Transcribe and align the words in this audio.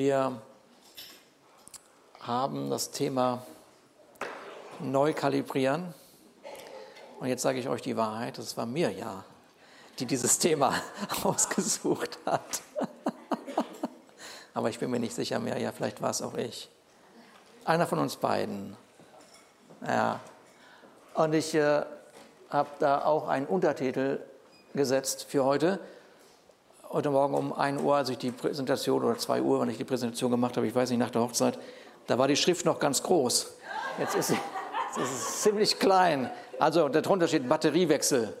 Wir 0.00 0.40
haben 2.20 2.70
das 2.70 2.90
Thema 2.90 3.44
neu 4.78 5.12
kalibrieren. 5.12 5.92
Und 7.18 7.28
jetzt 7.28 7.42
sage 7.42 7.58
ich 7.58 7.68
euch 7.68 7.82
die 7.82 7.98
Wahrheit, 7.98 8.38
es 8.38 8.56
war 8.56 8.64
mir 8.64 8.90
ja, 8.90 9.22
die 9.98 10.06
dieses 10.06 10.38
Thema 10.38 10.72
ausgesucht 11.22 12.18
hat. 12.24 12.62
Aber 14.54 14.70
ich 14.70 14.78
bin 14.78 14.90
mir 14.90 15.00
nicht 15.00 15.14
sicher 15.14 15.38
mehr, 15.38 15.58
ja, 15.58 15.70
vielleicht 15.70 16.00
war 16.00 16.08
es 16.08 16.22
auch 16.22 16.34
ich. 16.34 16.70
Einer 17.66 17.86
von 17.86 17.98
uns 17.98 18.16
beiden. 18.16 18.78
Ja. 19.86 20.18
Und 21.12 21.34
ich 21.34 21.54
äh, 21.54 21.84
habe 22.48 22.70
da 22.78 23.04
auch 23.04 23.28
einen 23.28 23.44
Untertitel 23.44 24.20
gesetzt 24.72 25.26
für 25.28 25.44
heute 25.44 25.78
heute 26.92 27.10
Morgen 27.10 27.34
um 27.34 27.52
1 27.52 27.82
Uhr, 27.82 27.96
als 27.96 28.08
ich 28.08 28.18
die 28.18 28.32
Präsentation, 28.32 29.04
oder 29.04 29.16
2 29.16 29.42
Uhr, 29.42 29.60
wenn 29.60 29.70
ich 29.70 29.76
die 29.76 29.84
Präsentation 29.84 30.30
gemacht 30.30 30.56
habe, 30.56 30.66
ich 30.66 30.74
weiß 30.74 30.90
nicht, 30.90 30.98
nach 30.98 31.10
der 31.10 31.22
Hochzeit, 31.22 31.58
da 32.08 32.18
war 32.18 32.26
die 32.26 32.34
Schrift 32.34 32.66
noch 32.66 32.80
ganz 32.80 33.02
groß. 33.02 33.54
Jetzt 33.98 34.16
ist 34.16 34.28
sie, 34.28 34.38
jetzt 34.88 34.98
ist 34.98 35.34
sie 35.34 35.50
ziemlich 35.50 35.78
klein. 35.78 36.30
Also 36.58 36.88
darunter 36.88 37.28
steht 37.28 37.48
Batteriewechsel. 37.48 38.36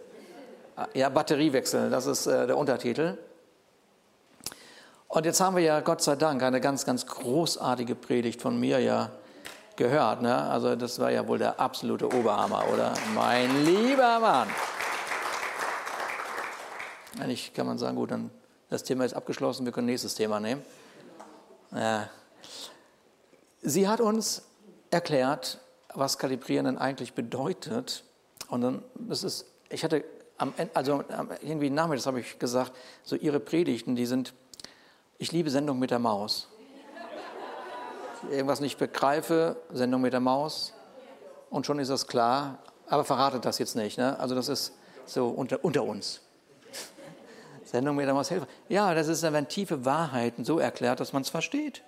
Ja, 0.94 1.08
Batteriewechsel, 1.10 1.90
das 1.90 2.06
ist 2.06 2.26
äh, 2.26 2.46
der 2.48 2.56
Untertitel. 2.56 3.18
Und 5.06 5.26
jetzt 5.26 5.40
haben 5.40 5.54
wir 5.56 5.62
ja 5.62 5.80
Gott 5.80 6.02
sei 6.02 6.16
Dank 6.16 6.42
eine 6.42 6.60
ganz, 6.60 6.84
ganz 6.84 7.06
großartige 7.06 7.94
Predigt 7.94 8.42
von 8.42 8.58
mir 8.58 8.80
ja 8.80 9.10
gehört. 9.76 10.22
Ne? 10.22 10.34
Also 10.34 10.74
das 10.74 10.98
war 10.98 11.10
ja 11.10 11.26
wohl 11.28 11.38
der 11.38 11.60
absolute 11.60 12.06
Oberhammer, 12.06 12.64
oder? 12.72 12.94
Mein 13.14 13.64
lieber 13.64 14.18
Mann. 14.18 14.48
Eigentlich 17.20 17.52
kann 17.52 17.66
man 17.66 17.76
sagen, 17.76 17.96
gut, 17.96 18.10
dann 18.12 18.30
das 18.70 18.84
Thema 18.84 19.04
ist 19.04 19.14
abgeschlossen, 19.14 19.64
wir 19.66 19.72
können 19.72 19.86
nächstes 19.86 20.14
Thema 20.14 20.40
nehmen. 20.40 20.62
Ja. 21.74 22.08
Sie 23.62 23.88
hat 23.88 24.00
uns 24.00 24.42
erklärt, 24.90 25.58
was 25.92 26.18
Kalibrieren 26.18 26.64
denn 26.66 26.78
eigentlich 26.78 27.12
bedeutet. 27.14 28.04
Und 28.48 28.62
dann, 28.62 28.82
das 28.94 29.24
ist, 29.24 29.46
ich 29.68 29.84
hatte 29.84 30.04
am 30.38 30.54
Ende, 30.56 30.74
also 30.74 31.04
irgendwie 31.42 31.68
nachmittags 31.68 32.06
habe 32.06 32.20
ich 32.20 32.38
gesagt, 32.38 32.72
so 33.02 33.16
ihre 33.16 33.40
Predigten, 33.40 33.96
die 33.96 34.06
sind, 34.06 34.32
ich 35.18 35.32
liebe 35.32 35.50
Sendung 35.50 35.78
mit 35.78 35.90
der 35.90 35.98
Maus. 35.98 36.48
Irgendwas 38.30 38.60
nicht 38.60 38.78
begreife, 38.78 39.56
Sendung 39.72 40.00
mit 40.00 40.12
der 40.12 40.20
Maus. 40.20 40.74
Und 41.50 41.66
schon 41.66 41.78
ist 41.78 41.90
das 41.90 42.06
klar. 42.06 42.58
Aber 42.86 43.04
verratet 43.04 43.44
das 43.44 43.58
jetzt 43.58 43.76
nicht. 43.76 43.98
Ne? 43.98 44.18
Also 44.18 44.34
das 44.34 44.48
ist 44.48 44.72
so 45.06 45.28
unter, 45.28 45.64
unter 45.64 45.82
uns. 45.82 46.20
Sendung 47.70 47.94
mir 47.94 48.04
damals 48.04 48.30
helfen. 48.32 48.48
Ja, 48.68 48.94
das 48.94 49.06
ist, 49.06 49.22
wenn 49.22 49.46
tiefe 49.46 49.84
Wahrheiten 49.84 50.44
so 50.44 50.58
erklärt, 50.58 50.98
dass 50.98 51.12
man 51.12 51.22
es 51.22 51.28
versteht. 51.28 51.82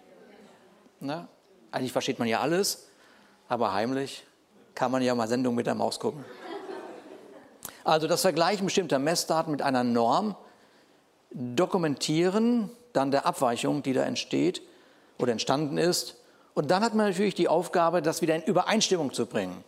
Na? 1.01 1.27
Eigentlich 1.73 1.91
versteht 1.91 2.21
man 2.21 2.29
ja 2.29 2.41
alles, 2.41 2.87
aber 3.49 3.73
heimlich 3.73 4.25
kann 4.77 4.93
man 4.93 5.03
ja 5.03 5.13
mal 5.17 5.27
Sendung 5.27 5.57
mit 5.57 5.67
der 5.67 5.75
Maus 5.75 5.99
gucken. 5.99 6.25
Also 7.83 8.07
das 8.07 8.21
Vergleichen 8.21 8.67
bestimmter 8.67 9.01
Messdaten 9.01 9.51
mit 9.51 9.61
einer 9.61 9.83
Norm, 9.83 10.37
dokumentieren 11.33 12.71
dann 12.93 13.11
der 13.11 13.27
Abweichung, 13.27 13.83
die 13.83 13.93
da 13.93 14.05
entsteht 14.05 14.63
oder 15.19 15.33
entstanden 15.33 15.79
ist. 15.79 16.17
Und 16.55 16.71
dann 16.71 16.85
hat 16.85 16.95
man 16.95 17.09
natürlich 17.09 17.35
die 17.35 17.49
Aufgabe, 17.49 18.03
das 18.03 18.23
wieder 18.23 18.37
in 18.37 18.43
Übereinstimmung 18.43 19.13
zu 19.13 19.27
bringen. 19.27 19.65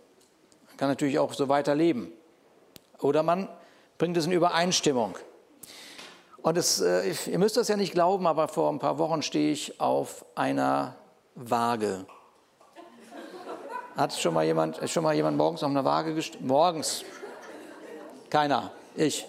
Man 0.68 0.76
kann 0.76 0.88
natürlich 0.88 1.18
auch 1.18 1.32
so 1.32 1.48
weiterleben. 1.48 2.12
Oder 3.00 3.24
man 3.24 3.48
bringt 3.98 4.16
es 4.16 4.26
in 4.26 4.32
Übereinstimmung. 4.32 5.16
Und 6.44 6.58
es, 6.58 6.78
äh, 6.78 7.10
ihr 7.30 7.38
müsst 7.38 7.56
das 7.56 7.68
ja 7.68 7.76
nicht 7.78 7.92
glauben, 7.92 8.26
aber 8.26 8.48
vor 8.48 8.70
ein 8.70 8.78
paar 8.78 8.98
Wochen 8.98 9.22
stehe 9.22 9.50
ich 9.50 9.80
auf 9.80 10.26
einer 10.34 10.94
Waage. 11.34 12.04
Hat 13.96 14.12
schon 14.12 14.34
mal 14.34 14.44
jemand, 14.44 14.78
schon 14.90 15.04
mal 15.04 15.14
jemand 15.14 15.38
morgens 15.38 15.62
auf 15.62 15.70
einer 15.70 15.86
Waage 15.86 16.14
gestanden? 16.14 16.46
Morgens. 16.46 17.02
Keiner. 18.28 18.72
Ich. 18.94 19.26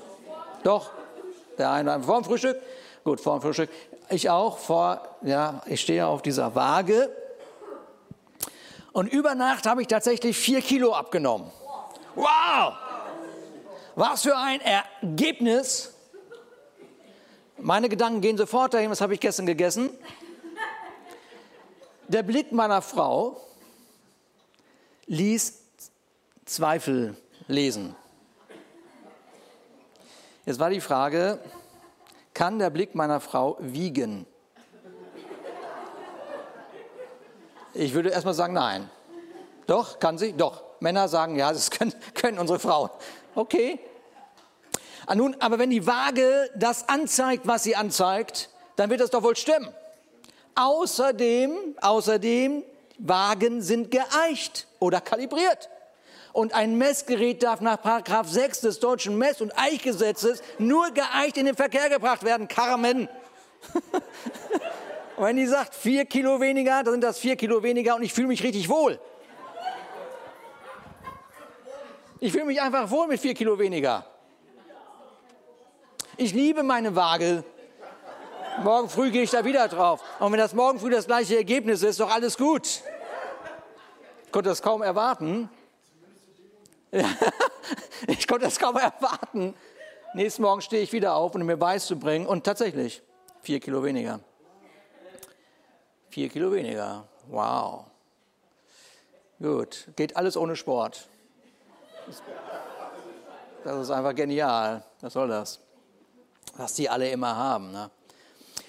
Doch. 0.64 0.92
Der 1.58 1.72
eine 1.72 2.04
vor 2.04 2.20
dem 2.20 2.25
Frühstück. 2.25 2.62
Gut, 3.06 3.22
vor 3.22 3.40
dem 3.40 3.42
Frühstück. 3.42 3.70
Ich 4.09 4.30
auch. 4.30 4.58
Vor, 4.58 5.00
ja, 5.22 5.62
ich 5.68 5.80
stehe 5.80 6.06
auf 6.06 6.22
dieser 6.22 6.54
Waage. 6.54 7.09
Und 8.92 9.08
über 9.08 9.36
Nacht 9.36 9.66
habe 9.68 9.81
ich 9.81 9.88
tatsächlich 9.88 10.36
vier 10.36 10.62
Kilo 10.62 10.94
abgenommen. 10.94 11.50
Wow! 12.16 12.74
Was 13.96 14.24
für 14.24 14.36
ein 14.36 14.59
Ergebnis! 14.59 15.94
Meine 17.58 17.90
Gedanken 17.90 18.22
gehen 18.22 18.38
sofort 18.38 18.74
dahin, 18.74 18.92
was 18.92 19.02
habe 19.02 19.14
ich 19.14 19.20
gestern 19.20 19.46
gegessen? 19.46 19.90
Der 22.08 22.22
Blick 22.22 22.52
meiner 22.52 22.82
Frau 22.82 23.42
ließ 25.08 25.62
Zweifel 26.46 27.16
lesen. 27.48 27.96
Jetzt 30.46 30.60
war 30.60 30.70
die 30.70 30.82
Frage, 30.82 31.40
kann 32.34 32.60
der 32.60 32.70
Blick 32.70 32.94
meiner 32.94 33.20
Frau 33.20 33.58
wiegen? 33.60 34.28
Ich 37.74 37.94
würde 37.94 38.10
erstmal 38.10 38.36
sagen, 38.36 38.54
nein. 38.54 38.90
Doch, 39.66 40.00
kann 40.00 40.18
sie? 40.18 40.34
Doch. 40.34 40.64
Männer 40.80 41.08
sagen, 41.08 41.36
ja, 41.36 41.52
das 41.52 41.72
können, 41.72 41.94
können 42.14 42.38
unsere 42.38 42.60
Frauen. 42.60 42.90
Okay, 43.34 43.80
Ah, 45.08 45.16
nun, 45.16 45.36
aber 45.40 45.60
wenn 45.60 45.70
die 45.70 45.86
Waage 45.86 46.50
das 46.56 46.90
anzeigt, 46.90 47.46
was 47.46 47.64
sie 47.64 47.76
anzeigt, 47.76 48.50
dann 48.76 48.90
wird 48.90 49.02
das 49.02 49.12
doch 49.12 49.24
wohl 49.24 49.36
stimmen. 49.36 49.70
Außerdem, 50.56 51.76
außerdem, 51.82 52.64
Wagen 52.98 53.62
sind 53.62 53.92
geeicht 53.92 54.68
oder 54.80 55.02
kalibriert. 55.02 55.70
Und 56.34 56.54
ein 56.54 56.78
Messgerät 56.78 57.44
darf 57.44 57.62
nach 57.62 57.82
Paragraph 57.82 58.28
6 58.28 58.62
des 58.62 58.80
deutschen 58.80 59.18
Mess- 59.18 59.42
und 59.42 59.58
Eichgesetzes 59.58 60.42
nur 60.58 60.92
geeicht 60.92 61.38
in 61.38 61.46
den 61.46 61.56
Verkehr 61.56 61.90
gebracht 61.90 62.24
werden. 62.24 62.48
Carmen. 62.48 63.08
und 65.18 65.24
wenn 65.24 65.36
die 65.36 65.46
sagt, 65.46 65.76
vier 65.76 66.06
Kilo 66.06 66.40
weniger, 66.42 66.84
dann 66.84 66.96
sind 66.96 67.04
das 67.04 67.20
vier 67.20 67.36
Kilo 67.36 67.64
weniger 67.64 67.96
und 67.96 68.04
ich 68.04 68.14
fühle 68.14 68.28
mich 68.28 68.44
richtig 68.44 68.70
wohl. 68.70 69.00
Ich 72.20 72.32
fühle 72.32 72.46
mich 72.46 72.62
einfach 72.62 72.90
wohl 72.90 73.08
mit 73.08 73.20
vier 73.20 73.34
Kilo 73.34 73.60
weniger. 73.60 74.06
Ich 76.18 76.34
liebe 76.34 76.64
meine 76.64 76.96
Waage. 76.96 77.44
Morgen 78.64 78.90
früh 78.90 79.12
gehe 79.12 79.24
ich 79.24 79.31
da 79.31 79.44
wieder 79.44 79.68
drauf. 79.68 80.02
Und 80.20 80.31
wenn 80.31 80.40
das 80.40 80.53
morgen 80.53 80.80
früh 80.80 80.90
das 80.90 81.08
gleiche 81.08 81.36
Ergebnis 81.36 81.81
ist, 81.81 81.92
ist 81.92 82.00
doch 82.00 82.09
alles 82.09 82.38
gut. 82.38 82.81
Ich 84.25 84.31
konnte 84.31 84.50
das 84.50 84.62
kaum 84.62 84.81
erwarten. 84.81 85.50
ich 88.08 88.28
konnte 88.28 88.46
das 88.46 88.58
kaum 88.58 88.78
erwarten. 88.78 89.54
Nächsten 90.14 90.42
Morgen 90.44 90.62
stehe 90.62 90.81
ich 90.84 90.94
wieder 90.94 91.16
auf, 91.16 91.36
um 91.36 91.44
mir 91.44 91.58
beizubringen. 91.58 92.25
Und 92.28 92.46
tatsächlich, 92.46 93.02
vier 93.42 93.59
Kilo 93.59 93.84
weniger. 93.84 94.22
Vier 96.09 96.30
Kilo 96.30 96.54
weniger. 96.54 97.06
Wow. 97.28 97.88
Gut. 99.42 99.90
Geht 99.98 100.16
alles 100.16 100.38
ohne 100.38 100.56
Sport. 100.56 101.09
Das 103.66 103.81
ist 103.81 103.92
einfach 103.92 104.16
genial. 104.16 104.84
Was 105.02 105.12
soll 105.12 105.28
das? 105.28 105.65
Was 106.56 106.74
die 106.74 106.90
alle 106.90 107.10
immer 107.10 107.36
haben. 107.36 107.72
Ne? 107.72 107.90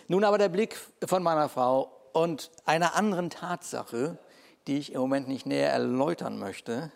Nun 0.09 0.25
aber 0.25 0.39
der 0.39 0.49
Blick 0.49 0.79
von 1.05 1.23
meiner 1.23 1.49
Frau 1.49 1.91
und 2.13 2.51
einer 2.65 2.95
anderen 2.95 3.31
Tatsache, 3.31 4.19
die 4.67 4.79
ich 4.79 4.93
im 4.93 5.01
Moment 5.01 5.29
nicht 5.29 5.47
näher 5.47 5.73
erläutern 5.73 6.39
möchte, 6.39 6.93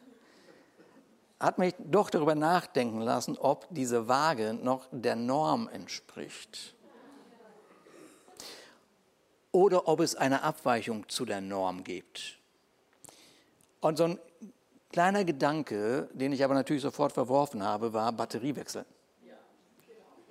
hat 1.39 1.59
mich 1.59 1.75
doch 1.79 2.11
darüber 2.11 2.35
nachdenken 2.35 3.01
lassen, 3.01 3.39
ob 3.39 3.67
diese 3.71 4.09
Waage 4.09 4.55
noch 4.55 4.87
der 4.91 5.17
Norm 5.17 5.69
entspricht. 5.69 6.75
Oder 9.53 9.89
ob 9.89 10.01
es 10.01 10.15
eine 10.15 10.43
Abweichung 10.43 11.09
zu 11.09 11.25
der 11.25 11.41
Norm 11.41 11.83
gibt. 11.83 12.39
Und 13.81 13.97
so 13.97 14.05
ein 14.05 14.19
kleiner 14.93 15.25
Gedanke, 15.25 16.09
den 16.13 16.33
ich 16.33 16.45
aber 16.45 16.55
natürlich 16.55 16.83
sofort 16.83 17.13
verworfen 17.13 17.65
habe, 17.65 17.93
war 17.93 18.13
Batteriewechsel. 18.13 18.85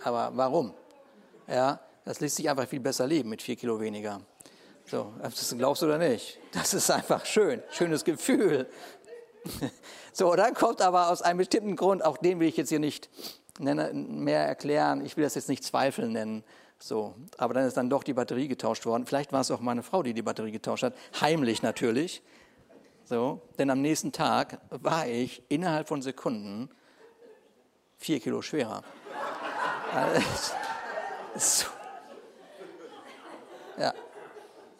Aber 0.04 0.31
warum? 0.36 0.74
Ja, 1.48 1.80
das 2.06 2.19
lässt 2.19 2.38
sich 2.38 2.50
einfach 2.50 2.68
viel 2.68 2.80
besser 2.80 3.07
leben 3.07 3.30
mit 3.30 3.42
vier 3.42 3.56
Kilo 3.56 3.80
weniger. 3.80 4.22
So, 4.86 5.13
glaubst 5.57 5.81
du 5.81 5.86
oder 5.86 5.98
nicht? 5.98 6.40
Das 6.51 6.74
ist 6.74 6.90
einfach 6.90 7.25
schön, 7.25 7.62
schönes 7.72 8.04
Gefühl. 8.04 8.68
So, 10.12 10.36
dann 10.36 10.54
kommt 10.54 10.81
aber 10.81 11.12
aus 11.12 11.22
einem 11.22 11.38
bestimmten 11.38 11.78
Grund, 11.78 12.04
auch 12.04 12.18
den 12.18 12.42
will 12.42 12.48
ich 12.50 12.57
jetzt 12.57 12.69
hier 12.69 12.80
nicht 12.80 13.10
mehr 13.60 14.46
erklären. 14.46 15.06
Ich 15.06 15.16
will 15.16 15.24
das 15.24 15.36
jetzt 15.36 15.48
nicht 15.48 15.63
Zweifel 15.63 16.10
nennen. 16.10 16.44
So, 16.80 17.13
aber 17.38 17.54
dann 17.54 17.66
ist 17.66 17.78
dann 17.78 17.90
doch 17.90 18.04
die 18.04 18.13
Batterie 18.13 18.48
getauscht 18.48 18.86
worden. 18.86 19.06
Vielleicht 19.06 19.31
war 19.31 19.42
es 19.42 19.52
auch 19.52 19.60
meine 19.60 19.84
Frau, 19.84 20.02
die 20.02 20.13
die 20.13 20.22
Batterie 20.22 20.52
getauscht 20.52 20.84
hat. 20.84 20.94
Heimlich 21.22 21.62
natürlich. 21.62 22.22
So, 23.06 23.42
denn 23.57 23.69
am 23.69 23.81
nächsten 23.81 24.12
Tag 24.12 24.60
war 24.69 25.07
ich 25.07 25.44
innerhalb 25.50 25.88
von 25.88 26.02
Sekunden 26.02 26.69
vier 27.98 28.19
Kilo 28.19 28.42
schwerer. 28.42 28.84
So. 31.36 31.68
Ja. 33.78 33.94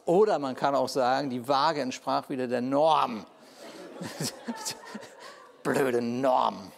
Oder 0.06 0.40
man 0.40 0.56
kann 0.56 0.76
auch 0.76 0.90
sagen, 0.90 1.30
die 1.30 1.48
Waage 1.48 1.82
entsprach 1.82 2.28
wieder 2.30 2.48
der 2.48 2.62
Norm. 2.62 3.26
Blöde 5.64 6.02
Norm. 6.02 6.72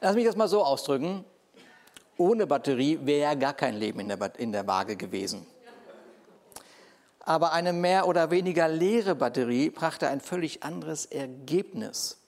Lass 0.00 0.14
mich 0.14 0.24
das 0.24 0.36
mal 0.36 0.48
so 0.48 0.64
ausdrücken. 0.64 1.24
Ohne 2.16 2.46
Batterie 2.46 2.98
wäre 3.02 3.20
ja 3.20 3.34
gar 3.34 3.54
kein 3.54 3.76
Leben 3.76 4.00
in 4.00 4.08
der, 4.08 4.38
in 4.38 4.52
der 4.52 4.66
Waage 4.66 4.96
gewesen. 4.96 5.46
Aber 7.20 7.52
eine 7.52 7.72
mehr 7.72 8.08
oder 8.08 8.30
weniger 8.30 8.66
leere 8.66 9.14
Batterie 9.14 9.70
brachte 9.70 10.08
ein 10.08 10.20
völlig 10.20 10.62
anderes 10.62 11.06
Ergebnis. 11.06 12.19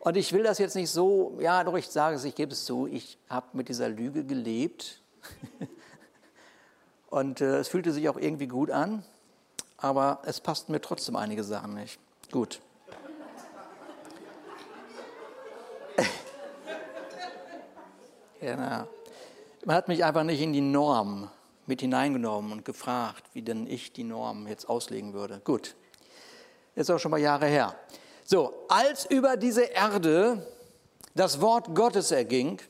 Und 0.00 0.16
ich 0.16 0.32
will 0.32 0.42
das 0.42 0.58
jetzt 0.58 0.74
nicht 0.76 0.90
so, 0.90 1.36
ja, 1.40 1.62
doch 1.62 1.76
ich 1.76 1.86
sage 1.86 2.16
es, 2.16 2.24
ich 2.24 2.34
gebe 2.34 2.52
es 2.52 2.64
zu, 2.64 2.86
ich 2.86 3.18
habe 3.28 3.48
mit 3.52 3.68
dieser 3.68 3.90
Lüge 3.90 4.24
gelebt. 4.24 5.02
Und 7.10 7.42
äh, 7.42 7.58
es 7.58 7.68
fühlte 7.68 7.92
sich 7.92 8.08
auch 8.08 8.16
irgendwie 8.16 8.46
gut 8.46 8.70
an, 8.70 9.04
aber 9.76 10.22
es 10.24 10.40
passten 10.40 10.72
mir 10.72 10.80
trotzdem 10.80 11.16
einige 11.16 11.44
Sachen 11.44 11.74
nicht. 11.74 12.00
Gut. 12.32 12.62
genau. 18.40 18.88
Man 19.66 19.76
hat 19.76 19.88
mich 19.88 20.02
einfach 20.02 20.24
nicht 20.24 20.40
in 20.40 20.54
die 20.54 20.62
Norm 20.62 21.28
mit 21.66 21.82
hineingenommen 21.82 22.52
und 22.52 22.64
gefragt, 22.64 23.24
wie 23.34 23.42
denn 23.42 23.66
ich 23.66 23.92
die 23.92 24.04
Norm 24.04 24.48
jetzt 24.48 24.66
auslegen 24.66 25.12
würde. 25.12 25.42
Gut, 25.44 25.76
ist 26.74 26.90
auch 26.90 26.98
schon 26.98 27.10
mal 27.10 27.20
Jahre 27.20 27.44
her. 27.46 27.76
So, 28.32 28.64
als 28.68 29.06
über 29.06 29.36
diese 29.36 29.64
Erde 29.64 30.46
das 31.16 31.40
Wort 31.40 31.74
Gottes 31.74 32.12
erging, 32.12 32.62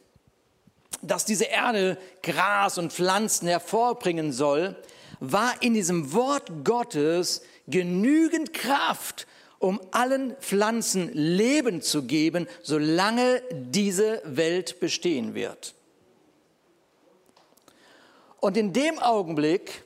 dass 1.03 1.27
diese 1.27 1.45
Erde 1.45 1.99
Gras 2.23 2.79
und 2.79 2.95
Pflanzen 2.95 3.47
hervorbringen 3.47 4.33
soll, 4.33 4.75
war 5.19 5.53
in 5.61 5.75
diesem 5.75 6.15
Wort 6.15 6.65
Gottes 6.65 7.43
genügend 7.67 8.55
Kraft, 8.55 9.27
um 9.59 9.83
allen 9.91 10.35
Pflanzen 10.37 11.12
Leben 11.12 11.83
zu 11.83 12.05
geben, 12.05 12.49
solange 12.62 13.43
diese 13.53 14.23
Welt 14.25 14.81
bestehen 14.81 15.35
wird. 15.35 15.75
Und 18.41 18.57
in 18.57 18.73
dem 18.73 18.99
Augenblick, 18.99 19.85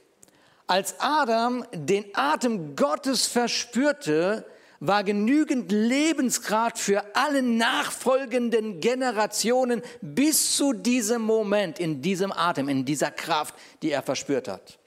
als 0.69 0.95
Adam 1.01 1.65
den 1.73 2.05
Atem 2.15 2.77
Gottes 2.77 3.27
verspürte, 3.27 4.47
war 4.87 5.05
genügend 5.05 5.73
Lebensgrad 5.73 6.79
für 6.79 7.05
alle 7.15 7.43
nachfolgenden 7.43 8.81
Generationen 8.81 9.83
bis 10.01 10.57
zu 10.57 10.73
diesem 10.73 11.23
Moment, 11.23 11.79
in 11.79 12.03
diesem 12.03 12.33
Atem, 12.33 12.69
in 12.69 12.85
dieser 12.85 13.11
Kraft, 13.11 13.55
die 13.83 13.91
er 13.91 14.03
verspürt 14.03 14.49
hat. 14.49 14.79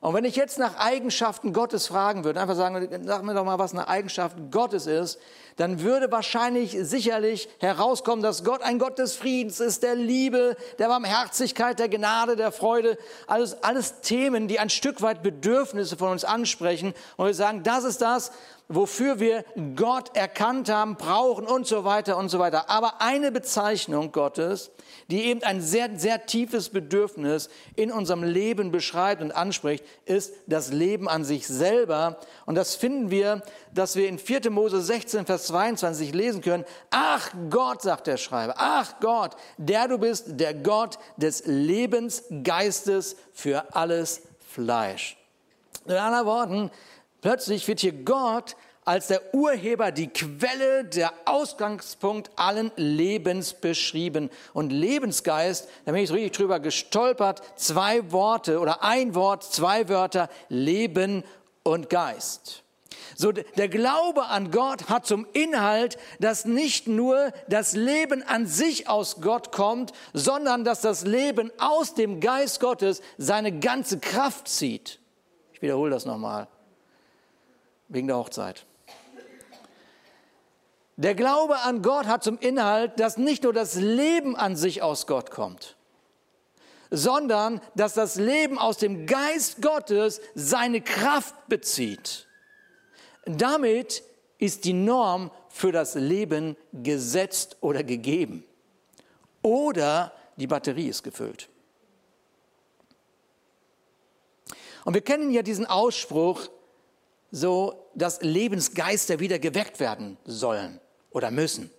Und 0.00 0.14
wenn 0.14 0.24
ich 0.24 0.34
jetzt 0.34 0.58
nach 0.58 0.76
Eigenschaften 0.76 1.52
Gottes 1.52 1.86
fragen 1.86 2.24
würde, 2.24 2.40
einfach 2.40 2.56
sagen, 2.56 2.88
sag 3.04 3.22
mir 3.22 3.34
doch 3.34 3.44
mal, 3.44 3.58
was 3.58 3.72
eine 3.72 3.86
Eigenschaft 3.86 4.36
Gottes 4.50 4.86
ist, 4.86 5.18
dann 5.56 5.80
würde 5.82 6.10
wahrscheinlich 6.10 6.76
sicherlich 6.80 7.48
herauskommen, 7.58 8.22
dass 8.22 8.44
Gott 8.44 8.62
ein 8.62 8.78
Gott 8.78 8.98
des 8.98 9.14
Friedens 9.14 9.60
ist, 9.60 9.82
der 9.82 9.94
Liebe, 9.94 10.56
der 10.78 10.88
Barmherzigkeit, 10.88 11.78
der 11.78 11.88
Gnade, 11.88 12.36
der 12.36 12.52
Freude. 12.52 12.98
Alles, 13.26 13.62
alles 13.62 14.00
Themen, 14.00 14.48
die 14.48 14.58
ein 14.58 14.70
Stück 14.70 15.02
weit 15.02 15.22
Bedürfnisse 15.22 15.96
von 15.96 16.12
uns 16.12 16.24
ansprechen. 16.24 16.94
Und 17.16 17.26
wir 17.26 17.34
sagen, 17.34 17.62
das 17.62 17.84
ist 17.84 18.00
das, 18.02 18.32
wofür 18.70 19.18
wir 19.18 19.44
Gott 19.74 20.16
erkannt 20.16 20.70
haben, 20.70 20.94
brauchen 20.94 21.44
und 21.44 21.66
so 21.66 21.84
weiter 21.84 22.16
und 22.16 22.28
so 22.28 22.38
weiter. 22.38 22.70
Aber 22.70 23.02
eine 23.02 23.32
Bezeichnung 23.32 24.12
Gottes, 24.12 24.70
die 25.10 25.24
eben 25.24 25.42
ein 25.42 25.60
sehr, 25.60 25.90
sehr 25.98 26.24
tiefes 26.26 26.68
Bedürfnis 26.68 27.50
in 27.74 27.90
unserem 27.90 28.22
Leben 28.22 28.70
beschreibt 28.70 29.22
und 29.22 29.32
anspricht, 29.32 29.84
ist 30.04 30.32
das 30.46 30.72
Leben 30.72 31.08
an 31.08 31.24
sich 31.24 31.48
selber. 31.48 32.20
Und 32.46 32.54
das 32.54 32.76
finden 32.76 33.10
wir, 33.10 33.42
dass 33.74 33.96
wir 33.96 34.08
in 34.08 34.18
4. 34.18 34.50
Mose 34.50 34.80
16, 34.80 35.26
Vers 35.26 35.46
22 35.48 36.14
lesen 36.14 36.40
können. 36.40 36.64
Ach 36.90 37.30
Gott, 37.50 37.82
sagt 37.82 38.06
der 38.06 38.16
Schreiber, 38.16 38.54
ach 38.56 38.94
Gott, 39.00 39.36
der 39.56 39.88
du 39.88 39.98
bist, 39.98 40.24
der 40.40 40.54
Gott 40.54 40.98
des 41.16 41.44
Lebensgeistes 41.46 43.16
für 43.32 43.74
alles 43.74 44.22
Fleisch. 44.40 45.16
In 45.86 45.94
anderen 45.94 46.26
Worten, 46.26 46.70
Plötzlich 47.20 47.68
wird 47.68 47.80
hier 47.80 47.92
Gott 47.92 48.56
als 48.84 49.08
der 49.08 49.34
Urheber, 49.34 49.92
die 49.92 50.08
Quelle, 50.08 50.84
der 50.84 51.12
Ausgangspunkt 51.26 52.30
allen 52.36 52.72
Lebens 52.76 53.52
beschrieben. 53.52 54.30
Und 54.54 54.70
Lebensgeist, 54.70 55.68
da 55.84 55.92
bin 55.92 56.02
ich 56.02 56.10
richtig 56.10 56.32
drüber 56.32 56.60
gestolpert, 56.60 57.42
zwei 57.56 58.10
Worte 58.10 58.58
oder 58.58 58.82
ein 58.82 59.14
Wort, 59.14 59.44
zwei 59.44 59.88
Wörter, 59.88 60.30
Leben 60.48 61.24
und 61.62 61.90
Geist. 61.90 62.62
So, 63.20 63.32
der 63.32 63.68
Glaube 63.68 64.28
an 64.28 64.50
Gott 64.50 64.88
hat 64.88 65.04
zum 65.04 65.26
Inhalt, 65.34 65.98
dass 66.20 66.46
nicht 66.46 66.88
nur 66.88 67.34
das 67.48 67.74
Leben 67.74 68.22
an 68.22 68.46
sich 68.46 68.88
aus 68.88 69.20
Gott 69.20 69.52
kommt, 69.52 69.92
sondern 70.14 70.64
dass 70.64 70.80
das 70.80 71.04
Leben 71.04 71.52
aus 71.58 71.92
dem 71.92 72.20
Geist 72.20 72.60
Gottes 72.60 73.02
seine 73.18 73.58
ganze 73.58 73.98
Kraft 73.98 74.48
zieht. 74.48 75.00
Ich 75.52 75.60
wiederhole 75.60 75.90
das 75.90 76.06
nochmal 76.06 76.48
wegen 77.88 78.06
der 78.06 78.16
Hochzeit. 78.16 78.64
Der 80.96 81.14
Glaube 81.14 81.58
an 81.58 81.82
Gott 81.82 82.06
hat 82.06 82.24
zum 82.24 82.38
Inhalt, 82.38 82.98
dass 82.98 83.18
nicht 83.18 83.44
nur 83.44 83.52
das 83.52 83.74
Leben 83.74 84.34
an 84.34 84.56
sich 84.56 84.80
aus 84.80 85.06
Gott 85.06 85.30
kommt, 85.30 85.76
sondern 86.90 87.60
dass 87.74 87.92
das 87.92 88.16
Leben 88.16 88.58
aus 88.58 88.78
dem 88.78 89.04
Geist 89.04 89.60
Gottes 89.60 90.22
seine 90.34 90.80
Kraft 90.80 91.34
bezieht. 91.48 92.29
Damit 93.38 94.02
ist 94.38 94.64
die 94.64 94.72
Norm 94.72 95.30
für 95.48 95.72
das 95.72 95.94
Leben 95.94 96.56
gesetzt 96.72 97.56
oder 97.60 97.82
gegeben. 97.82 98.44
Oder 99.42 100.12
die 100.36 100.46
Batterie 100.46 100.88
ist 100.88 101.02
gefüllt. 101.02 101.48
Und 104.84 104.94
wir 104.94 105.02
kennen 105.02 105.30
ja 105.30 105.42
diesen 105.42 105.66
Ausspruch, 105.66 106.48
so, 107.30 107.86
dass 107.94 108.22
Lebensgeister 108.22 109.20
wieder 109.20 109.38
geweckt 109.38 109.78
werden 109.78 110.16
sollen 110.24 110.80
oder 111.10 111.30
müssen. 111.30 111.70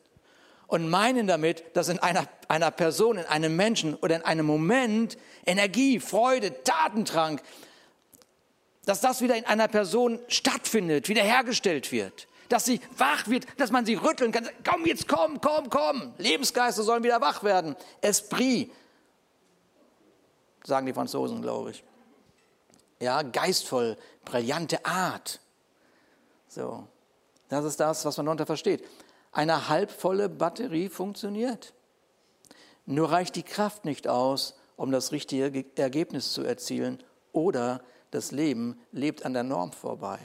Und 0.67 0.89
meinen 0.89 1.27
damit, 1.27 1.63
dass 1.73 1.89
in 1.89 1.99
einer, 1.99 2.25
einer 2.47 2.71
Person, 2.71 3.17
in 3.17 3.25
einem 3.25 3.55
Menschen 3.57 3.95
oder 3.95 4.15
in 4.15 4.21
einem 4.21 4.45
Moment 4.45 5.17
Energie, 5.45 5.99
Freude, 5.99 6.63
Tatendrang, 6.63 7.41
dass 8.85 9.01
das 9.01 9.21
wieder 9.21 9.35
in 9.35 9.45
einer 9.45 9.67
Person 9.67 10.19
stattfindet, 10.27 11.07
wiederhergestellt 11.07 11.91
wird, 11.91 12.27
dass 12.49 12.65
sie 12.65 12.81
wach 12.97 13.27
wird, 13.27 13.45
dass 13.57 13.71
man 13.71 13.85
sie 13.85 13.95
rütteln 13.95 14.31
kann. 14.31 14.49
Komm, 14.67 14.85
jetzt 14.85 15.07
komm, 15.07 15.39
komm, 15.39 15.69
komm. 15.69 16.13
Lebensgeister 16.17 16.83
sollen 16.83 17.03
wieder 17.03 17.21
wach 17.21 17.43
werden. 17.43 17.75
Esprit, 18.01 18.71
sagen 20.63 20.85
die 20.85 20.93
Franzosen, 20.93 21.41
glaube 21.41 21.71
ich. 21.71 21.83
Ja, 22.99 23.21
geistvoll, 23.23 23.97
brillante 24.25 24.85
Art. 24.85 25.39
So, 26.47 26.87
das 27.49 27.65
ist 27.65 27.79
das, 27.79 28.05
was 28.05 28.17
man 28.17 28.25
darunter 28.25 28.45
versteht. 28.45 28.83
Eine 29.31 29.69
halbvolle 29.69 30.29
Batterie 30.29 30.89
funktioniert. 30.89 31.73
Nur 32.85 33.11
reicht 33.11 33.35
die 33.35 33.43
Kraft 33.43 33.85
nicht 33.85 34.07
aus, 34.07 34.55
um 34.75 34.91
das 34.91 35.11
richtige 35.11 35.65
Ergebnis 35.75 36.33
zu 36.33 36.43
erzielen 36.43 37.01
oder 37.31 37.81
das 38.11 38.31
Leben 38.31 38.79
lebt 38.91 39.25
an 39.25 39.33
der 39.33 39.43
Norm 39.43 39.71
vorbei. 39.71 40.19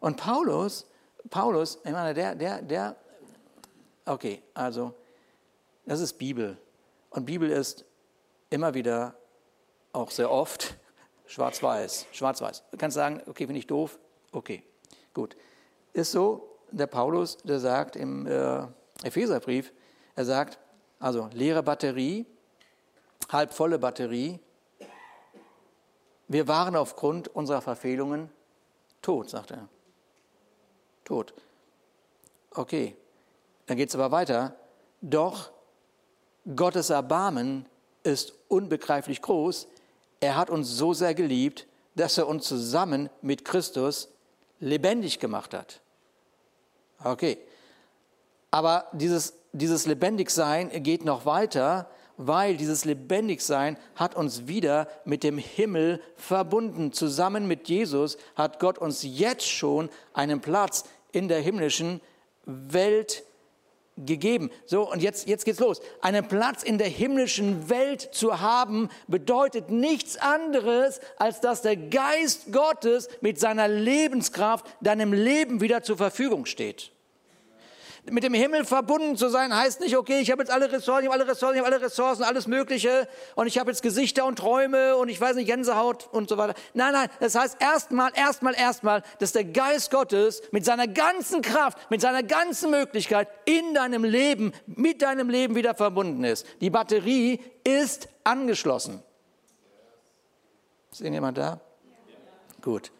Und 0.00 0.16
Paulus, 0.16 0.86
Paulus, 1.30 1.78
ich 1.84 1.92
meine, 1.92 2.12
der, 2.12 2.34
der, 2.34 2.60
der, 2.62 2.96
okay, 4.04 4.42
also, 4.52 4.92
das 5.86 6.00
ist 6.00 6.14
Bibel. 6.14 6.58
Und 7.10 7.24
Bibel 7.24 7.50
ist 7.50 7.84
immer 8.50 8.74
wieder, 8.74 9.14
auch 9.92 10.10
sehr 10.10 10.30
oft, 10.30 10.76
Schwarz-Weiß, 11.26 12.06
schwarz-weiß. 12.12 12.64
Du 12.70 12.76
kannst 12.76 12.96
sagen, 12.96 13.22
okay, 13.26 13.46
bin 13.46 13.56
ich 13.56 13.66
doof? 13.66 13.98
Okay, 14.32 14.62
gut. 15.14 15.36
Ist 15.92 16.12
so, 16.12 16.58
der 16.70 16.86
Paulus, 16.86 17.38
der 17.38 17.60
sagt 17.60 17.96
im 17.96 18.26
äh, 18.26 18.66
Epheserbrief, 19.02 19.72
er 20.16 20.24
sagt, 20.24 20.58
also 20.98 21.28
leere 21.32 21.62
Batterie, 21.62 22.26
halb 23.30 23.52
volle 23.52 23.78
Batterie. 23.78 24.40
Wir 26.28 26.48
waren 26.48 26.76
aufgrund 26.76 27.28
unserer 27.28 27.60
Verfehlungen 27.60 28.30
tot, 29.02 29.30
sagt 29.30 29.50
er. 29.50 29.68
Tot. 31.04 31.34
Okay, 32.50 32.96
dann 33.66 33.76
geht 33.76 33.90
es 33.90 33.94
aber 33.94 34.10
weiter. 34.10 34.56
Doch 35.00 35.50
Gottes 36.56 36.90
Erbarmen 36.90 37.66
ist 38.02 38.34
unbegreiflich 38.48 39.22
groß, 39.22 39.66
er 40.20 40.36
hat 40.36 40.50
uns 40.50 40.68
so 40.68 40.94
sehr 40.94 41.14
geliebt, 41.14 41.66
dass 41.94 42.16
er 42.16 42.26
uns 42.26 42.46
zusammen 42.46 43.10
mit 43.20 43.44
Christus 43.44 44.08
lebendig 44.60 45.18
gemacht 45.18 45.52
hat. 45.52 45.80
Okay. 47.02 47.38
Aber 48.50 48.86
dieses 48.92 49.34
dieses 49.54 49.86
Lebendigsein 49.86 50.70
geht 50.82 51.04
noch 51.04 51.26
weiter, 51.26 51.88
weil 52.16 52.56
dieses 52.56 52.84
Lebendigsein 52.84 53.76
hat 53.94 54.14
uns 54.14 54.46
wieder 54.46 54.88
mit 55.04 55.22
dem 55.24 55.38
Himmel 55.38 56.00
verbunden. 56.16 56.92
Zusammen 56.92 57.46
mit 57.48 57.68
Jesus 57.68 58.16
hat 58.36 58.60
Gott 58.60 58.78
uns 58.78 59.02
jetzt 59.02 59.48
schon 59.48 59.88
einen 60.12 60.40
Platz 60.40 60.84
in 61.12 61.28
der 61.28 61.40
himmlischen 61.40 62.00
Welt 62.44 63.24
gegeben. 63.96 64.50
So, 64.66 64.90
und 64.90 65.02
jetzt, 65.02 65.28
jetzt 65.28 65.44
geht's 65.44 65.60
los. 65.60 65.80
Einen 66.00 66.26
Platz 66.26 66.62
in 66.62 66.78
der 66.78 66.88
himmlischen 66.88 67.68
Welt 67.68 68.08
zu 68.12 68.40
haben, 68.40 68.88
bedeutet 69.06 69.70
nichts 69.70 70.16
anderes, 70.16 71.00
als 71.16 71.40
dass 71.40 71.62
der 71.62 71.76
Geist 71.76 72.52
Gottes 72.52 73.08
mit 73.20 73.38
seiner 73.38 73.68
Lebenskraft 73.68 74.66
deinem 74.80 75.12
Leben 75.12 75.60
wieder 75.60 75.82
zur 75.82 75.96
Verfügung 75.96 76.46
steht. 76.46 76.90
Mit 78.10 78.22
dem 78.22 78.34
Himmel 78.34 78.66
verbunden 78.66 79.16
zu 79.16 79.30
sein 79.30 79.56
heißt 79.56 79.80
nicht, 79.80 79.96
okay, 79.96 80.20
ich 80.20 80.30
habe 80.30 80.42
jetzt 80.42 80.50
alle 80.50 80.70
Ressourcen, 80.70 81.04
ich 81.04 81.10
habe 81.10 81.22
alle 81.22 81.26
Ressourcen, 81.26 81.54
ich 81.54 81.60
habe 81.60 81.74
alle 81.74 81.80
Ressourcen, 81.80 82.22
alles 82.22 82.46
Mögliche 82.46 83.08
und 83.34 83.46
ich 83.46 83.58
habe 83.58 83.70
jetzt 83.70 83.82
Gesichter 83.82 84.26
und 84.26 84.38
Träume 84.38 84.96
und 84.96 85.08
ich 85.08 85.18
weiß 85.18 85.36
nicht, 85.36 85.46
Gänsehaut 85.46 86.08
und 86.12 86.28
so 86.28 86.36
weiter. 86.36 86.52
Nein, 86.74 86.92
nein, 86.92 87.08
das 87.20 87.34
heißt 87.34 87.56
erstmal, 87.60 88.12
erstmal, 88.14 88.54
erstmal, 88.54 89.02
dass 89.20 89.32
der 89.32 89.44
Geist 89.44 89.90
Gottes 89.90 90.42
mit 90.52 90.66
seiner 90.66 90.86
ganzen 90.86 91.40
Kraft, 91.40 91.90
mit 91.90 92.02
seiner 92.02 92.22
ganzen 92.22 92.70
Möglichkeit 92.70 93.26
in 93.46 93.72
deinem 93.72 94.04
Leben, 94.04 94.52
mit 94.66 95.00
deinem 95.00 95.30
Leben 95.30 95.54
wieder 95.54 95.74
verbunden 95.74 96.24
ist. 96.24 96.46
Die 96.60 96.68
Batterie 96.68 97.40
ist 97.64 98.08
angeschlossen. 98.22 99.02
Ist 100.92 101.00
irgendjemand 101.00 101.38
da? 101.38 101.58
Gut. 102.60 102.92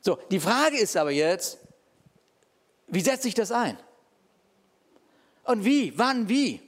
So, 0.00 0.18
die 0.30 0.40
Frage 0.40 0.76
ist 0.76 0.96
aber 0.96 1.12
jetzt, 1.12 1.58
wie 2.88 3.00
setze 3.00 3.28
ich 3.28 3.34
das 3.34 3.52
ein? 3.52 3.78
Und 5.44 5.64
wie? 5.64 5.96
Wann? 5.98 6.28
Wie? 6.28 6.60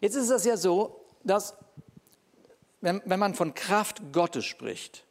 Jetzt 0.00 0.16
ist 0.16 0.30
es 0.30 0.44
ja 0.44 0.56
so, 0.56 1.04
dass 1.24 1.54
wenn, 2.80 3.02
wenn 3.04 3.20
man 3.20 3.34
von 3.34 3.54
Kraft 3.54 4.00
Gottes 4.12 4.44
spricht, 4.44 5.04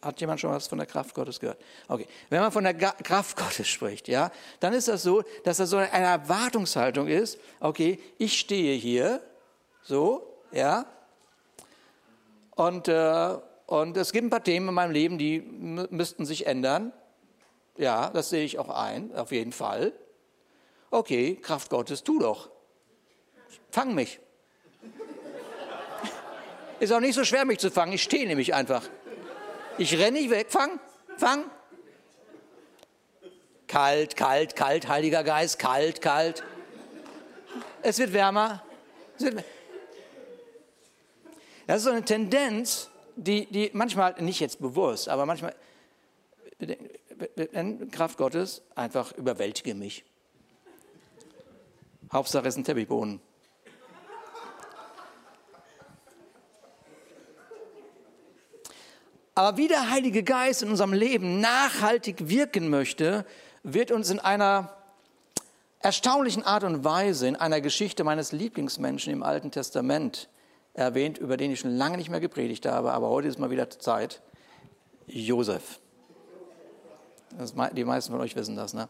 hat 0.00 0.20
jemand 0.20 0.40
schon 0.40 0.50
was 0.50 0.66
von 0.66 0.78
der 0.78 0.86
Kraft 0.86 1.14
Gottes 1.14 1.40
gehört? 1.40 1.60
Okay. 1.88 2.06
Wenn 2.30 2.40
man 2.40 2.52
von 2.52 2.64
der 2.64 2.74
Kraft 2.74 3.36
Gottes 3.36 3.68
spricht, 3.68 4.08
ja, 4.08 4.30
dann 4.60 4.72
ist 4.72 4.88
das 4.88 5.02
so, 5.02 5.22
dass 5.44 5.58
das 5.58 5.70
so 5.70 5.76
eine 5.76 5.90
Erwartungshaltung 5.90 7.08
ist. 7.08 7.38
Okay, 7.60 7.98
ich 8.18 8.38
stehe 8.38 8.76
hier, 8.76 9.20
so, 9.82 10.38
ja, 10.52 10.86
und, 12.54 12.88
äh, 12.88 13.36
und 13.66 13.96
es 13.96 14.12
gibt 14.12 14.26
ein 14.26 14.30
paar 14.30 14.44
Themen 14.44 14.68
in 14.68 14.74
meinem 14.74 14.92
Leben, 14.92 15.18
die 15.18 15.40
müssten 15.40 16.24
sich 16.24 16.46
ändern. 16.46 16.92
Ja, 17.76 18.10
das 18.10 18.30
sehe 18.30 18.44
ich 18.44 18.58
auch 18.58 18.68
ein, 18.68 19.14
auf 19.14 19.32
jeden 19.32 19.52
Fall. 19.52 19.92
Okay, 20.94 21.34
Kraft 21.42 21.70
Gottes, 21.70 22.04
tu 22.04 22.20
doch. 22.20 22.50
Fang 23.72 23.96
mich. 23.96 24.20
Ist 26.78 26.92
auch 26.92 27.00
nicht 27.00 27.16
so 27.16 27.24
schwer, 27.24 27.44
mich 27.44 27.58
zu 27.58 27.72
fangen. 27.72 27.94
Ich 27.94 28.04
stehe 28.04 28.28
nämlich 28.28 28.54
einfach. 28.54 28.88
Ich 29.76 29.98
renne 29.98 30.20
nicht 30.20 30.30
weg. 30.30 30.46
Fang, 30.50 30.78
fang. 31.16 31.50
Kalt, 33.66 34.14
kalt, 34.14 34.54
kalt, 34.54 34.86
Heiliger 34.86 35.24
Geist, 35.24 35.58
kalt, 35.58 36.00
kalt. 36.00 36.44
Es 37.82 37.98
wird 37.98 38.12
wärmer. 38.12 38.62
Das 41.66 41.78
ist 41.78 41.82
so 41.82 41.90
eine 41.90 42.04
Tendenz, 42.04 42.88
die, 43.16 43.46
die 43.46 43.70
manchmal, 43.72 44.14
nicht 44.22 44.38
jetzt 44.38 44.60
bewusst, 44.60 45.08
aber 45.08 45.26
manchmal, 45.26 45.56
Kraft 47.90 48.16
Gottes, 48.16 48.62
einfach 48.76 49.10
überwältige 49.10 49.74
mich. 49.74 50.04
Hauptsache 52.14 52.46
es 52.46 52.54
ist 52.54 52.58
ein 52.58 52.64
Teppichboden. 52.64 53.20
Aber 59.34 59.56
wie 59.56 59.66
der 59.66 59.90
Heilige 59.90 60.22
Geist 60.22 60.62
in 60.62 60.70
unserem 60.70 60.92
Leben 60.92 61.40
nachhaltig 61.40 62.28
wirken 62.28 62.70
möchte, 62.70 63.26
wird 63.64 63.90
uns 63.90 64.10
in 64.10 64.20
einer 64.20 64.72
erstaunlichen 65.80 66.44
Art 66.44 66.62
und 66.62 66.84
Weise 66.84 67.26
in 67.26 67.34
einer 67.34 67.60
Geschichte 67.60 68.04
meines 68.04 68.30
Lieblingsmenschen 68.30 69.12
im 69.12 69.24
Alten 69.24 69.50
Testament 69.50 70.28
erwähnt, 70.72 71.18
über 71.18 71.36
den 71.36 71.50
ich 71.50 71.60
schon 71.60 71.76
lange 71.76 71.96
nicht 71.96 72.10
mehr 72.10 72.20
gepredigt 72.20 72.64
habe, 72.64 72.92
aber 72.92 73.08
heute 73.08 73.26
ist 73.26 73.40
mal 73.40 73.50
wieder 73.50 73.68
Zeit. 73.70 74.22
Josef. 75.06 75.80
Das, 77.36 77.54
die 77.72 77.84
meisten 77.84 78.12
von 78.12 78.20
euch 78.20 78.36
wissen 78.36 78.54
das, 78.54 78.72
ne? 78.72 78.88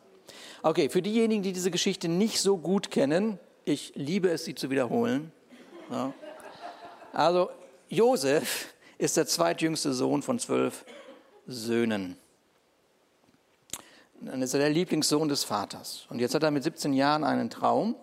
Okay, 0.65 0.89
für 0.89 1.03
diejenigen, 1.03 1.43
die 1.43 1.53
diese 1.53 1.71
Geschichte 1.71 2.09
nicht 2.09 2.41
so 2.41 2.57
gut 2.57 2.91
kennen, 2.91 3.39
ich 3.67 3.93
liebe 3.97 4.31
es, 4.31 4.47
sie 4.47 4.55
zu 4.55 4.71
wiederholen. 4.71 5.31
Ja. 5.91 6.15
Also, 7.13 7.51
Josef 7.91 8.73
ist 8.97 9.19
der 9.19 9.27
zweitjüngste 9.27 9.93
Sohn 9.93 10.23
von 10.23 10.39
zwölf 10.39 10.87
Söhnen. 11.47 12.17
Dann 14.23 14.41
ist 14.41 14.55
er 14.55 14.61
der 14.61 14.71
Lieblingssohn 14.71 15.29
des 15.29 15.45
Vaters. 15.45 16.07
Und 16.09 16.19
jetzt 16.19 16.35
hat 16.35 16.43
er 16.43 16.51
mit 16.51 16.63
17 16.63 16.95
Jahren 16.95 17.25
einen 17.25 17.51
Traum. 17.51 17.95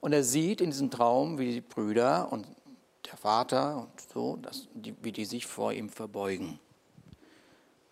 Und 0.00 0.12
er 0.12 0.24
sieht 0.24 0.60
in 0.60 0.70
diesem 0.70 0.90
Traum, 0.90 1.38
wie 1.38 1.52
die 1.52 1.60
Brüder 1.60 2.32
und 2.32 2.48
der 3.06 3.16
Vater 3.16 3.76
und 3.76 4.00
so, 4.12 4.38
dass 4.38 4.66
die, 4.74 4.92
wie 5.02 5.12
die 5.12 5.24
sich 5.24 5.46
vor 5.46 5.72
ihm 5.72 5.88
verbeugen. 5.88 6.58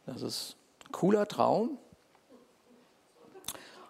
Das 0.05 0.23
ist 0.23 0.57
ein 0.85 0.91
cooler 0.91 1.29
Traum. 1.29 1.79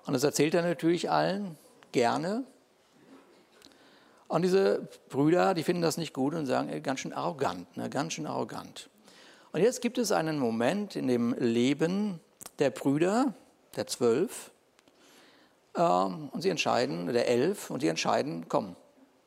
Und 0.06 0.12
das 0.12 0.24
erzählt 0.24 0.54
er 0.54 0.62
natürlich 0.62 1.10
allen 1.10 1.58
gerne. 1.92 2.44
Und 4.28 4.42
diese 4.42 4.88
Brüder, 5.08 5.54
die 5.54 5.62
finden 5.62 5.82
das 5.82 5.96
nicht 5.96 6.12
gut 6.12 6.34
und 6.34 6.46
sagen, 6.46 6.68
ey, 6.68 6.80
ganz 6.80 7.00
schön 7.00 7.12
arrogant, 7.12 7.76
ne, 7.76 7.90
ganz 7.90 8.12
schön 8.12 8.26
arrogant. 8.26 8.88
Und 9.52 9.60
jetzt 9.60 9.80
gibt 9.80 9.98
es 9.98 10.12
einen 10.12 10.38
Moment 10.38 10.96
in 10.96 11.06
dem 11.06 11.34
Leben 11.38 12.20
der 12.58 12.70
Brüder, 12.70 13.34
der 13.76 13.86
zwölf, 13.86 14.50
ähm, 15.76 16.28
und 16.32 16.42
sie 16.42 16.50
entscheiden, 16.50 17.06
der 17.06 17.28
elf, 17.28 17.70
und 17.70 17.80
sie 17.80 17.88
entscheiden, 17.88 18.48
komm, 18.48 18.76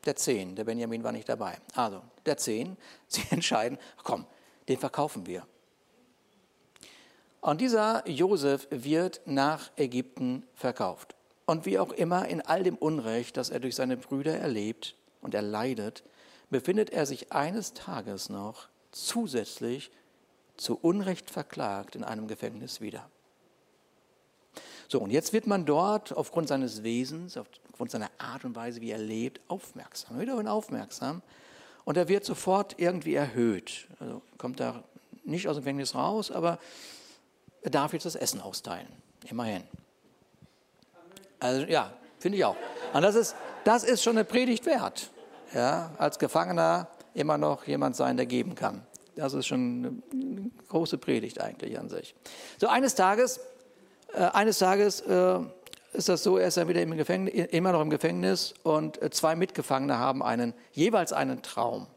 der 0.05 0.15
zehn, 0.15 0.55
der 0.55 0.63
Benjamin 0.63 1.03
war 1.03 1.12
nicht 1.12 1.29
dabei. 1.29 1.57
Also, 1.75 2.01
der 2.25 2.38
zehn, 2.38 2.77
sie 3.07 3.24
entscheiden, 3.29 3.77
komm, 4.03 4.25
den 4.67 4.77
verkaufen 4.77 5.25
wir. 5.25 5.45
Und 7.41 7.62
dieser 7.62 8.08
Josef 8.08 8.67
wird 8.69 9.22
nach 9.25 9.72
Ägypten 9.77 10.43
verkauft. 10.55 11.15
Und 11.46 11.65
wie 11.65 11.79
auch 11.79 11.91
immer, 11.91 12.27
in 12.27 12.41
all 12.41 12.63
dem 12.63 12.75
Unrecht, 12.75 13.38
das 13.38 13.50
er 13.50 13.60
durch 13.60 13.75
seine 13.75 13.98
Brüder 13.98 14.38
erlebt 14.38 14.96
und 15.22 15.34
er 15.34 15.41
leidet, 15.41 16.03
befindet 16.50 16.89
er 16.91 17.05
sich 17.05 17.31
eines 17.31 17.74
Tages 17.74 18.29
noch 18.29 18.67
zusätzlich 18.91 19.91
zu 20.58 20.77
Unrecht 20.77 21.29
verklagt 21.29 21.96
in 21.96 22.03
einem 22.03 22.27
Gefängnis 22.27 22.81
wieder. 22.81 23.10
So, 24.88 25.00
und 25.00 25.12
jetzt 25.12 25.34
wird 25.34 25.48
man 25.48 25.65
dort 25.65 26.17
aufgrund 26.17 26.48
seines 26.48 26.84
Wesens, 26.84 27.38
aufgrund 27.38 27.91
seiner 27.91 28.10
Art 28.17 28.43
und 28.43 28.55
Weise, 28.55 28.81
wie 28.81 28.91
er 28.91 28.98
lebt, 28.98 29.39
aufmerksam, 29.48 30.19
wiederum 30.19 30.48
aufmerksam. 30.48 31.22
Und 31.86 31.96
er 31.96 32.08
wird 32.08 32.25
sofort 32.25 32.75
irgendwie 32.77 33.13
erhöht. 33.13 33.88
Also 34.00 34.22
kommt 34.38 34.60
da 34.60 34.84
nicht 35.24 35.48
aus 35.48 35.55
dem 35.55 35.63
Gefängnis 35.63 35.96
raus, 35.96 36.31
aber 36.31 36.50
er 36.53 36.60
darf 37.63 37.94
jetzt 37.94 38.06
das 38.06 38.16
Essen 38.16 38.42
austeilen. 38.42 38.88
Immerhin. 39.30 39.63
Also 41.39 41.66
ja, 41.66 41.94
finde 42.20 42.38
ich 42.38 42.46
auch. 42.46 42.56
Und 42.94 43.01
das 43.01 43.16
ist, 43.16 43.36
das 43.63 43.84
ist 43.84 44.04
schon 44.04 44.18
eine 44.18 44.25
Predigt 44.25 44.66
wert. 44.66 45.10
Ja, 45.54 45.92
als 45.98 46.20
Gefangener 46.20 46.88
immer 47.13 47.38
noch 47.38 47.66
jemand 47.66 47.96
sein, 47.96 48.18
der 48.18 48.25
geben 48.25 48.56
kann. 48.56 48.86
Das 49.16 49.34
ist 49.34 49.48
schon 49.48 50.01
eine 50.13 50.51
große 50.68 50.98
Predigt 50.98 51.42
eigentlich 51.42 51.78
an 51.78 51.89
sich. 51.89 52.16
So 52.60 52.68
eines 52.68 52.96
Tages, 52.96 53.39
äh, 54.13 54.22
eines 54.22 54.60
Tages 54.60 55.01
äh, 55.01 55.39
ist 55.94 56.08
das 56.08 56.24
so, 56.24 56.38
er 56.38 56.48
ist 56.48 56.58
dann 56.58 56.68
wieder 56.68 56.82
im 56.82 56.96
Gefängnis, 56.96 57.34
immer 57.51 57.72
noch 57.72 57.82
im 57.82 57.89
Gefängnis 57.89 58.54
und 58.63 59.01
äh, 59.01 59.10
zwei 59.10 59.36
Mitgefangene 59.36 59.98
haben 59.98 60.22
einen, 60.22 60.54
jeweils 60.72 61.12
einen 61.13 61.42
Traum. 61.42 61.88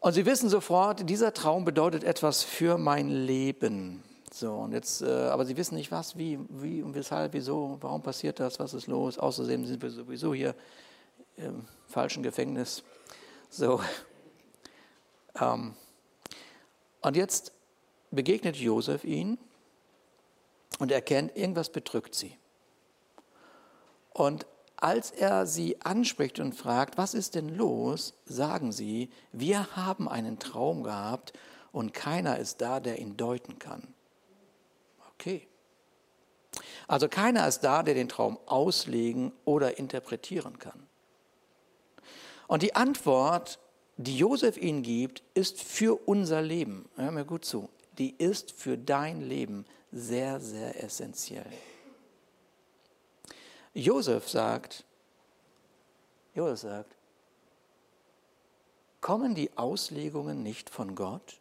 Und 0.00 0.14
sie 0.14 0.24
wissen 0.24 0.48
sofort, 0.48 1.08
dieser 1.08 1.34
Traum 1.34 1.66
bedeutet 1.66 2.04
etwas 2.04 2.42
für 2.42 2.78
mein 2.78 3.08
Leben. 3.10 4.02
So, 4.32 4.54
und 4.54 4.72
jetzt, 4.72 5.02
äh, 5.02 5.06
aber 5.06 5.44
sie 5.44 5.56
wissen 5.58 5.74
nicht 5.74 5.92
was, 5.92 6.16
wie, 6.16 6.38
wie 6.48 6.82
und 6.82 6.94
weshalb, 6.94 7.34
wieso, 7.34 7.76
warum 7.80 8.02
passiert 8.02 8.40
das, 8.40 8.58
was 8.58 8.72
ist 8.72 8.86
los. 8.86 9.18
Außerdem 9.18 9.66
sind 9.66 9.82
wir 9.82 9.90
sowieso 9.90 10.32
hier 10.32 10.54
im 11.36 11.66
falschen 11.86 12.22
Gefängnis. 12.22 12.82
So. 13.48 13.80
Ähm, 15.40 15.76
und 17.02 17.16
jetzt 17.16 17.52
begegnet 18.10 18.56
Josef 18.56 19.04
ihnen 19.04 19.38
und 20.80 20.90
erkennt, 20.90 21.36
irgendwas 21.36 21.70
bedrückt 21.70 22.16
sie. 22.16 22.36
Und 24.12 24.44
als 24.80 25.10
er 25.10 25.46
sie 25.46 25.80
anspricht 25.82 26.40
und 26.40 26.54
fragt, 26.54 26.98
was 26.98 27.14
ist 27.14 27.34
denn 27.34 27.54
los, 27.56 28.14
sagen 28.24 28.72
sie, 28.72 29.10
wir 29.32 29.76
haben 29.76 30.08
einen 30.08 30.38
Traum 30.38 30.82
gehabt 30.82 31.32
und 31.72 31.94
keiner 31.94 32.38
ist 32.38 32.60
da, 32.60 32.80
der 32.80 32.98
ihn 32.98 33.16
deuten 33.16 33.58
kann. 33.58 33.94
Okay. 35.14 35.46
Also 36.88 37.08
keiner 37.08 37.46
ist 37.46 37.60
da, 37.60 37.82
der 37.82 37.94
den 37.94 38.08
Traum 38.08 38.38
auslegen 38.46 39.32
oder 39.44 39.78
interpretieren 39.78 40.58
kann. 40.58 40.86
Und 42.48 42.62
die 42.62 42.74
Antwort, 42.74 43.60
die 43.96 44.16
Josef 44.16 44.56
ihnen 44.56 44.82
gibt, 44.82 45.22
ist 45.34 45.62
für 45.62 46.08
unser 46.08 46.42
Leben. 46.42 46.88
Hör 46.96 47.12
mir 47.12 47.24
gut 47.24 47.44
zu. 47.44 47.68
Die 47.98 48.16
ist 48.16 48.50
für 48.50 48.76
dein 48.76 49.20
Leben 49.20 49.66
sehr, 49.92 50.40
sehr 50.40 50.82
essentiell. 50.82 51.46
Josef 53.74 54.28
sagt, 54.28 54.84
Josef 56.34 56.60
sagt, 56.60 56.96
kommen 59.00 59.34
die 59.34 59.56
Auslegungen 59.56 60.42
nicht 60.42 60.70
von 60.70 60.94
Gott? 60.94 61.40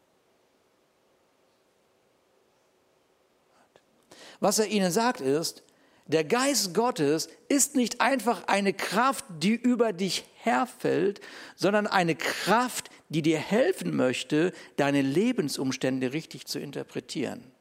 Was 4.39 4.59
er 4.59 4.67
ihnen 4.67 4.91
sagt 4.91 5.21
ist, 5.21 5.63
der 6.07 6.23
Geist 6.23 6.73
Gottes 6.73 7.29
ist 7.49 7.75
nicht 7.75 8.01
einfach 8.01 8.47
eine 8.47 8.73
Kraft, 8.73 9.25
die 9.29 9.53
über 9.53 9.93
dich 9.93 10.25
herfällt, 10.37 11.21
sondern 11.55 11.85
eine 11.85 12.15
Kraft, 12.15 12.89
die 13.09 13.21
dir 13.21 13.37
helfen 13.37 13.95
möchte, 13.95 14.53
deine 14.75 15.01
Lebensumstände 15.01 16.13
richtig 16.13 16.47
zu 16.47 16.57
interpretieren. 16.59 17.51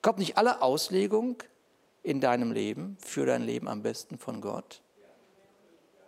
Kommt 0.00 0.18
nicht 0.18 0.36
alle 0.36 0.62
Auslegung 0.62 1.36
in 2.02 2.20
deinem 2.20 2.52
Leben, 2.52 2.96
für 3.00 3.26
dein 3.26 3.42
Leben 3.42 3.68
am 3.68 3.82
besten 3.82 4.18
von 4.18 4.40
Gott? 4.40 4.82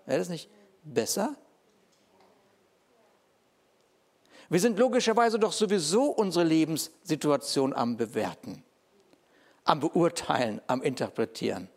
Wäre 0.07 0.19
das 0.19 0.29
nicht 0.29 0.51
besser? 0.83 1.37
Wir 4.51 4.61
sind 4.61 4.79
logischerweise 4.79 5.39
doch 5.39 5.53
sowieso 5.53 6.05
unsere 6.05 6.45
Lebenssituation 6.45 7.73
am 7.73 7.97
Bewerten, 7.97 8.63
am 9.65 9.81
Beurteilen, 9.81 10.61
am 10.67 10.83
Interpretieren, 10.83 11.69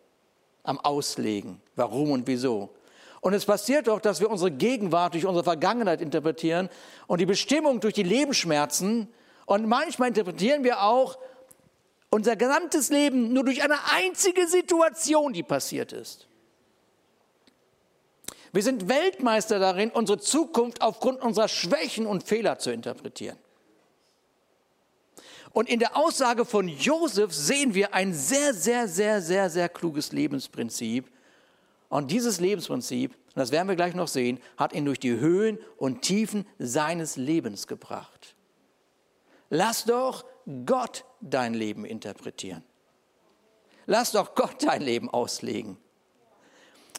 am 0.64 0.80
Auslegen, 0.80 1.62
warum 1.76 2.12
und 2.12 2.28
wieso. 2.28 2.70
Und 3.22 3.34
es 3.34 3.46
passiert 3.46 3.88
doch, 3.88 4.00
dass 4.00 4.20
wir 4.20 4.30
unsere 4.30 4.52
Gegenwart 4.52 5.14
durch 5.14 5.26
unsere 5.26 5.44
Vergangenheit 5.44 6.02
interpretieren 6.02 6.70
und 7.08 7.20
die 7.20 7.26
Bestimmung 7.26 7.80
durch 7.80 7.94
die 7.94 8.04
Lebensschmerzen. 8.04 9.08
Und 9.46 9.68
manchmal 9.68 10.10
interpretieren 10.10 10.64
wir 10.64 10.84
auch 10.84 11.18
unser 12.10 12.36
gesamtes 12.36 12.90
Leben 12.90 13.34
nur 13.34 13.44
durch 13.44 13.64
eine 13.64 13.78
einzige 13.92 14.48
Situation, 14.48 15.34
die 15.34 15.44
passiert 15.44 15.92
ist. 15.92 16.28
Wir 18.54 18.64
sind 18.64 18.88
Weltmeister 18.88 19.60
darin, 19.60 19.92
unsere 19.92 20.20
Zukunft 20.20 20.82
aufgrund 20.82 21.22
unserer 21.22 21.48
Schwächen 21.48 22.06
und 22.06 22.24
Fehler 22.24 22.60
zu 22.60 22.72
interpretieren. 22.72 23.38
Und 25.52 25.70
in 25.70 25.80
der 25.80 25.98
Aussage 25.98 26.46
von 26.46 26.68
Josef 26.68 27.34
sehen 27.34 27.74
wir 27.74 27.94
ein 27.94 28.14
sehr, 28.14 28.54
sehr, 28.54 28.88
sehr, 28.88 29.22
sehr, 29.22 29.50
sehr 29.50 29.70
kluges 29.70 30.12
Lebensprinzip. 30.12 31.10
Und 31.90 32.12
dieses 32.12 32.40
Lebensprinzip, 32.40 33.16
das 33.34 33.52
werden 33.52 33.68
wir 33.68 33.76
gleich 33.76 33.96
noch 33.96 34.08
sehen, 34.08 34.40
hat 34.58 34.74
ihn 34.74 34.86
durch 34.86 35.00
die 35.00 35.20
Höhen 35.20 35.58
und 35.78 36.02
Tiefen 36.02 36.46
seines 36.60 37.16
Lebens 37.16 37.68
gebracht. 37.68 38.36
Lass 39.50 39.86
doch 39.86 40.26
Gott 40.66 41.06
dein 41.22 41.54
Leben 41.54 41.86
interpretieren. 41.86 42.64
Lass 43.86 44.12
doch 44.12 44.36
Gott 44.36 44.64
dein 44.64 44.82
Leben 44.82 45.10
auslegen. 45.10 45.78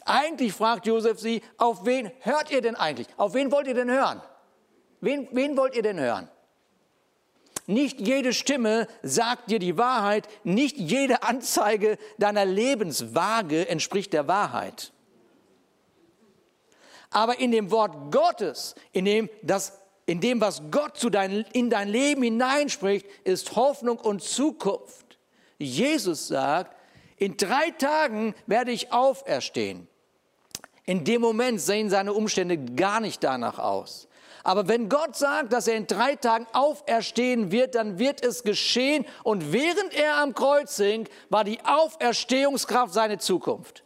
Eigentlich 0.05 0.53
fragt 0.53 0.87
Josef 0.87 1.19
sie, 1.19 1.41
auf 1.57 1.85
wen 1.85 2.11
hört 2.21 2.51
ihr 2.51 2.61
denn 2.61 2.75
eigentlich? 2.75 3.07
Auf 3.17 3.33
wen 3.33 3.51
wollt 3.51 3.67
ihr 3.67 3.75
denn 3.75 3.91
hören? 3.91 4.21
Wen, 5.01 5.27
wen 5.31 5.55
wollt 5.55 5.75
ihr 5.75 5.83
denn 5.83 5.99
hören? 5.99 6.29
Nicht 7.67 8.01
jede 8.01 8.33
Stimme 8.33 8.87
sagt 9.03 9.51
dir 9.51 9.59
die 9.59 9.77
Wahrheit, 9.77 10.27
nicht 10.43 10.77
jede 10.77 11.21
Anzeige 11.21 11.99
deiner 12.17 12.43
Lebenswaage 12.43 13.67
entspricht 13.69 14.13
der 14.13 14.27
Wahrheit. 14.27 14.91
Aber 17.11 17.39
in 17.39 17.51
dem 17.51 17.69
Wort 17.69 18.11
Gottes, 18.11 18.73
in 18.91 19.05
dem, 19.05 19.29
das, 19.43 19.79
in 20.09 20.21
dem 20.21 20.41
was 20.41 20.63
Gott 20.71 20.97
zu 20.97 21.11
dein, 21.11 21.45
in 21.53 21.69
dein 21.69 21.87
Leben 21.87 22.23
hineinspricht, 22.23 23.05
ist 23.25 23.55
Hoffnung 23.55 23.99
und 23.99 24.23
Zukunft. 24.23 25.19
Jesus 25.59 26.27
sagt, 26.27 26.75
in 27.17 27.37
drei 27.37 27.69
Tagen 27.69 28.33
werde 28.47 28.71
ich 28.71 28.91
auferstehen. 28.91 29.87
In 30.85 31.03
dem 31.03 31.21
Moment 31.21 31.61
sehen 31.61 31.91
seine 31.91 32.13
Umstände 32.13 32.57
gar 32.57 33.01
nicht 33.01 33.23
danach 33.23 33.59
aus. 33.59 34.07
Aber 34.43 34.67
wenn 34.67 34.89
Gott 34.89 35.15
sagt, 35.15 35.53
dass 35.53 35.67
er 35.67 35.75
in 35.75 35.85
drei 35.85 36.15
Tagen 36.15 36.47
auferstehen 36.53 37.51
wird, 37.51 37.75
dann 37.75 37.99
wird 37.99 38.25
es 38.25 38.41
geschehen. 38.41 39.05
Und 39.23 39.53
während 39.53 39.93
er 39.93 40.15
am 40.17 40.33
Kreuz 40.33 40.75
hing, 40.77 41.07
war 41.29 41.43
die 41.43 41.59
Auferstehungskraft 41.63 42.95
seine 42.95 43.19
Zukunft. 43.19 43.83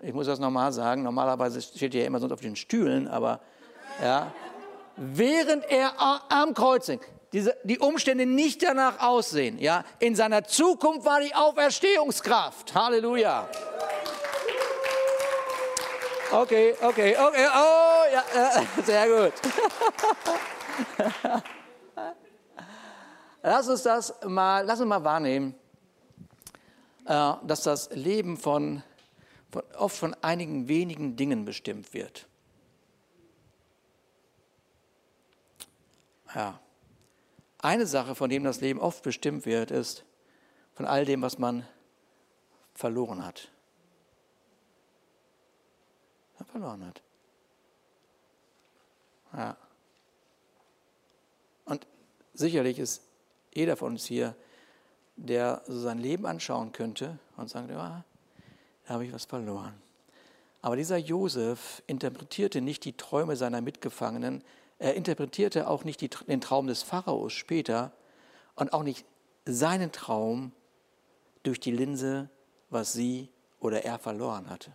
Ich 0.00 0.14
muss 0.14 0.24
das 0.24 0.38
nochmal 0.38 0.72
sagen. 0.72 1.02
Normalerweise 1.02 1.60
steht 1.60 1.94
er 1.94 2.00
ja 2.00 2.06
immer 2.06 2.18
sonst 2.18 2.32
auf 2.32 2.40
den 2.40 2.56
Stühlen, 2.56 3.08
aber 3.08 3.42
ja. 4.00 4.32
Während 4.96 5.64
er 5.70 5.94
am 6.30 6.54
Kreuz 6.54 6.86
hing, 6.86 7.00
diese, 7.32 7.56
die 7.64 7.78
Umstände 7.78 8.26
nicht 8.26 8.62
danach 8.62 9.00
aussehen, 9.00 9.58
ja, 9.58 9.84
in 9.98 10.14
seiner 10.14 10.44
Zukunft 10.44 11.06
war 11.06 11.20
die 11.20 11.34
Auferstehungskraft. 11.34 12.74
Halleluja. 12.74 13.48
Okay, 16.30 16.74
okay, 16.80 17.16
okay. 17.16 17.46
Oh, 17.46 18.04
ja, 18.12 18.22
sehr 18.84 19.06
gut. 19.06 19.32
lass 23.42 23.68
uns 23.68 23.82
das 23.82 24.14
mal, 24.26 24.64
lass 24.64 24.80
uns 24.80 24.88
mal 24.88 25.04
wahrnehmen, 25.04 25.54
äh, 27.06 27.32
dass 27.42 27.62
das 27.64 27.90
Leben 27.90 28.36
von, 28.36 28.82
von, 29.50 29.62
oft 29.76 29.96
von 29.96 30.16
einigen 30.22 30.68
wenigen 30.68 31.16
Dingen 31.16 31.44
bestimmt 31.44 31.92
wird. 31.92 32.26
Ja. 36.34 36.60
Eine 37.58 37.86
Sache, 37.86 38.14
von 38.14 38.30
dem 38.30 38.44
das 38.44 38.60
Leben 38.60 38.80
oft 38.80 39.02
bestimmt 39.02 39.46
wird, 39.46 39.70
ist 39.70 40.04
von 40.74 40.86
all 40.86 41.04
dem, 41.04 41.22
was 41.22 41.38
man 41.38 41.66
verloren 42.74 43.24
hat 43.24 43.52
verloren 46.52 46.84
hat. 46.84 47.02
Ja. 49.32 49.56
Und 51.64 51.86
sicherlich 52.34 52.78
ist 52.78 53.02
jeder 53.54 53.76
von 53.76 53.92
uns 53.92 54.04
hier, 54.04 54.34
der 55.16 55.62
so 55.66 55.80
sein 55.80 55.98
Leben 55.98 56.26
anschauen 56.26 56.72
könnte 56.72 57.18
und 57.36 57.48
sagen, 57.48 57.68
ja, 57.70 58.04
da 58.86 58.94
habe 58.94 59.04
ich 59.04 59.12
was 59.12 59.24
verloren. 59.24 59.74
Aber 60.60 60.76
dieser 60.76 60.96
Josef 60.96 61.82
interpretierte 61.86 62.60
nicht 62.60 62.84
die 62.84 62.96
Träume 62.96 63.36
seiner 63.36 63.60
Mitgefangenen, 63.60 64.44
er 64.82 64.94
interpretierte 64.94 65.68
auch 65.68 65.84
nicht 65.84 66.00
die, 66.00 66.08
den 66.08 66.40
Traum 66.40 66.66
des 66.66 66.82
Pharaos 66.82 67.32
später 67.32 67.92
und 68.56 68.72
auch 68.72 68.82
nicht 68.82 69.06
seinen 69.44 69.92
Traum 69.92 70.50
durch 71.44 71.60
die 71.60 71.70
Linse, 71.70 72.28
was 72.68 72.92
sie 72.92 73.28
oder 73.60 73.84
er 73.84 74.00
verloren 74.00 74.50
hatte. 74.50 74.72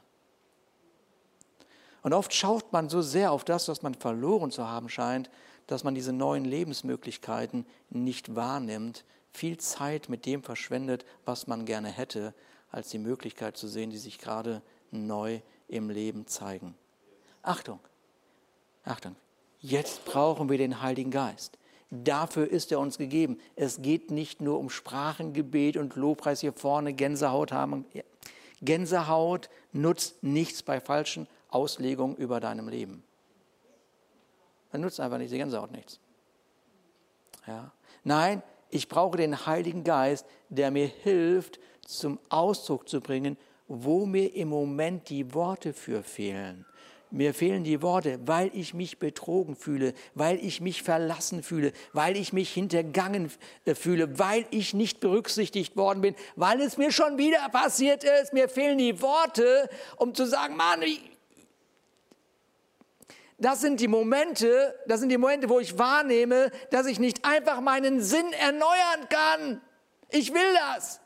Und 2.03 2.13
oft 2.13 2.33
schaut 2.33 2.71
man 2.71 2.87
so 2.87 3.01
sehr 3.01 3.33
auf 3.33 3.43
das, 3.43 3.67
was 3.67 3.81
man 3.81 3.95
verloren 3.95 4.49
zu 4.49 4.65
haben 4.65 4.87
scheint, 4.87 5.29
dass 5.67 5.83
man 5.83 5.93
diese 5.93 6.13
neuen 6.13 6.45
Lebensmöglichkeiten 6.45 7.65
nicht 7.89 8.33
wahrnimmt, 8.33 9.03
viel 9.33 9.57
Zeit 9.57 10.07
mit 10.07 10.25
dem 10.25 10.41
verschwendet, 10.41 11.05
was 11.25 11.47
man 11.47 11.65
gerne 11.65 11.89
hätte, 11.89 12.33
als 12.71 12.87
die 12.89 12.97
Möglichkeit 12.97 13.57
zu 13.57 13.67
sehen, 13.67 13.89
die 13.89 13.97
sich 13.97 14.19
gerade 14.19 14.61
neu 14.89 15.41
im 15.67 15.89
Leben 15.89 16.27
zeigen. 16.27 16.75
Achtung, 17.43 17.81
Achtung, 18.85 19.17
jetzt 19.69 20.05
brauchen 20.05 20.49
wir 20.49 20.57
den 20.57 20.81
Heiligen 20.81 21.11
Geist. 21.11 21.57
Dafür 21.89 22.49
ist 22.49 22.71
er 22.71 22.79
uns 22.79 22.97
gegeben. 22.97 23.39
Es 23.55 23.81
geht 23.81 24.11
nicht 24.11 24.41
nur 24.41 24.59
um 24.59 24.69
Sprachengebet 24.69 25.77
und 25.77 25.95
Lobpreis 25.95 26.41
hier 26.41 26.53
vorne, 26.53 26.93
Gänsehaut 26.93 27.51
haben. 27.51 27.85
Gänsehaut 28.61 29.49
nutzt 29.71 30.23
nichts 30.23 30.63
bei 30.63 30.81
falschen 30.81 31.27
Auslegung 31.49 32.15
über 32.17 32.39
deinem 32.39 32.67
Leben. 32.67 33.03
Dann 34.71 34.81
nutzt 34.81 34.99
einfach 34.99 35.17
nicht 35.17 35.31
die 35.31 35.37
Gänsehaut 35.37 35.71
nichts. 35.71 35.99
Ja? 37.45 37.71
Nein, 38.03 38.43
ich 38.69 38.89
brauche 38.89 39.17
den 39.17 39.45
Heiligen 39.45 39.83
Geist, 39.85 40.25
der 40.49 40.71
mir 40.71 40.87
hilft, 40.87 41.59
zum 41.85 42.19
Ausdruck 42.27 42.89
zu 42.89 42.99
bringen, 42.99 43.37
wo 43.69 44.05
mir 44.05 44.35
im 44.35 44.49
Moment 44.49 45.09
die 45.09 45.33
Worte 45.33 45.73
für 45.73 46.03
fehlen. 46.03 46.65
Mir 47.09 47.33
fehlen 47.33 47.63
die 47.63 47.81
Worte, 47.81 48.19
weil 48.25 48.51
ich 48.53 48.73
mich 48.73 48.99
betrogen 48.99 49.55
fühle, 49.55 49.93
weil 50.13 50.43
ich 50.43 50.59
mich 50.59 50.83
verlassen 50.83 51.41
fühle, 51.41 51.71
weil 51.93 52.17
ich 52.17 52.33
mich 52.33 52.51
hintergangen 52.51 53.31
äh, 53.65 53.75
fühle, 53.75 54.19
weil 54.19 54.45
ich 54.51 54.73
nicht 54.73 54.99
berücksichtigt 54.99 55.77
worden 55.77 56.01
bin, 56.01 56.15
weil 56.35 56.59
es 56.59 56.77
mir 56.77 56.91
schon 56.91 57.17
wieder 57.17 57.47
passiert 57.49 58.03
ist. 58.03 58.33
Mir 58.33 58.49
fehlen 58.49 58.77
die 58.77 59.01
Worte, 59.01 59.69
um 59.95 60.13
zu 60.13 60.25
sagen, 60.25 60.57
Mann, 60.57 60.83
das 63.37 63.61
sind 63.61 63.79
die 63.79 63.87
Momente, 63.87 64.77
das 64.87 64.99
sind 64.99 65.09
die 65.09 65.17
Momente, 65.17 65.47
wo 65.47 65.59
ich 65.59 65.77
wahrnehme, 65.77 66.51
dass 66.71 66.87
ich 66.87 66.99
nicht 66.99 67.23
einfach 67.23 67.61
meinen 67.61 68.01
Sinn 68.01 68.33
erneuern 68.33 69.07
kann. 69.09 69.61
Ich 70.09 70.33
will 70.33 70.53
das. 70.73 70.99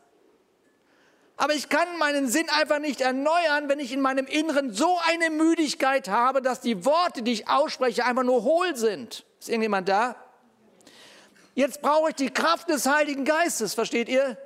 Aber 1.41 1.56
ich 1.56 1.69
kann 1.69 1.97
meinen 1.97 2.27
Sinn 2.27 2.47
einfach 2.51 2.77
nicht 2.77 3.01
erneuern, 3.01 3.67
wenn 3.67 3.80
ich 3.80 3.91
in 3.91 3.99
meinem 3.99 4.27
Inneren 4.27 4.71
so 4.71 4.99
eine 5.08 5.32
Müdigkeit 5.32 6.08
habe, 6.08 6.39
dass 6.39 6.62
die 6.62 6.86
Worte, 6.86 7.23
die 7.23 7.32
ich 7.32 7.49
ausspreche, 7.49 8.06
einfach 8.06 8.21
nur 8.21 8.43
hohl 8.43 8.75
sind. 8.75 9.25
Ist 9.39 9.49
irgendjemand 9.49 9.89
da? 9.89 10.15
Jetzt 11.56 11.82
brauche 11.82 12.10
ich 12.10 12.15
die 12.15 12.30
Kraft 12.30 12.69
des 12.69 12.86
Heiligen 12.86 13.25
Geistes, 13.25 13.73
versteht 13.73 14.08
ihr? 14.08 14.38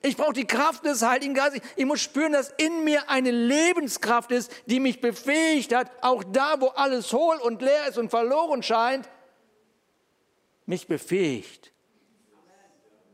Ich 0.00 0.16
brauche 0.16 0.32
die 0.32 0.46
Kraft 0.46 0.84
des 0.84 1.02
Heiligen 1.02 1.34
Geistes. 1.34 1.60
Ich 1.74 1.84
muss 1.84 2.02
spüren, 2.02 2.34
dass 2.34 2.50
in 2.56 2.84
mir 2.84 3.10
eine 3.10 3.32
Lebenskraft 3.32 4.30
ist, 4.30 4.52
die 4.66 4.78
mich 4.78 5.00
befähigt 5.00 5.74
hat, 5.74 5.90
auch 6.02 6.22
da, 6.22 6.60
wo 6.60 6.68
alles 6.68 7.12
hohl 7.12 7.34
und 7.38 7.62
leer 7.62 7.88
ist 7.88 7.98
und 7.98 8.10
verloren 8.10 8.62
scheint, 8.62 9.08
mich 10.66 10.86
befähigt. 10.86 11.72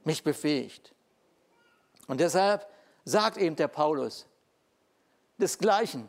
Mich 0.05 0.22
befähigt. 0.22 0.92
Und 2.07 2.20
deshalb 2.20 2.70
sagt 3.04 3.36
eben 3.36 3.56
der 3.56 3.68
Paulus, 3.68 4.26
desgleichen, 5.38 6.08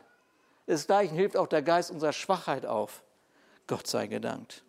desgleichen 0.67 1.15
hilft 1.15 1.38
auch 1.38 1.47
der 1.47 1.62
Geist 1.62 1.91
unserer 1.91 2.13
Schwachheit 2.13 2.65
auf. 2.65 3.03
Gott 3.67 3.88
sei 3.88 4.08
gedankt. 4.08 4.63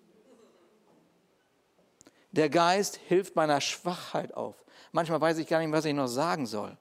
Der 2.31 2.49
Geist 2.49 2.97
hilft 2.97 3.37
meiner 3.37 3.61
Schwachheit 3.61 4.35
auf. 4.35 4.57
Manchmal 4.93 5.21
weiß 5.21 5.39
ich 5.39 5.47
gar 5.47 5.61
nicht, 5.61 5.73
was 5.73 5.85
ich 5.85 5.95
noch 5.95 6.09
sagen 6.09 6.47
soll. 6.47 6.77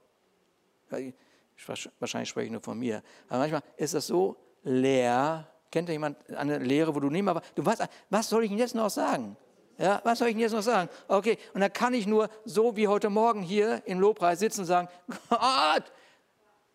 Wahrscheinlich 1.99 2.29
spreche 2.29 2.45
ich 2.45 2.51
nur 2.51 2.62
von 2.62 2.77
mir. 2.77 3.03
Aber 3.27 3.39
manchmal 3.39 3.62
ist 3.77 3.93
das 3.93 4.08
so 4.08 4.36
leer. 4.63 5.47
Kennt 5.71 5.89
ihr 5.89 5.93
jemand 5.93 6.29
eine 6.32 6.60
Lehre, 6.60 6.93
wo 6.93 6.99
du 6.99 7.10
nicht 7.10 7.23
mehr, 7.23 7.41
du 7.56 7.65
weißt, 7.65 7.88
was 8.10 8.29
soll 8.29 8.43
ich 8.43 8.49
denn 8.49 8.60
jetzt 8.60 8.75
noch 8.75 8.89
sagen? 8.89 9.38
Ja, 9.78 10.02
was 10.04 10.20
soll 10.20 10.28
ich 10.28 10.34
denn 10.36 10.42
jetzt 10.42 10.52
noch 10.52 10.62
sagen? 10.62 10.90
Okay, 11.08 11.38
und 11.54 11.62
dann 11.62 11.74
kann 11.74 11.94
ich 11.94 12.06
nur 12.06 12.30
so 12.46 12.76
wie 12.76 12.88
heute 12.88 13.10
Morgen 13.10 13.42
hier 13.42 13.82
im 13.86 14.00
Lobpreis 14.00 14.40
sitzen 14.40 14.62
und 14.62 14.68
sagen, 14.68 14.88
Gott, 15.30 15.92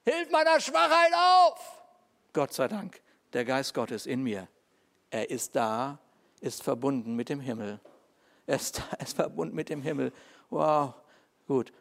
hilf 0.05 0.31
meiner 0.31 0.59
Schwachheit 0.61 1.13
auf. 1.15 1.83
Gott 2.33 2.53
sei 2.53 2.69
Dank, 2.69 3.01
der 3.33 3.45
Geist 3.45 3.75
Gottes 3.75 4.07
in 4.07 4.23
mir. 4.23 4.49
Er 5.11 5.31
ist 5.31 5.55
da, 5.55 5.99
ist 6.41 6.63
verbunden 6.63 7.15
mit 7.15 7.29
dem 7.29 7.41
Himmel. 7.41 7.81
Er 8.47 8.57
ist, 8.57 8.79
da, 8.79 8.97
ist 8.99 9.17
verbunden 9.17 9.55
mit 9.55 9.69
dem 9.69 9.83
Himmel. 9.83 10.13
Wow, 10.51 10.95
gut. 11.47 11.73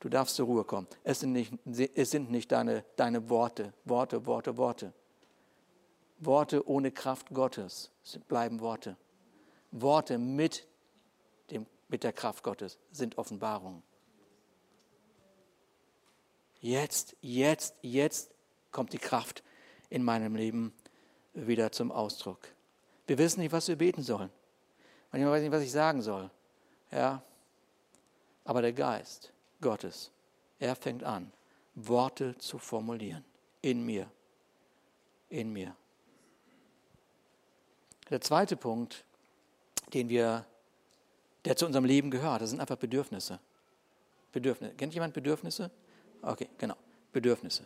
Du 0.00 0.08
darfst 0.08 0.36
zur 0.36 0.46
Ruhe 0.46 0.62
kommen. 0.62 0.86
Es 1.02 1.20
sind 1.20 1.32
nicht, 1.32 1.52
es 1.66 2.12
sind 2.12 2.30
nicht 2.30 2.52
deine, 2.52 2.84
deine 2.94 3.28
Worte, 3.28 3.72
Worte, 3.84 4.26
Worte, 4.26 4.56
Worte. 4.56 4.92
Worte 6.20 6.68
ohne 6.68 6.92
Kraft 6.92 7.30
Gottes 7.30 7.90
bleiben 8.28 8.60
Worte. 8.60 8.96
Worte 9.70 10.18
mit, 10.18 10.66
dem, 11.50 11.66
mit 11.88 12.04
der 12.04 12.12
Kraft 12.12 12.42
Gottes 12.42 12.78
sind 12.90 13.18
Offenbarungen. 13.18 13.82
Jetzt, 16.60 17.16
jetzt, 17.20 17.74
jetzt 17.82 18.30
kommt 18.72 18.92
die 18.92 18.98
Kraft 18.98 19.42
in 19.90 20.02
meinem 20.02 20.34
Leben 20.34 20.72
wieder 21.32 21.70
zum 21.70 21.92
Ausdruck. 21.92 22.48
Wir 23.06 23.18
wissen 23.18 23.40
nicht, 23.40 23.52
was 23.52 23.68
wir 23.68 23.76
beten 23.76 24.02
sollen. 24.02 24.30
Manchmal 25.12 25.32
weiß 25.32 25.42
ich 25.42 25.48
nicht, 25.48 25.56
was 25.56 25.64
ich 25.64 25.72
sagen 25.72 26.02
soll. 26.02 26.30
Ja? 26.90 27.22
Aber 28.44 28.60
der 28.60 28.72
Geist 28.72 29.32
Gottes, 29.60 30.10
er 30.58 30.74
fängt 30.74 31.04
an, 31.04 31.32
Worte 31.74 32.36
zu 32.38 32.58
formulieren. 32.58 33.24
In 33.62 33.84
mir. 33.84 34.10
In 35.28 35.52
mir. 35.52 35.76
Der 38.10 38.20
zweite 38.20 38.56
Punkt 38.56 39.04
den 39.94 40.08
wir, 40.08 40.44
der 41.44 41.56
zu 41.56 41.66
unserem 41.66 41.84
Leben 41.84 42.10
gehört. 42.10 42.42
Das 42.42 42.50
sind 42.50 42.60
einfach 42.60 42.76
Bedürfnisse. 42.76 43.40
Bedürfnisse. 44.32 44.74
Kennt 44.74 44.94
jemand 44.94 45.14
Bedürfnisse? 45.14 45.70
Okay, 46.22 46.48
genau. 46.58 46.76
Bedürfnisse. 47.12 47.64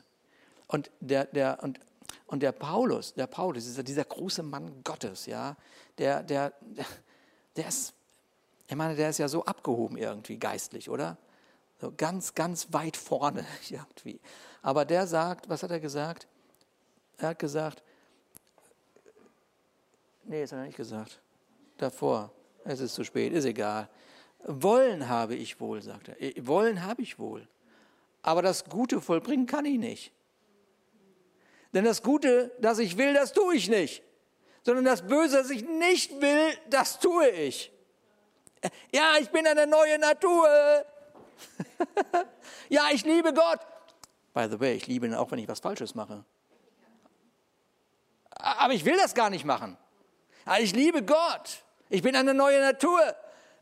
Und 0.69 0.91
der, 1.01 1.27
der, 1.27 1.63
und, 1.63 1.81
und 2.27 2.43
der 2.43 2.53
Paulus, 2.53 3.15
der 3.15 3.27
Paulus, 3.27 3.65
dieser, 3.65 3.83
dieser 3.83 4.05
große 4.05 4.43
Mann 4.43 4.83
Gottes, 4.85 5.27
ja, 5.27 5.57
der, 5.99 6.23
der, 6.23 6.53
der 7.57 7.69
ist, 7.69 7.95
ich 8.69 8.77
meine, 8.77 8.95
der 8.95 9.11
ist 9.11 9.19
ja 9.19 9.29
so 9.29 9.45
abgehoben 9.45 9.97
irgendwie 9.97 10.39
geistlich, 10.39 10.89
oder? 10.89 11.19
So 11.81 11.93
ganz, 11.97 12.35
ganz 12.35 12.73
weit 12.73 12.97
vorne 12.97 13.45
irgendwie. 13.69 14.21
Aber 14.63 14.85
der 14.85 15.07
sagt, 15.07 15.49
was 15.49 15.63
hat 15.63 15.73
er 15.73 15.81
gesagt? 15.81 16.29
Er 17.19 17.31
hat 17.31 17.39
gesagt, 17.39 17.83
nee, 20.25 20.41
das 20.43 20.53
hat 20.53 20.61
er 20.61 20.67
nicht 20.67 20.77
gesagt 20.77 21.21
davor. 21.83 22.33
Es 22.65 22.81
ist 22.81 22.95
zu 22.95 23.05
spät, 23.05 23.33
ist 23.33 23.45
egal. 23.45 23.89
Wollen 24.45 25.09
habe 25.09 25.35
ich 25.35 25.61
wohl, 25.61 25.83
sagt 25.83 26.09
er. 26.09 26.21
Äh, 26.21 26.47
wollen 26.47 26.83
habe 26.85 27.03
ich 27.03 27.19
wohl. 27.19 27.47
Aber 28.23 28.43
das 28.43 28.65
Gute 28.65 29.01
vollbringen 29.01 29.47
kann 29.47 29.65
ich 29.65 29.79
nicht. 29.79 30.13
Denn 31.73 31.85
das 31.85 32.03
Gute, 32.03 32.53
das 32.61 32.79
ich 32.79 32.97
will, 32.99 33.15
das 33.15 33.33
tue 33.33 33.57
ich 33.57 33.69
nicht. 33.69 34.03
Sondern 34.63 34.85
das 34.85 35.03
Böse, 35.03 35.39
das 35.39 35.51
ich 35.51 35.67
nicht 35.67 36.21
will, 36.21 36.57
das 36.71 37.01
tue 37.01 37.29
ich. 37.29 37.73
Äh, 38.61 38.71
ja, 38.93 39.15
ich 39.21 39.29
bin 39.31 39.47
eine 39.47 39.67
neue 39.67 39.99
Natur. 39.99 40.47
ja, 42.69 42.83
ich 42.93 43.05
liebe 43.05 43.33
Gott. 43.33 43.61
By 44.35 44.49
the 44.51 44.59
way, 44.59 44.75
ich 44.75 44.87
liebe 44.87 45.07
ihn 45.07 45.15
auch, 45.15 45.31
wenn 45.31 45.39
ich 45.39 45.49
was 45.49 45.61
Falsches 45.61 45.95
mache. 45.95 46.25
Aber 48.31 48.73
ich 48.73 48.85
will 48.85 48.97
das 48.97 49.15
gar 49.15 49.31
nicht 49.31 49.45
machen. 49.45 49.77
Ich 50.61 50.73
liebe 50.75 51.03
Gott. 51.03 51.65
Ich 51.93 52.01
bin 52.01 52.17
eine 52.17 52.33
neue 52.33 52.59
Natur. 52.59 53.01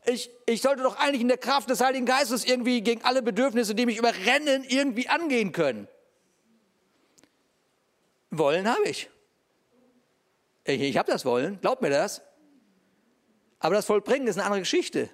Ich, 0.05 0.31
ich 0.45 0.61
sollte 0.61 0.83
doch 0.83 0.95
eigentlich 0.95 1.19
in 1.19 1.27
der 1.27 1.37
Kraft 1.37 1.69
des 1.69 1.81
Heiligen 1.81 2.05
Geistes 2.05 2.45
irgendwie 2.45 2.81
gegen 2.81 3.03
alle 3.03 3.21
Bedürfnisse, 3.21 3.75
die 3.75 3.85
mich 3.85 3.97
überrennen, 3.97 4.63
irgendwie 4.63 5.09
angehen 5.09 5.51
können. 5.51 5.89
Wollen 8.29 8.69
habe 8.69 8.83
ich. 8.85 9.09
Ich, 10.63 10.79
ich 10.79 10.97
habe 10.97 11.11
das 11.11 11.25
Wollen, 11.25 11.59
glaub 11.59 11.81
mir 11.81 11.89
das. 11.89 12.21
Aber 13.59 13.75
das 13.75 13.85
Vollbringen 13.85 14.29
ist 14.29 14.37
eine 14.37 14.45
andere 14.45 14.61
Geschichte. 14.61 15.09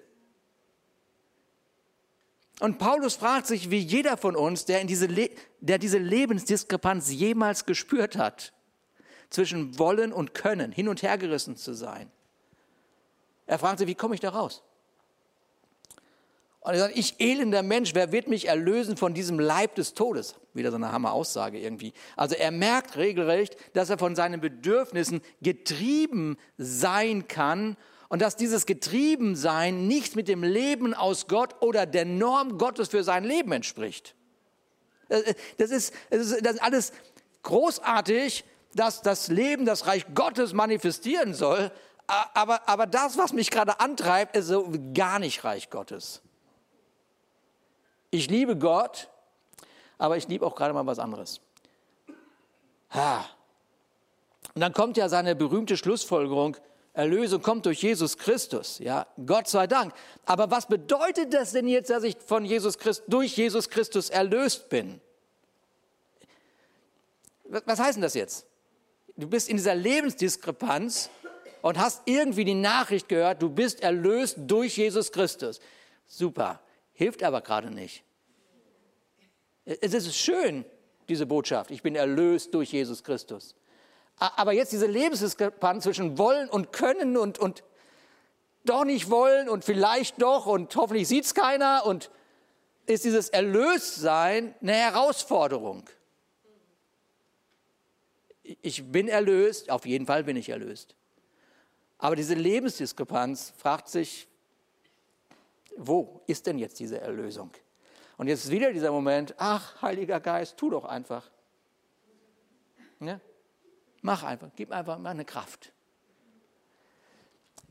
Und 2.59 2.77
Paulus 2.77 3.15
fragt 3.15 3.47
sich, 3.47 3.71
wie 3.71 3.79
jeder 3.79 4.15
von 4.15 4.35
uns, 4.35 4.65
der, 4.65 4.79
in 4.79 4.87
diese, 4.87 5.07
der 5.59 5.79
diese 5.79 5.97
Lebensdiskrepanz 5.97 7.11
jemals 7.11 7.65
gespürt 7.65 8.15
hat, 8.15 8.53
zwischen 9.31 9.79
Wollen 9.79 10.13
und 10.13 10.35
Können, 10.35 10.71
hin 10.71 10.87
und 10.87 11.01
her 11.01 11.17
gerissen 11.17 11.57
zu 11.57 11.73
sein. 11.73 12.11
Er 13.47 13.57
fragt 13.57 13.79
sich, 13.79 13.87
wie 13.87 13.95
komme 13.95 14.13
ich 14.13 14.21
da 14.21 14.29
raus? 14.29 14.61
Und 16.59 16.73
er 16.73 16.79
sagt, 16.79 16.97
ich 16.97 17.15
elender 17.19 17.63
Mensch, 17.63 17.95
wer 17.95 18.11
wird 18.11 18.27
mich 18.27 18.49
erlösen 18.49 18.97
von 18.97 19.13
diesem 19.13 19.39
Leib 19.39 19.75
des 19.75 19.93
Todes? 19.93 20.35
Wieder 20.53 20.69
so 20.69 20.75
eine 20.75 20.91
Hammer-Aussage 20.91 21.57
irgendwie. 21.57 21.93
Also 22.17 22.35
er 22.35 22.51
merkt 22.51 22.97
regelrecht, 22.97 23.55
dass 23.73 23.89
er 23.89 23.97
von 23.97 24.17
seinen 24.17 24.41
Bedürfnissen 24.41 25.21
getrieben 25.41 26.37
sein 26.57 27.29
kann 27.29 27.77
und 28.09 28.21
dass 28.21 28.35
dieses 28.35 28.65
Getriebensein 28.65 29.87
nicht 29.87 30.17
mit 30.17 30.27
dem 30.27 30.43
Leben 30.43 30.93
aus 30.93 31.27
Gott 31.27 31.55
oder 31.61 31.85
der 31.85 32.03
Norm 32.03 32.57
Gottes 32.57 32.89
für 32.89 33.03
sein 33.03 33.23
Leben 33.23 33.53
entspricht. 33.53 34.13
Das 35.07 35.71
ist, 35.71 35.93
das 36.09 36.19
ist, 36.19 36.45
das 36.45 36.53
ist 36.55 36.61
alles 36.61 36.91
großartig, 37.43 38.43
dass 38.75 39.01
das 39.01 39.29
Leben, 39.29 39.65
das 39.65 39.87
Reich 39.87 40.05
Gottes 40.13 40.51
manifestieren 40.51 41.33
soll, 41.33 41.71
aber, 42.07 42.67
aber 42.67 42.87
das, 42.87 43.17
was 43.17 43.33
mich 43.33 43.51
gerade 43.51 43.79
antreibt, 43.79 44.35
ist 44.35 44.47
so 44.47 44.71
gar 44.93 45.19
nicht 45.19 45.43
Reich 45.43 45.69
Gottes. 45.69 46.21
Ich 48.11 48.29
liebe 48.29 48.57
Gott, 48.57 49.09
aber 49.97 50.17
ich 50.17 50.27
liebe 50.27 50.45
auch 50.45 50.55
gerade 50.55 50.73
mal 50.73 50.85
was 50.85 50.99
anderes. 50.99 51.41
Ha. 52.91 53.25
Und 54.55 54.61
dann 54.61 54.73
kommt 54.73 54.97
ja 54.97 55.09
seine 55.09 55.35
berühmte 55.35 55.75
Schlussfolgerung, 55.75 56.55
Erlösung 56.93 57.43
kommt 57.43 57.65
durch 57.67 57.83
Jesus 57.83 58.17
Christus, 58.17 58.79
ja, 58.79 59.05
Gott 59.23 59.47
sei 59.47 59.67
Dank. 59.67 59.93
Aber 60.25 60.49
was 60.49 60.65
bedeutet 60.65 61.31
das 61.31 61.51
denn 61.51 61.67
jetzt, 61.67 61.91
dass 61.91 62.03
ich 62.03 62.17
von 62.25 62.43
Jesus 62.43 62.79
Christ, 62.79 63.03
durch 63.07 63.37
Jesus 63.37 63.69
Christus 63.69 64.09
erlöst 64.09 64.69
bin? 64.69 64.99
Was 67.43 67.79
heißt 67.79 67.97
denn 67.97 68.01
das 68.01 68.15
jetzt? 68.15 68.47
Du 69.15 69.27
bist 69.27 69.47
in 69.47 69.57
dieser 69.57 69.75
Lebensdiskrepanz 69.75 71.11
und 71.61 71.77
hast 71.77 72.03
irgendwie 72.05 72.45
die 72.45 72.53
Nachricht 72.53 73.09
gehört, 73.09 73.41
du 73.41 73.49
bist 73.49 73.81
erlöst 73.81 74.37
durch 74.47 74.77
Jesus 74.77 75.11
Christus. 75.11 75.59
Super, 76.05 76.61
hilft 76.93 77.23
aber 77.23 77.41
gerade 77.41 77.71
nicht. 77.71 78.03
Es 79.65 79.93
ist 79.93 80.15
schön, 80.15 80.65
diese 81.09 81.25
Botschaft, 81.25 81.71
ich 81.71 81.81
bin 81.81 81.95
erlöst 81.95 82.53
durch 82.53 82.71
Jesus 82.71 83.03
Christus. 83.03 83.55
Aber 84.17 84.51
jetzt 84.51 84.71
diese 84.71 84.87
Lebensdiskrepanz 84.87 85.83
zwischen 85.83 86.17
wollen 86.17 86.49
und 86.49 86.73
können 86.73 87.17
und, 87.17 87.37
und 87.37 87.63
doch 88.65 88.83
nicht 88.83 89.09
wollen 89.09 89.47
und 89.47 89.63
vielleicht 89.63 90.21
doch 90.21 90.45
und 90.45 90.75
hoffentlich 90.75 91.07
sieht 91.07 91.25
es 91.25 91.35
keiner 91.35 91.85
und 91.85 92.09
ist 92.87 93.03
dieses 93.03 93.29
Erlöstsein 93.29 94.55
eine 94.61 94.73
Herausforderung. 94.73 95.83
Ich 98.61 98.91
bin 98.91 99.07
erlöst, 99.07 99.69
auf 99.69 99.85
jeden 99.85 100.05
Fall 100.05 100.23
bin 100.23 100.37
ich 100.37 100.49
erlöst. 100.49 100.95
Aber 101.97 102.15
diese 102.15 102.35
Lebensdiskrepanz 102.35 103.53
fragt 103.57 103.89
sich, 103.89 104.27
wo 105.77 106.21
ist 106.27 106.45
denn 106.47 106.57
jetzt 106.57 106.79
diese 106.79 106.99
Erlösung? 106.99 107.51
Und 108.17 108.27
jetzt 108.27 108.45
ist 108.45 108.51
wieder 108.51 108.73
dieser 108.73 108.91
Moment, 108.91 109.35
ach, 109.37 109.81
Heiliger 109.81 110.19
Geist, 110.19 110.57
tu 110.57 110.69
doch 110.69 110.85
einfach. 110.85 111.29
Ne? 112.99 113.21
Mach 114.01 114.23
einfach, 114.23 114.49
gib 114.55 114.71
einfach 114.71 114.97
mal 114.97 115.11
eine 115.11 115.25
Kraft. 115.25 115.71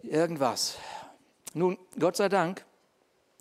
Irgendwas. 0.02 0.78
Nun, 1.52 1.78
Gott 1.98 2.16
sei 2.16 2.28
Dank, 2.28 2.64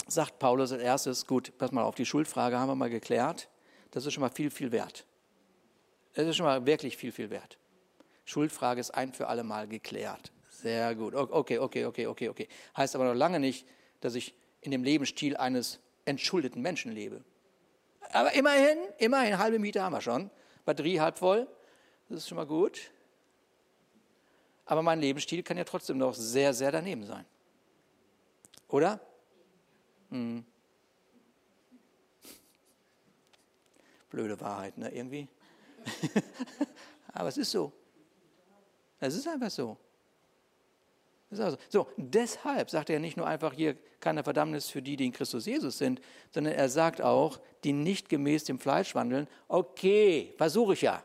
sagt 0.08 0.39
Paulus 0.39 0.71
als 0.71 0.82
erstes, 0.82 1.28
gut, 1.28 1.56
pass 1.58 1.71
mal 1.71 1.84
auf, 1.84 1.95
die 1.95 2.06
Schuldfrage 2.06 2.58
haben 2.58 2.69
wir 2.69 2.76
mal 2.76 2.89
geklärt. 2.89 3.50
Das 3.91 4.06
ist 4.06 4.13
schon 4.13 4.21
mal 4.21 4.30
viel, 4.30 4.50
viel 4.50 4.71
wert. 4.71 5.06
Das 6.13 6.26
ist 6.28 6.38
schon 6.38 6.45
mal 6.45 6.65
wirklich 6.65 6.98
viel, 6.98 7.12
viel 7.12 7.30
wert. 7.30 7.58
Schuldfrage 8.24 8.80
ist 8.80 8.91
ein 8.91 9.13
für 9.13 9.28
alle 9.28 9.43
Mal 9.43 9.67
geklärt. 9.67 10.32
Sehr 10.65 10.95
gut. 10.95 11.13
Okay, 11.13 11.60
okay, 11.60 11.86
okay, 11.86 12.08
okay, 12.08 12.30
okay. 12.30 12.47
Heißt 12.75 12.95
aber 12.95 13.06
noch 13.06 13.13
lange 13.13 13.39
nicht, 13.39 13.67
dass 13.99 14.15
ich 14.15 14.34
in 14.62 14.71
dem 14.71 14.84
Lebensstil 14.84 15.38
eines 15.38 15.80
entschuldeten 16.06 16.60
Menschen 16.60 16.91
lebe. 16.91 17.23
Aber 18.12 18.34
immerhin, 18.34 18.80
immerhin, 18.97 19.38
halbe 19.38 19.60
Miete 19.60 19.84
haben 19.84 19.93
wir 19.93 20.01
schon. 20.01 20.32
Batterie 20.65 20.99
halb 20.99 21.19
voll. 21.19 21.47
Das 22.10 22.17
ist 22.17 22.30
schon 22.30 22.38
mal 22.38 22.47
gut. 22.47 22.89
Aber 24.65 24.82
mein 24.82 24.99
Lebensstil 24.99 25.43
kann 25.43 25.56
ja 25.56 25.65
trotzdem 25.65 25.99
noch 25.99 26.15
sehr, 26.15 26.51
sehr 26.51 26.71
daneben 26.71 27.06
sein. 27.06 27.25
Oder? 28.67 28.99
Hm. 30.10 30.43
Blöde 34.10 34.41
Wahrheit, 34.41 34.80
ne? 34.80 34.89
Irgendwie. 34.89 35.28
Aber 37.13 37.30
es 37.30 37.38
ist 37.38 37.51
so. 37.51 37.71
Es 38.99 39.13
ist 39.13 39.28
einfach 39.28 39.51
so. 39.51 39.78
Also, 41.31 41.57
so, 41.69 41.88
deshalb 41.97 42.69
sagt 42.69 42.89
er 42.89 42.99
nicht 42.99 43.17
nur 43.17 43.27
einfach 43.27 43.53
hier 43.53 43.75
keine 43.99 44.23
Verdammnis 44.23 44.69
für 44.69 44.81
die, 44.81 44.95
die 44.95 45.07
in 45.07 45.11
Christus 45.11 45.45
Jesus 45.45 45.77
sind, 45.77 45.99
sondern 46.31 46.53
er 46.53 46.69
sagt 46.69 47.01
auch, 47.01 47.39
die 47.63 47.73
nicht 47.73 48.09
gemäß 48.09 48.43
dem 48.43 48.59
Fleisch 48.59 48.93
wandeln, 48.95 49.27
okay, 49.47 50.33
versuche 50.38 50.73
ich 50.73 50.81
ja. 50.83 51.03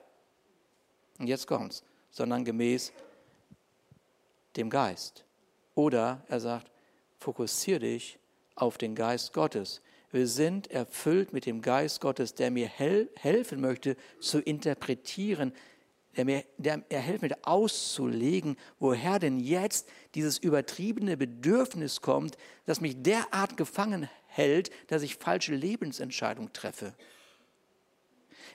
Und 1.18 1.26
jetzt 1.26 1.46
kommt's, 1.46 1.83
sondern 2.11 2.44
gemäß 2.44 2.92
dem 4.56 4.70
Geist. 4.70 5.24
Oder 5.74 6.22
er 6.28 6.40
sagt, 6.40 6.70
fokussiere 7.18 7.80
dich 7.80 8.18
auf 8.54 8.78
den 8.78 8.94
Geist 8.94 9.33
Gottes. 9.33 9.80
Wir 10.11 10.26
sind 10.26 10.70
erfüllt 10.70 11.33
mit 11.33 11.46
dem 11.46 11.62
Geist 11.62 12.00
Gottes, 12.00 12.35
der 12.35 12.50
mir 12.50 12.66
hel 12.66 13.09
helfen 13.16 13.61
möchte 13.61 13.96
zu 14.20 14.40
interpretieren, 14.40 15.52
der 16.16 16.25
mir, 16.25 16.44
der 16.59 16.79
mir 16.79 16.99
helfen 16.99 17.29
möchte 17.29 17.44
auszulegen, 17.44 18.57
woher 18.79 19.18
denn 19.18 19.38
jetzt 19.38 19.88
dieses 20.14 20.38
übertriebene 20.38 21.16
Bedürfnis 21.16 22.01
kommt, 22.01 22.37
das 22.66 22.81
mich 22.81 23.03
derart 23.03 23.57
gefangen 23.57 24.09
hält, 24.27 24.70
dass 24.88 25.03
ich 25.03 25.16
falsche 25.16 25.55
Lebensentscheidungen 25.55 26.53
treffe. 26.53 26.94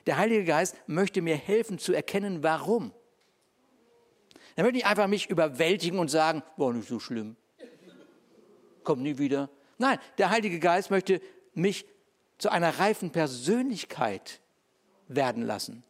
Der 0.06 0.18
Heilige 0.18 0.44
Geist 0.44 0.76
möchte 0.86 1.22
mir 1.22 1.36
helfen 1.36 1.78
zu 1.78 1.92
erkennen, 1.92 2.42
warum. 2.42 2.92
Er 4.54 4.62
möchte 4.62 4.76
nicht 4.76 4.86
einfach 4.86 5.08
mich 5.08 5.28
überwältigen 5.28 5.98
und 5.98 6.08
sagen, 6.08 6.42
war 6.56 6.72
nicht 6.72 6.88
so 6.88 7.00
schlimm, 7.00 7.36
kommt 8.84 9.02
nie 9.02 9.18
wieder. 9.18 9.50
Nein, 9.78 9.98
der 10.18 10.30
Heilige 10.30 10.58
Geist 10.58 10.90
möchte 10.90 11.20
mich 11.52 11.86
zu 12.38 12.50
einer 12.50 12.78
reifen 12.78 13.10
Persönlichkeit 13.10 14.40
werden 15.08 15.42
lassen. 15.42 15.82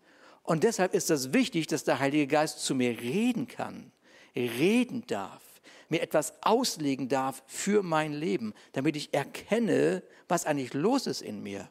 Und 0.46 0.62
deshalb 0.62 0.94
ist 0.94 1.10
es 1.10 1.32
wichtig, 1.32 1.66
dass 1.66 1.82
der 1.82 1.98
Heilige 1.98 2.28
Geist 2.28 2.60
zu 2.64 2.76
mir 2.76 3.00
reden 3.00 3.48
kann, 3.48 3.90
reden 4.36 5.04
darf, 5.08 5.42
mir 5.88 6.00
etwas 6.00 6.34
auslegen 6.40 7.08
darf 7.08 7.42
für 7.48 7.82
mein 7.82 8.12
Leben, 8.12 8.54
damit 8.72 8.96
ich 8.96 9.12
erkenne, 9.12 10.04
was 10.28 10.46
eigentlich 10.46 10.72
los 10.72 11.08
ist 11.08 11.20
in 11.20 11.42
mir. 11.42 11.68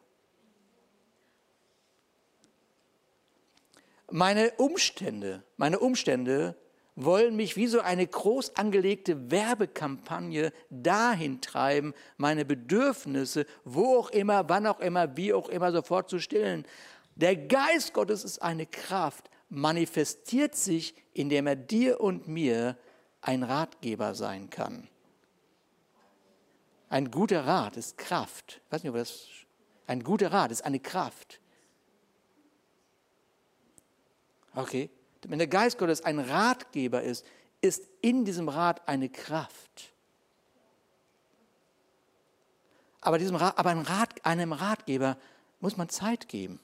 Meine 4.11 4.51
Umstände, 4.57 5.43
meine 5.55 5.79
Umstände 5.79 6.55
wollen 6.95 7.35
mich 7.35 7.57
wie 7.57 7.67
so 7.67 7.81
eine 7.81 8.05
groß 8.05 8.55
angelegte 8.55 9.29
Werbekampagne 9.31 10.51
dahin 10.69 11.41
treiben, 11.41 11.93
meine 12.17 12.45
Bedürfnisse, 12.45 13.45
wo 13.63 13.97
auch 13.97 14.09
immer, 14.11 14.47
wann 14.47 14.67
auch 14.67 14.79
immer, 14.79 15.17
wie 15.17 15.33
auch 15.33 15.49
immer 15.49 15.71
sofort 15.71 16.09
zu 16.09 16.19
stillen. 16.19 16.65
Der 17.15 17.36
Geist 17.36 17.93
Gottes 17.93 18.23
ist 18.23 18.41
eine 18.41 18.65
Kraft, 18.65 19.30
manifestiert 19.49 20.56
sich, 20.56 20.95
indem 21.13 21.47
er 21.47 21.56
dir 21.56 22.01
und 22.01 22.28
mir 22.28 22.78
ein 23.21 23.43
Ratgeber 23.43 24.15
sein 24.15 24.49
kann. 24.49 24.88
Ein 26.89 27.10
guter 27.12 27.45
Rat 27.45 27.78
ist 27.78 27.97
Kraft. 27.97 28.62
Ich 28.65 28.71
weiß 28.71 28.84
nicht, 28.84 28.89
ob 28.89 28.97
das 28.97 29.28
ein 29.88 30.04
guter 30.04 30.32
Rat 30.32 30.51
ist 30.51 30.63
eine 30.63 30.80
Kraft. 30.80 31.39
Okay, 34.54 34.89
wenn 35.28 35.39
der 35.39 35.47
Geist 35.47 35.78
Gottes 35.78 36.04
ein 36.04 36.19
Ratgeber 36.19 37.01
ist, 37.01 37.25
ist 37.62 37.88
in 38.01 38.25
diesem 38.25 38.47
Rat 38.47 38.88
eine 38.88 39.10
Kraft. 39.10 39.93
Aber, 43.01 43.17
diesem 43.17 43.36
aber 43.36 43.69
einem, 43.69 43.82
Rat, 43.82 44.25
einem 44.25 44.54
Ratgeber 44.54 45.17
muss 45.60 45.78
man 45.78 45.89
Zeit 45.89 46.28
geben. 46.28 46.60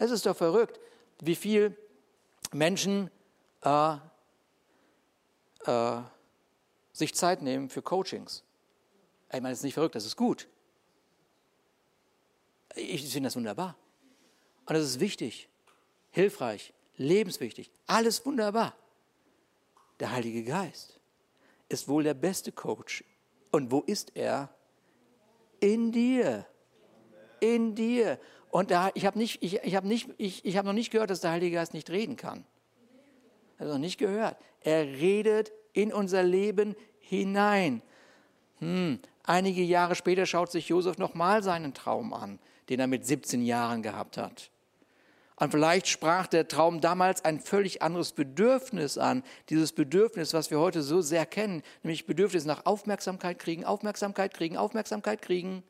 Es 0.00 0.10
ist 0.10 0.24
doch 0.24 0.36
verrückt, 0.36 0.80
wie 1.20 1.36
viel 1.36 1.76
Menschen 2.52 3.10
äh, 3.62 3.96
äh, 5.66 6.00
sich 6.94 7.14
Zeit 7.14 7.42
nehmen 7.42 7.68
für 7.68 7.82
Coachings. 7.82 8.42
Ich 9.28 9.34
meine, 9.34 9.50
das 9.50 9.58
ist 9.58 9.64
nicht 9.64 9.74
verrückt, 9.74 9.94
das 9.94 10.06
ist 10.06 10.16
gut. 10.16 10.48
Ich 12.74 13.12
finde 13.12 13.26
das 13.26 13.36
wunderbar. 13.36 13.76
Und 14.64 14.74
das 14.74 14.84
ist 14.84 15.00
wichtig 15.00 15.50
hilfreich, 16.12 16.72
lebenswichtig, 16.96 17.70
alles 17.86 18.24
wunderbar. 18.24 18.74
Der 20.00 20.12
Heilige 20.12 20.42
Geist 20.44 20.98
ist 21.68 21.88
wohl 21.88 22.04
der 22.04 22.14
beste 22.14 22.52
Coach. 22.52 23.04
Und 23.50 23.70
wo 23.70 23.80
ist 23.80 24.16
er? 24.16 24.48
In 25.60 25.92
dir. 25.92 26.46
In 27.40 27.74
dir. 27.74 28.18
Und 28.50 28.70
da, 28.70 28.90
ich 28.94 29.06
habe 29.06 29.18
nicht, 29.18 29.42
ich, 29.42 29.62
ich 29.62 29.76
hab 29.76 29.84
nicht, 29.84 30.08
ich, 30.18 30.44
ich 30.44 30.56
hab 30.56 30.66
noch 30.66 30.72
nicht 30.72 30.90
gehört, 30.90 31.10
dass 31.10 31.20
der 31.20 31.30
Heilige 31.30 31.56
Geist 31.56 31.72
nicht 31.72 31.90
reden 31.90 32.16
kann. 32.16 32.44
Also 33.58 33.74
noch 33.74 33.80
nicht 33.80 33.98
gehört. 33.98 34.36
Er 34.62 34.84
redet 34.84 35.52
in 35.72 35.92
unser 35.92 36.22
Leben 36.22 36.74
hinein. 36.98 37.82
Hm. 38.58 38.98
Einige 39.22 39.62
Jahre 39.62 39.94
später 39.94 40.26
schaut 40.26 40.50
sich 40.50 40.68
Josef 40.68 40.98
nochmal 40.98 41.42
seinen 41.42 41.74
Traum 41.74 42.12
an, 42.12 42.38
den 42.68 42.80
er 42.80 42.86
mit 42.86 43.06
17 43.06 43.42
Jahren 43.42 43.82
gehabt 43.82 44.16
hat. 44.16 44.50
Und 45.36 45.52
vielleicht 45.52 45.88
sprach 45.88 46.26
der 46.26 46.48
Traum 46.48 46.82
damals 46.82 47.24
ein 47.24 47.40
völlig 47.40 47.80
anderes 47.80 48.12
Bedürfnis 48.12 48.98
an. 48.98 49.22
Dieses 49.48 49.72
Bedürfnis, 49.72 50.34
was 50.34 50.50
wir 50.50 50.58
heute 50.58 50.82
so 50.82 51.00
sehr 51.00 51.24
kennen, 51.24 51.62
nämlich 51.82 52.06
Bedürfnis 52.06 52.44
nach 52.44 52.66
Aufmerksamkeit 52.66 53.38
kriegen, 53.38 53.64
Aufmerksamkeit 53.64 54.34
kriegen, 54.34 54.58
Aufmerksamkeit 54.58 55.22
kriegen. 55.22 55.62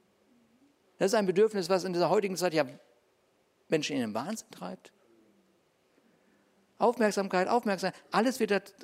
Das 1.01 1.13
ist 1.13 1.15
ein 1.15 1.25
Bedürfnis, 1.25 1.71
was 1.71 1.85
in 1.85 1.95
dieser 1.95 2.11
heutigen 2.11 2.37
Zeit 2.37 2.53
ja 2.53 2.67
Menschen 3.71 3.97
in 3.97 4.03
den 4.03 4.13
Wahnsinn 4.13 4.51
treibt. 4.51 4.93
Aufmerksamkeit, 6.77 7.49
Aufmerksamkeit, 7.49 7.99
alles 8.11 8.39
wird 8.39 8.75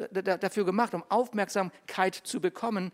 dafür 0.42 0.64
gemacht, 0.64 0.94
um 0.94 1.04
Aufmerksamkeit 1.10 2.14
zu 2.14 2.40
bekommen. 2.40 2.90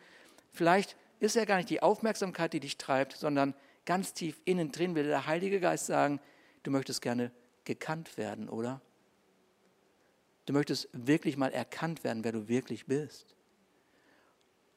Vielleicht 0.50 0.96
ist 1.20 1.36
ja 1.36 1.44
gar 1.44 1.58
nicht 1.58 1.70
die 1.70 1.80
Aufmerksamkeit, 1.84 2.52
die 2.52 2.58
dich 2.58 2.78
treibt, 2.78 3.12
sondern 3.12 3.54
ganz 3.84 4.12
tief 4.12 4.40
innen 4.44 4.72
drin 4.72 4.96
will 4.96 5.06
der 5.06 5.24
Heilige 5.28 5.60
Geist 5.60 5.86
sagen, 5.86 6.18
du 6.64 6.72
möchtest 6.72 7.00
gerne 7.00 7.30
gekannt 7.62 8.16
werden, 8.16 8.48
oder? 8.48 8.80
Du 10.46 10.52
möchtest 10.52 10.88
wirklich 10.92 11.36
mal 11.36 11.52
erkannt 11.52 12.02
werden, 12.02 12.24
wer 12.24 12.32
du 12.32 12.48
wirklich 12.48 12.86
bist. 12.86 13.36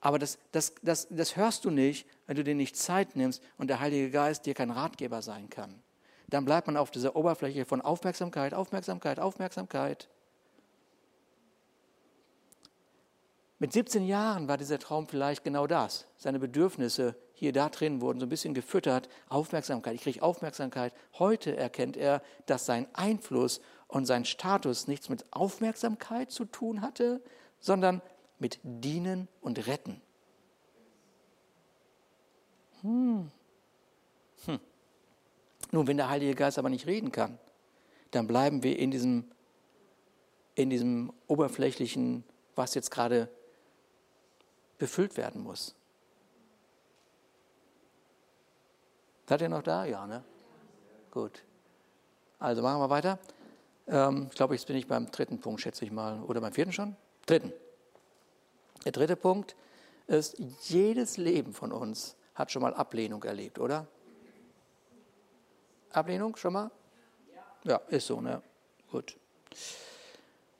Aber 0.06 0.20
das, 0.20 0.38
das, 0.52 0.76
das, 0.84 1.08
das 1.10 1.36
hörst 1.36 1.66
du 1.66 1.72
nicht, 1.72 2.08
wenn 2.28 2.36
du 2.36 2.44
dir 2.44 2.54
nicht 2.54 2.78
Zeit 2.78 3.16
nimmst 3.16 3.42
und 3.58 3.72
der 3.72 3.80
Heilige 3.80 4.12
Geist 4.12 4.46
dir 4.46 4.54
kein 4.54 4.70
Ratgeber 4.70 5.24
sein 5.24 5.50
kann. 5.50 5.82
Dann 6.28 6.46
bleibt 6.46 6.68
man 6.68 6.78
auf 6.78 6.92
dieser 6.92 7.16
Oberfläche 7.16 7.66
von 7.66 7.82
Aufmerksamkeit, 7.82 8.54
Aufmerksamkeit, 8.54 9.20
Aufmerksamkeit. 9.20 10.08
Mit 13.58 13.74
17 13.74 14.06
Jahren 14.06 14.48
war 14.48 14.58
dieser 14.58 14.78
Traum 14.78 15.08
vielleicht 15.08 15.44
genau 15.44 15.66
das. 15.66 16.06
Seine 16.20 16.38
Bedürfnisse 16.38 17.16
hier 17.34 17.52
da 17.52 17.70
drin 17.70 18.00
wurden 18.00 18.20
so 18.20 18.28
ein 18.28 18.30
bisschen 18.30 18.54
gefüttert. 18.54 19.10
Aufmerksamkeit, 19.28 19.96
ich 19.96 20.02
kriege 20.02 20.22
Aufmerksamkeit. 20.22 20.94
Heute 21.18 21.58
erkennt 21.58 21.98
er, 21.98 22.22
dass 22.46 22.68
sein 22.68 22.86
Einfluss 22.94 23.60
und 23.88 24.06
sein 24.06 24.26
Status 24.26 24.88
nichts 24.88 25.10
mit 25.10 25.26
Aufmerksamkeit 25.34 26.30
zu 26.30 26.46
tun 26.46 26.82
hatte, 26.82 27.24
sondern 27.60 28.04
mit 28.40 28.60
Dienen 28.64 29.28
und 29.42 29.68
Retten. 29.68 30.02
Hm. 32.82 33.32
Hm. 34.46 34.60
Nun, 35.72 35.88
wenn 35.88 35.98
der 35.98 36.10
Heilige 36.10 36.36
Geist 36.36 36.60
aber 36.60 36.70
nicht 36.70 36.86
reden 36.86 37.12
kann, 37.12 37.40
dann 38.12 38.28
bleiben 38.28 38.64
wir 38.64 38.78
in 38.78 38.92
diesem, 38.92 39.26
in 40.56 40.70
diesem 40.70 41.12
oberflächlichen, 41.28 42.24
was 42.56 42.76
jetzt 42.76 42.92
gerade 42.92 43.30
befüllt 44.78 45.18
werden 45.18 45.42
muss. 45.42 45.76
Seid 49.28 49.42
ihr 49.42 49.50
noch 49.50 49.64
da? 49.64 49.86
Ja, 49.86 50.06
ne? 50.06 50.24
Gut. 51.12 51.44
Also 52.38 52.62
machen 52.62 52.80
wir 52.80 52.90
weiter. 52.90 53.18
Ähm, 53.88 54.28
ich 54.30 54.36
glaube, 54.36 54.54
jetzt 54.54 54.68
bin 54.68 54.76
ich 54.76 54.88
beim 54.88 55.10
dritten 55.10 55.40
Punkt, 55.40 55.62
schätze 55.62 55.84
ich 55.84 55.92
mal. 55.92 56.22
Oder 56.24 56.42
beim 56.42 56.54
vierten 56.54 56.72
schon? 56.72 56.96
Dritten. 57.26 57.52
Der 58.86 58.92
dritte 58.92 59.16
Punkt 59.16 59.56
ist, 60.08 60.38
jedes 60.62 61.18
Leben 61.18 61.54
von 61.54 61.72
uns 61.72 62.16
hat 62.36 62.52
schon 62.52 62.62
mal 62.62 62.74
Ablehnung 62.74 63.24
erlebt, 63.24 63.60
oder? 63.60 63.88
Ablehnung 65.92 66.36
schon 66.36 66.54
mal? 66.54 66.72
Ja, 67.64 67.78
ist 67.88 68.08
so, 68.08 68.22
ne? 68.22 68.42
Gut. 68.92 69.18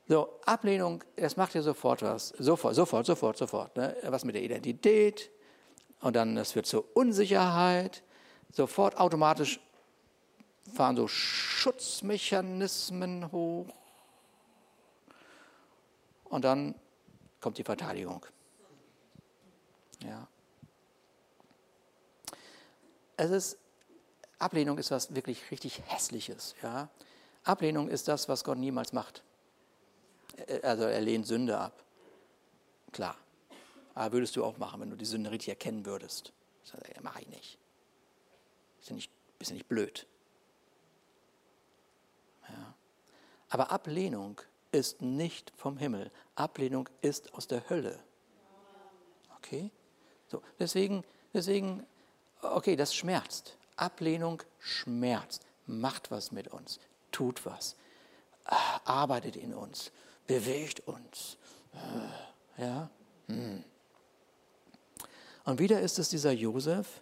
So, 0.08 0.40
Ablehnung, 0.46 1.04
das 1.16 1.38
macht 1.38 1.56
ja 1.56 1.62
sofort 1.62 2.02
was. 2.02 2.30
Sofort, 2.30 2.76
sofort, 2.76 3.06
sofort, 3.06 3.38
sofort. 3.38 3.76
Ne? 3.76 3.96
Was 4.04 4.24
mit 4.24 4.36
der 4.36 4.44
Identität. 4.44 5.30
Und 6.00 6.16
dann, 6.16 6.36
das 6.36 6.54
führt 6.54 6.66
zur 6.66 6.86
Unsicherheit. 6.96 8.02
Sofort 8.52 8.98
automatisch 8.98 9.60
fahren 10.74 10.96
so 10.96 11.08
Schutzmechanismen 11.08 13.32
hoch. 13.32 13.68
Und 16.26 16.46
dann 16.46 16.76
kommt 17.46 17.60
die 17.60 17.64
Verteidigung. 17.64 18.26
Ja. 20.04 20.28
Es 23.18 23.30
ist, 23.30 23.60
Ablehnung 24.40 24.80
ist 24.80 24.90
was 24.90 25.14
wirklich 25.14 25.52
richtig 25.52 25.80
Hässliches. 25.86 26.56
Ja. 26.64 26.90
Ablehnung 27.44 27.88
ist 27.88 28.08
das, 28.08 28.28
was 28.30 28.44
Gott 28.44 28.58
niemals 28.58 28.94
macht. 28.94 29.24
Also 30.64 30.86
er 30.86 31.02
lehnt 31.02 31.28
Sünde 31.28 31.56
ab. 31.60 31.84
Klar. 32.92 33.16
Aber 33.94 34.14
würdest 34.14 34.36
du 34.36 34.44
auch 34.44 34.58
machen, 34.58 34.82
wenn 34.82 34.90
du 34.90 34.96
die 34.96 35.06
Sünde 35.06 35.30
richtig 35.30 35.50
erkennen 35.50 35.86
würdest. 35.86 36.34
Ja, 36.96 37.02
mache 37.04 37.22
ich 37.22 37.28
nicht. 37.28 37.60
Bist 38.78 38.90
du 38.90 38.96
nicht, 38.96 39.12
bist 39.38 39.52
du 39.52 39.54
nicht 39.54 39.68
blöd? 39.68 40.08
Ja. 42.50 42.74
Aber 43.50 43.72
Ablehnung 43.72 44.42
ist 44.76 45.02
nicht 45.02 45.52
vom 45.56 45.78
Himmel. 45.78 46.12
Ablehnung 46.36 46.90
ist 47.02 47.34
aus 47.34 47.48
der 47.48 47.70
Hölle. 47.70 48.00
Okay? 49.38 49.72
So, 50.28 50.42
deswegen, 50.60 51.04
deswegen, 51.34 51.86
okay, 52.42 52.76
das 52.76 52.96
schmerzt. 52.96 53.58
Ablehnung 53.76 54.42
schmerzt. 54.60 55.46
Macht 55.66 56.12
was 56.12 56.32
mit 56.32 56.48
uns. 56.48 56.80
Tut 57.12 57.46
was. 57.46 57.76
Arbeitet 58.84 59.36
in 59.36 59.54
uns. 59.54 59.92
Bewegt 60.28 60.82
uns. 60.88 61.38
Ja? 62.58 62.90
Hm. 63.28 63.64
Und 65.46 65.60
wieder 65.60 65.80
ist 65.80 66.00
es 66.00 66.10
dieser 66.10 66.32
Josef, 66.32 67.02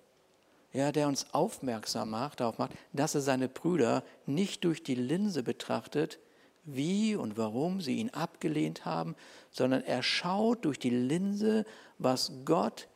ja, 0.73 0.91
der 0.91 1.07
uns 1.07 1.33
aufmerksam 1.33 2.09
macht, 2.09 2.39
darauf 2.39 2.57
macht, 2.57 2.73
dass 2.91 3.15
er 3.15 3.21
seine 3.21 3.47
Brüder 3.47 4.03
nicht 4.25 4.63
durch 4.63 4.83
die 4.83 4.95
Linse 4.95 5.43
betrachtet, 5.43 6.19
wie 6.63 7.15
und 7.15 7.38
warum 7.38 7.82
sie 7.82 7.97
ihn 7.97 8.10
abgelehnt 8.12 8.86
haben, 8.86 9.15
sondern 9.52 9.84
er 9.84 10.04
schaut 10.04 10.65
durch 10.65 10.80
die 10.80 10.89
Linse, 10.89 11.65
was 11.97 12.32
Gott 12.45 12.88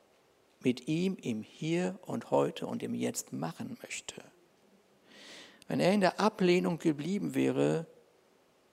mit 0.61 0.87
ihm 0.87 1.17
im 1.21 1.43
Hier 1.43 1.99
und 2.05 2.31
heute 2.31 2.67
und 2.67 2.83
im 2.83 2.93
Jetzt 2.93 3.33
machen 3.33 3.77
möchte. 3.81 4.23
Wenn 5.67 5.79
er 5.79 5.93
in 5.93 6.01
der 6.01 6.19
Ablehnung 6.19 6.79
geblieben 6.79 7.35
wäre, 7.35 7.85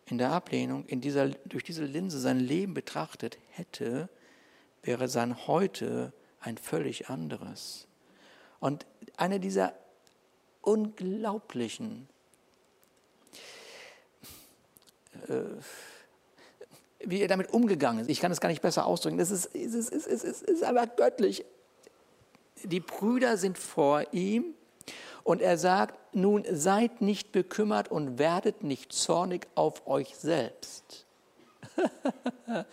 in 0.06 0.18
der 0.18 0.32
Ablehnung, 0.32 0.84
in 0.86 1.00
dieser, 1.00 1.28
durch 1.28 1.64
diese 1.64 1.84
Linse 1.84 2.20
sein 2.20 2.38
Leben 2.38 2.74
betrachtet 2.74 3.38
hätte, 3.50 4.08
wäre 4.82 5.08
sein 5.08 5.46
Heute 5.46 6.12
ein 6.40 6.58
völlig 6.58 7.08
anderes. 7.08 7.88
Und 8.60 8.86
eine 9.16 9.40
dieser 9.40 9.74
unglaublichen, 10.60 12.08
äh, 15.12 15.13
wie 17.06 17.20
er 17.20 17.28
damit 17.28 17.52
umgegangen 17.52 18.00
ist, 18.00 18.10
ich 18.10 18.20
kann 18.20 18.32
es 18.32 18.40
gar 18.40 18.48
nicht 18.48 18.62
besser 18.62 18.86
ausdrücken, 18.86 19.18
das 19.18 19.30
ist, 19.30 19.54
es 19.54 19.74
ist, 19.74 19.92
es 19.92 20.06
ist, 20.06 20.24
es 20.24 20.42
ist 20.42 20.64
aber 20.64 20.86
göttlich. 20.86 21.44
Die 22.62 22.80
Brüder 22.80 23.36
sind 23.36 23.58
vor 23.58 24.04
ihm 24.12 24.54
und 25.22 25.42
er 25.42 25.58
sagt, 25.58 25.98
nun 26.14 26.44
seid 26.50 27.02
nicht 27.02 27.32
bekümmert 27.32 27.90
und 27.90 28.18
werdet 28.18 28.62
nicht 28.62 28.92
zornig 28.92 29.48
auf 29.54 29.86
euch 29.86 30.16
selbst. 30.16 31.06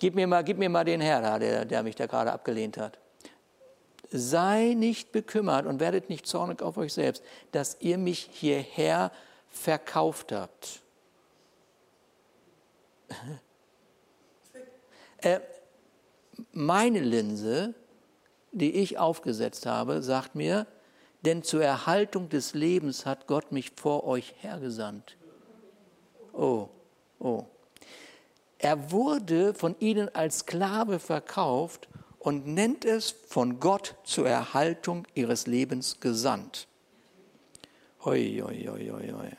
Gib 0.00 0.14
mir 0.14 0.26
mal, 0.26 0.42
gib 0.44 0.58
mir 0.58 0.68
mal 0.68 0.84
den 0.84 1.00
Herr 1.00 1.22
da, 1.22 1.38
der, 1.38 1.64
der 1.64 1.82
mich 1.82 1.94
da 1.94 2.06
gerade 2.06 2.30
abgelehnt 2.32 2.76
hat. 2.76 2.98
Sei 4.10 4.74
nicht 4.76 5.12
bekümmert 5.12 5.66
und 5.66 5.80
werdet 5.80 6.08
nicht 6.08 6.26
zornig 6.26 6.62
auf 6.62 6.76
euch 6.76 6.92
selbst, 6.92 7.22
dass 7.52 7.76
ihr 7.80 7.98
mich 7.98 8.28
hierher 8.32 9.10
verkauft 9.48 10.32
habt. 10.32 10.82
äh, 15.18 15.40
meine 16.52 17.00
Linse, 17.00 17.74
die 18.52 18.74
ich 18.74 18.98
aufgesetzt 18.98 19.66
habe, 19.66 20.02
sagt 20.02 20.34
mir, 20.34 20.66
denn 21.24 21.42
zur 21.42 21.62
Erhaltung 21.64 22.28
des 22.28 22.54
Lebens 22.54 23.06
hat 23.06 23.26
Gott 23.26 23.50
mich 23.50 23.72
vor 23.76 24.04
euch 24.04 24.34
hergesandt. 24.40 25.16
Oh, 26.32 26.68
oh. 27.18 27.44
Er 28.58 28.90
wurde 28.90 29.54
von 29.54 29.76
ihnen 29.78 30.14
als 30.14 30.40
Sklave 30.40 30.98
verkauft 30.98 31.88
und 32.24 32.46
nennt 32.46 32.86
es 32.86 33.14
von 33.28 33.60
Gott 33.60 33.96
zur 34.02 34.26
Erhaltung 34.26 35.06
ihres 35.14 35.46
Lebens 35.46 36.00
gesandt. 36.00 36.66
Hoi, 38.02 38.42
hoi, 38.42 38.66
hoi, 38.66 38.88
hoi, 38.88 39.12
hoi. 39.12 39.30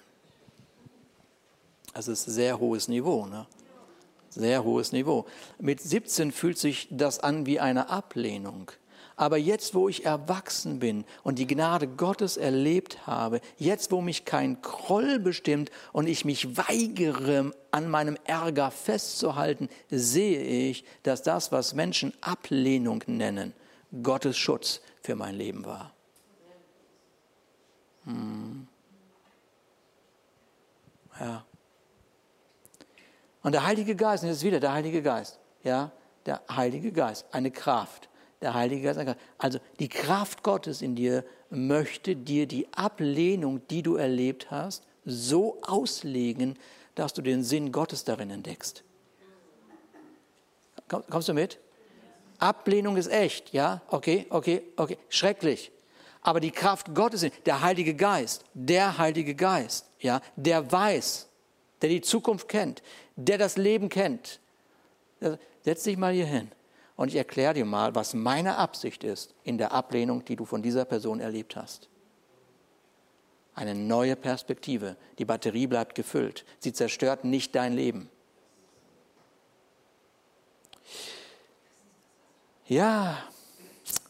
Das 1.96 2.08
ist 2.08 2.26
sehr 2.26 2.60
hohes 2.60 2.88
Niveau. 2.88 3.26
Ne? 3.26 3.48
Sehr 4.30 4.64
hohes 4.64 4.92
Niveau. 4.92 5.26
Mit 5.58 5.82
17 5.82 6.32
fühlt 6.32 6.60
sich 6.60 6.88
das 6.92 7.20
an 7.20 7.48
wie 7.48 7.60
eine 7.60 7.90
Ablehnung. 7.90 8.72
Aber 9.18 9.38
jetzt, 9.38 9.74
wo 9.74 9.88
ich 9.88 10.06
erwachsen 10.06 10.80
bin 10.80 11.06
und 11.24 11.40
die 11.40 11.48
Gnade 11.48 11.88
Gottes 11.88 12.36
erlebt 12.36 13.08
habe, 13.08 13.40
jetzt, 13.58 13.92
wo 13.92 14.02
mich 14.02 14.26
kein 14.26 14.62
Kroll 14.62 15.20
bestimmt 15.20 15.72
und 15.94 16.08
ich 16.08 16.26
mich 16.26 16.58
weigere, 16.58 17.52
an 17.72 17.90
meinem 17.90 18.18
Ärger 18.26 18.72
festzuhalten, 18.72 19.70
sehe 19.90 20.42
ich, 20.42 20.84
dass 21.04 21.24
das, 21.24 21.52
was 21.52 21.74
Menschen 21.74 22.14
Ablehnung 22.22 23.04
nennen, 23.08 23.54
Gottes 24.04 24.38
Schutz 24.38 24.82
für 25.02 25.16
mein 25.16 25.36
Leben 25.36 25.66
war. 25.66 25.94
Hm. 28.06 28.68
Ja. 31.20 31.46
Und 33.44 33.52
der 33.54 33.66
Heilige 33.66 33.96
Geist, 33.96 34.24
und 34.24 34.30
jetzt 34.30 34.44
wieder 34.44 34.60
der 34.60 34.74
Heilige 34.74 35.02
Geist, 35.02 35.40
ja, 35.64 35.92
der 36.26 36.42
Heilige 36.50 36.92
Geist, 36.92 37.26
eine 37.32 37.52
Kraft 37.52 38.10
der 38.42 38.54
Heilige 38.54 38.94
Geist. 38.94 39.18
Also 39.38 39.60
die 39.80 39.90
Kraft 39.90 40.44
Gottes 40.44 40.82
in 40.82 40.96
dir 40.96 41.24
möchte 41.50 42.16
dir 42.16 42.48
die 42.48 42.68
Ablehnung, 42.74 43.62
die 43.70 43.82
du 43.82 43.96
erlebt 43.96 44.52
hast, 44.52 44.84
so 45.06 45.62
auslegen, 45.62 46.58
dass 46.96 47.14
du 47.14 47.22
den 47.22 47.44
Sinn 47.44 47.72
Gottes 47.72 48.04
darin 48.04 48.30
entdeckst. 48.32 48.84
Kommst 50.88 51.30
du 51.30 51.34
mit? 51.34 51.60
Ablehnung 52.40 52.98
ist 52.98 53.08
echt, 53.08 53.54
ja? 53.54 53.82
Okay, 53.88 54.26
okay, 54.30 54.62
okay. 54.76 54.98
Schrecklich. 55.10 55.72
Aber 56.22 56.40
die 56.40 56.52
Kraft 56.52 56.94
Gottes, 56.94 57.26
der 57.46 57.62
Heilige 57.62 57.94
Geist, 57.94 58.44
der 58.54 58.98
Heilige 58.98 59.36
Geist, 59.36 59.86
ja, 60.00 60.22
der 60.36 60.72
weiß, 60.72 61.28
der 61.82 61.90
die 61.90 62.02
Zukunft 62.02 62.50
kennt, 62.50 62.82
der 63.16 63.38
das 63.38 63.58
Leben 63.58 63.90
kennt. 63.90 64.40
Setz 65.64 65.84
dich 65.84 65.98
mal 65.98 66.14
hier 66.14 66.26
hin. 66.26 66.52
Und 66.96 67.10
ich 67.10 67.16
erkläre 67.16 67.54
dir 67.54 67.66
mal, 67.66 67.94
was 67.94 68.14
meine 68.14 68.58
Absicht 68.58 69.04
ist 69.04 69.34
in 69.44 69.58
der 69.58 69.74
Ablehnung, 69.74 70.24
die 70.24 70.36
du 70.36 70.46
von 70.46 70.62
dieser 70.62 70.86
Person 70.86 71.20
erlebt 71.20 71.56
hast. 71.56 71.90
Eine 73.54 73.76
neue 73.76 74.16
Perspektive. 74.16 74.96
Die 75.18 75.26
Batterie 75.26 75.68
bleibt 75.68 75.96
gefüllt. 75.96 76.46
Sie 76.60 76.74
zerstört 76.74 77.24
nicht 77.24 77.56
dein 77.56 77.74
Leben. 77.74 78.10
Ja, 82.68 83.18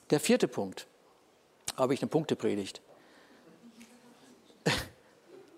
der 0.10 0.20
vierte 0.20 0.48
Punkt. 0.48 0.88
Habe 1.76 1.94
ich 1.94 2.02
eine 2.02 2.10
Punktepredigt. 2.10 2.82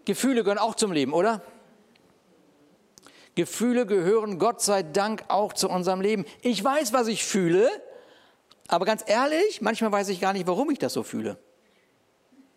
Gefühle 0.05 0.43
gehören 0.43 0.57
auch 0.57 0.75
zum 0.75 0.91
Leben, 0.91 1.13
oder? 1.13 1.41
Gefühle 3.37 3.85
gehören 3.85 4.39
Gott 4.39 4.63
sei 4.63 4.81
Dank 4.81 5.23
auch 5.27 5.53
zu 5.53 5.69
unserem 5.69 6.01
Leben. 6.01 6.25
Ich 6.41 6.61
weiß, 6.63 6.91
was 6.91 7.07
ich 7.07 7.23
fühle, 7.23 7.69
aber 8.67 8.83
ganz 8.83 9.03
ehrlich, 9.05 9.61
manchmal 9.61 9.91
weiß 9.91 10.09
ich 10.09 10.19
gar 10.19 10.33
nicht, 10.33 10.47
warum 10.47 10.71
ich 10.71 10.79
das 10.79 10.91
so 10.91 11.03
fühle. 11.03 11.37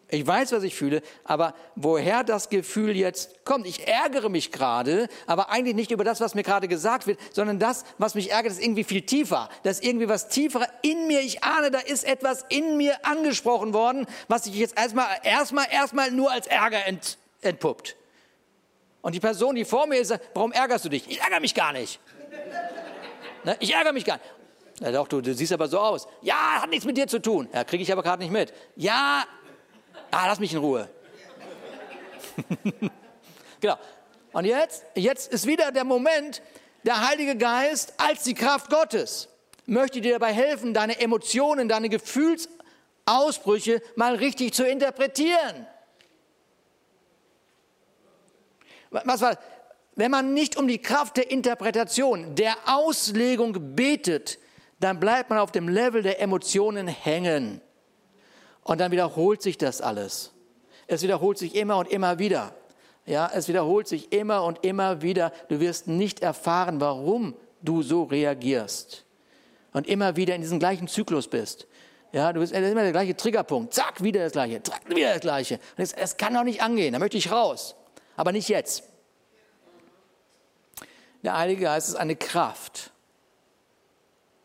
Ich 0.08 0.26
weiß, 0.26 0.52
was 0.52 0.62
ich 0.62 0.74
fühle, 0.74 1.02
aber 1.22 1.54
woher 1.76 2.24
das 2.24 2.48
Gefühl 2.48 2.96
jetzt 2.96 3.44
kommt, 3.44 3.66
ich 3.66 3.86
ärgere 3.86 4.30
mich 4.30 4.52
gerade, 4.52 5.08
aber 5.26 5.50
eigentlich 5.50 5.76
nicht 5.76 5.90
über 5.90 6.02
das, 6.02 6.22
was 6.22 6.34
mir 6.34 6.44
gerade 6.44 6.66
gesagt 6.66 7.06
wird, 7.06 7.18
sondern 7.30 7.58
das, 7.58 7.84
was 7.98 8.14
mich 8.14 8.30
ärgert, 8.30 8.52
ist 8.52 8.62
irgendwie 8.62 8.84
viel 8.84 9.02
tiefer. 9.02 9.50
Das 9.64 9.80
ist 9.80 9.84
irgendwie 9.84 10.08
was 10.08 10.28
tiefer 10.28 10.66
in 10.80 11.06
mir. 11.06 11.20
Ich 11.20 11.44
ahne, 11.44 11.70
da 11.70 11.78
ist 11.78 12.04
etwas 12.04 12.46
in 12.48 12.78
mir 12.78 13.04
angesprochen 13.04 13.74
worden, 13.74 14.06
was 14.28 14.44
sich 14.44 14.54
jetzt 14.54 14.78
erstmal, 14.78 15.08
erstmal, 15.24 15.66
erstmal 15.70 16.10
nur 16.10 16.32
als 16.32 16.46
Ärger 16.46 16.86
ent, 16.86 17.18
entpuppt. 17.42 17.96
Und 19.02 19.14
die 19.14 19.20
Person, 19.20 19.54
die 19.54 19.64
vor 19.64 19.86
mir 19.86 19.98
ist, 19.98 20.08
sagt, 20.08 20.28
warum 20.34 20.52
ärgerst 20.52 20.84
du 20.84 20.88
dich? 20.88 21.08
Ich 21.08 21.20
ärgere 21.20 21.40
mich 21.40 21.54
gar 21.54 21.72
nicht. 21.72 21.98
Ne? 23.44 23.56
Ich 23.60 23.72
ärgere 23.72 23.92
mich 23.92 24.04
gar 24.04 24.16
nicht. 24.16 24.26
Ja, 24.80 24.92
doch, 24.92 25.08
du, 25.08 25.20
du 25.20 25.34
siehst 25.34 25.52
aber 25.52 25.68
so 25.68 25.78
aus. 25.78 26.06
Ja, 26.22 26.62
hat 26.62 26.70
nichts 26.70 26.84
mit 26.84 26.96
dir 26.96 27.06
zu 27.06 27.20
tun. 27.20 27.48
Ja, 27.52 27.64
kriege 27.64 27.82
ich 27.82 27.92
aber 27.92 28.02
gerade 28.02 28.22
nicht 28.22 28.32
mit. 28.32 28.52
Ja, 28.76 29.24
ah, 30.10 30.26
lass 30.26 30.38
mich 30.40 30.52
in 30.52 30.58
Ruhe. 30.58 30.88
genau. 33.60 33.76
Und 34.32 34.44
jetzt, 34.44 34.84
jetzt 34.94 35.32
ist 35.32 35.46
wieder 35.46 35.72
der 35.72 35.84
Moment, 35.84 36.42
der 36.84 37.08
Heilige 37.08 37.36
Geist 37.36 37.94
als 37.98 38.22
die 38.22 38.34
Kraft 38.34 38.70
Gottes 38.70 39.28
möchte 39.66 40.00
dir 40.00 40.14
dabei 40.14 40.32
helfen, 40.32 40.74
deine 40.74 41.00
Emotionen, 41.00 41.68
deine 41.68 41.88
Gefühlsausbrüche 41.88 43.80
mal 43.94 44.16
richtig 44.16 44.52
zu 44.52 44.66
interpretieren. 44.66 45.66
Was 48.90 49.20
war, 49.20 49.38
wenn 49.96 50.10
man 50.10 50.34
nicht 50.34 50.56
um 50.56 50.66
die 50.66 50.80
Kraft 50.80 51.16
der 51.16 51.30
Interpretation, 51.30 52.34
der 52.34 52.54
Auslegung 52.66 53.74
betet, 53.74 54.38
dann 54.78 54.98
bleibt 54.98 55.30
man 55.30 55.38
auf 55.38 55.52
dem 55.52 55.68
Level 55.68 56.02
der 56.02 56.20
Emotionen 56.20 56.88
hängen. 56.88 57.60
Und 58.62 58.80
dann 58.80 58.92
wiederholt 58.92 59.42
sich 59.42 59.58
das 59.58 59.80
alles. 59.80 60.32
Es 60.86 61.02
wiederholt 61.02 61.38
sich 61.38 61.54
immer 61.54 61.76
und 61.78 61.88
immer 61.88 62.18
wieder. 62.18 62.54
Ja, 63.06 63.30
es 63.32 63.48
wiederholt 63.48 63.88
sich 63.88 64.12
immer 64.12 64.44
und 64.44 64.64
immer 64.64 65.02
wieder. 65.02 65.32
Du 65.48 65.60
wirst 65.60 65.86
nicht 65.86 66.20
erfahren, 66.20 66.80
warum 66.80 67.34
du 67.62 67.82
so 67.82 68.04
reagierst. 68.04 69.04
Und 69.72 69.86
immer 69.86 70.16
wieder 70.16 70.34
in 70.34 70.40
diesem 70.40 70.58
gleichen 70.58 70.88
Zyklus 70.88 71.28
bist. 71.28 71.66
Ja, 72.12 72.32
du 72.32 72.40
bist 72.40 72.52
immer 72.52 72.82
der 72.82 72.92
gleiche 72.92 73.16
Triggerpunkt. 73.16 73.72
Zack, 73.72 74.02
wieder 74.02 74.24
das 74.24 74.32
gleiche. 74.32 74.62
Zack, 74.62 74.88
wieder 74.88 75.12
das 75.12 75.20
gleiche. 75.20 75.54
Und 75.76 75.84
es, 75.84 75.92
es 75.92 76.16
kann 76.16 76.34
doch 76.34 76.42
nicht 76.42 76.62
angehen. 76.62 76.92
Da 76.92 76.98
möchte 76.98 77.18
ich 77.18 77.30
raus. 77.30 77.76
Aber 78.20 78.32
nicht 78.32 78.50
jetzt. 78.50 78.82
Der 81.22 81.38
Heilige 81.38 81.62
Geist 81.62 81.88
ist 81.88 81.94
eine 81.94 82.16
Kraft. 82.16 82.92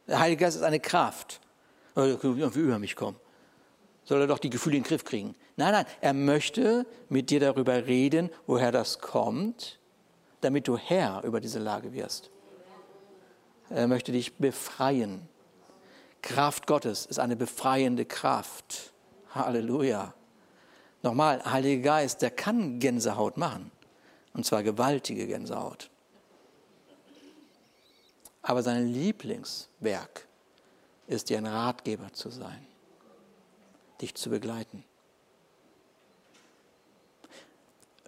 Der 0.08 0.18
Heilige 0.18 0.46
Geist 0.46 0.56
ist 0.56 0.64
eine 0.64 0.80
Kraft. 0.80 1.42
Irgendwie 1.94 2.62
über 2.62 2.80
mich 2.80 2.96
kommen. 2.96 3.20
Soll 4.06 4.22
er 4.22 4.28
doch 4.28 4.40
die 4.40 4.50
Gefühle 4.50 4.78
in 4.78 4.84
den 4.84 4.88
Griff 4.88 5.04
kriegen. 5.04 5.36
Nein, 5.58 5.74
nein, 5.74 5.86
er 6.00 6.14
möchte 6.14 6.86
mit 7.10 7.30
dir 7.30 7.42
darüber 7.42 7.86
reden, 7.86 8.30
woher 8.48 8.72
das 8.72 9.00
kommt, 9.00 9.78
damit 10.40 10.70
du 10.70 10.78
Herr 10.78 11.26
über 11.26 11.42
diese 11.42 11.60
Lage 11.60 11.92
wirst. 11.92 12.30
Er 13.70 13.90
möchte 13.90 14.14
dich 14.14 14.38
befreien. 14.38 15.28
Kraft 16.22 16.66
Gottes 16.66 17.06
ist 17.06 17.20
eine 17.20 17.36
befreiende 17.36 18.06
Kraft. 18.06 18.94
Halleluja. 19.32 20.14
Nochmal, 21.06 21.46
Heiliger 21.46 21.84
Geist, 21.84 22.24
der 22.24 22.32
kann 22.32 22.80
Gänsehaut 22.80 23.38
machen. 23.38 23.70
Und 24.34 24.44
zwar 24.44 24.64
gewaltige 24.64 25.28
Gänsehaut. 25.28 25.92
Aber 28.42 28.64
sein 28.64 28.88
Lieblingswerk 28.88 30.28
ist 31.06 31.30
dir 31.30 31.38
ein 31.38 31.46
Ratgeber 31.46 32.12
zu 32.12 32.32
sein, 32.32 32.66
dich 34.02 34.16
zu 34.16 34.32
begleiten. 34.32 34.84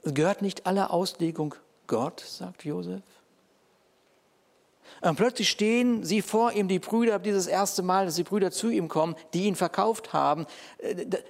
Gehört 0.04 0.42
nicht 0.42 0.66
alle 0.66 0.90
Auslegung 0.90 1.54
Gott, 1.86 2.22
sagt 2.22 2.66
Josef? 2.66 3.04
Und 5.02 5.16
plötzlich 5.16 5.50
stehen 5.50 6.04
sie 6.04 6.22
vor 6.22 6.54
ihm, 6.54 6.68
die 6.68 6.80
Brüder, 6.80 7.20
dieses 7.20 7.48
erste 7.48 7.84
Mal, 7.84 8.06
dass 8.06 8.16
die 8.16 8.24
Brüder 8.24 8.52
zu 8.52 8.70
ihm 8.70 8.88
kommen, 8.88 9.16
die 9.34 9.46
ihn 9.46 9.56
verkauft 9.56 10.14
haben. 10.14 10.46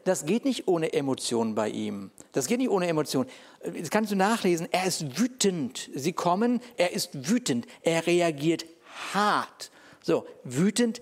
Das 0.05 0.25
geht 0.25 0.45
nicht 0.45 0.67
ohne 0.67 0.93
Emotionen 0.93 1.53
bei 1.53 1.69
ihm. 1.69 2.11
Das 2.31 2.47
geht 2.47 2.59
nicht 2.59 2.69
ohne 2.69 2.87
Emotionen. 2.87 3.29
Das 3.63 3.89
kannst 3.89 4.11
du 4.11 4.15
nachlesen. 4.15 4.67
Er 4.71 4.85
ist 4.85 5.19
wütend. 5.19 5.89
Sie 5.93 6.13
kommen, 6.13 6.61
er 6.77 6.93
ist 6.93 7.29
wütend. 7.29 7.67
Er 7.81 8.07
reagiert 8.07 8.65
hart. 9.13 9.71
So, 10.01 10.25
wütend, 10.43 11.01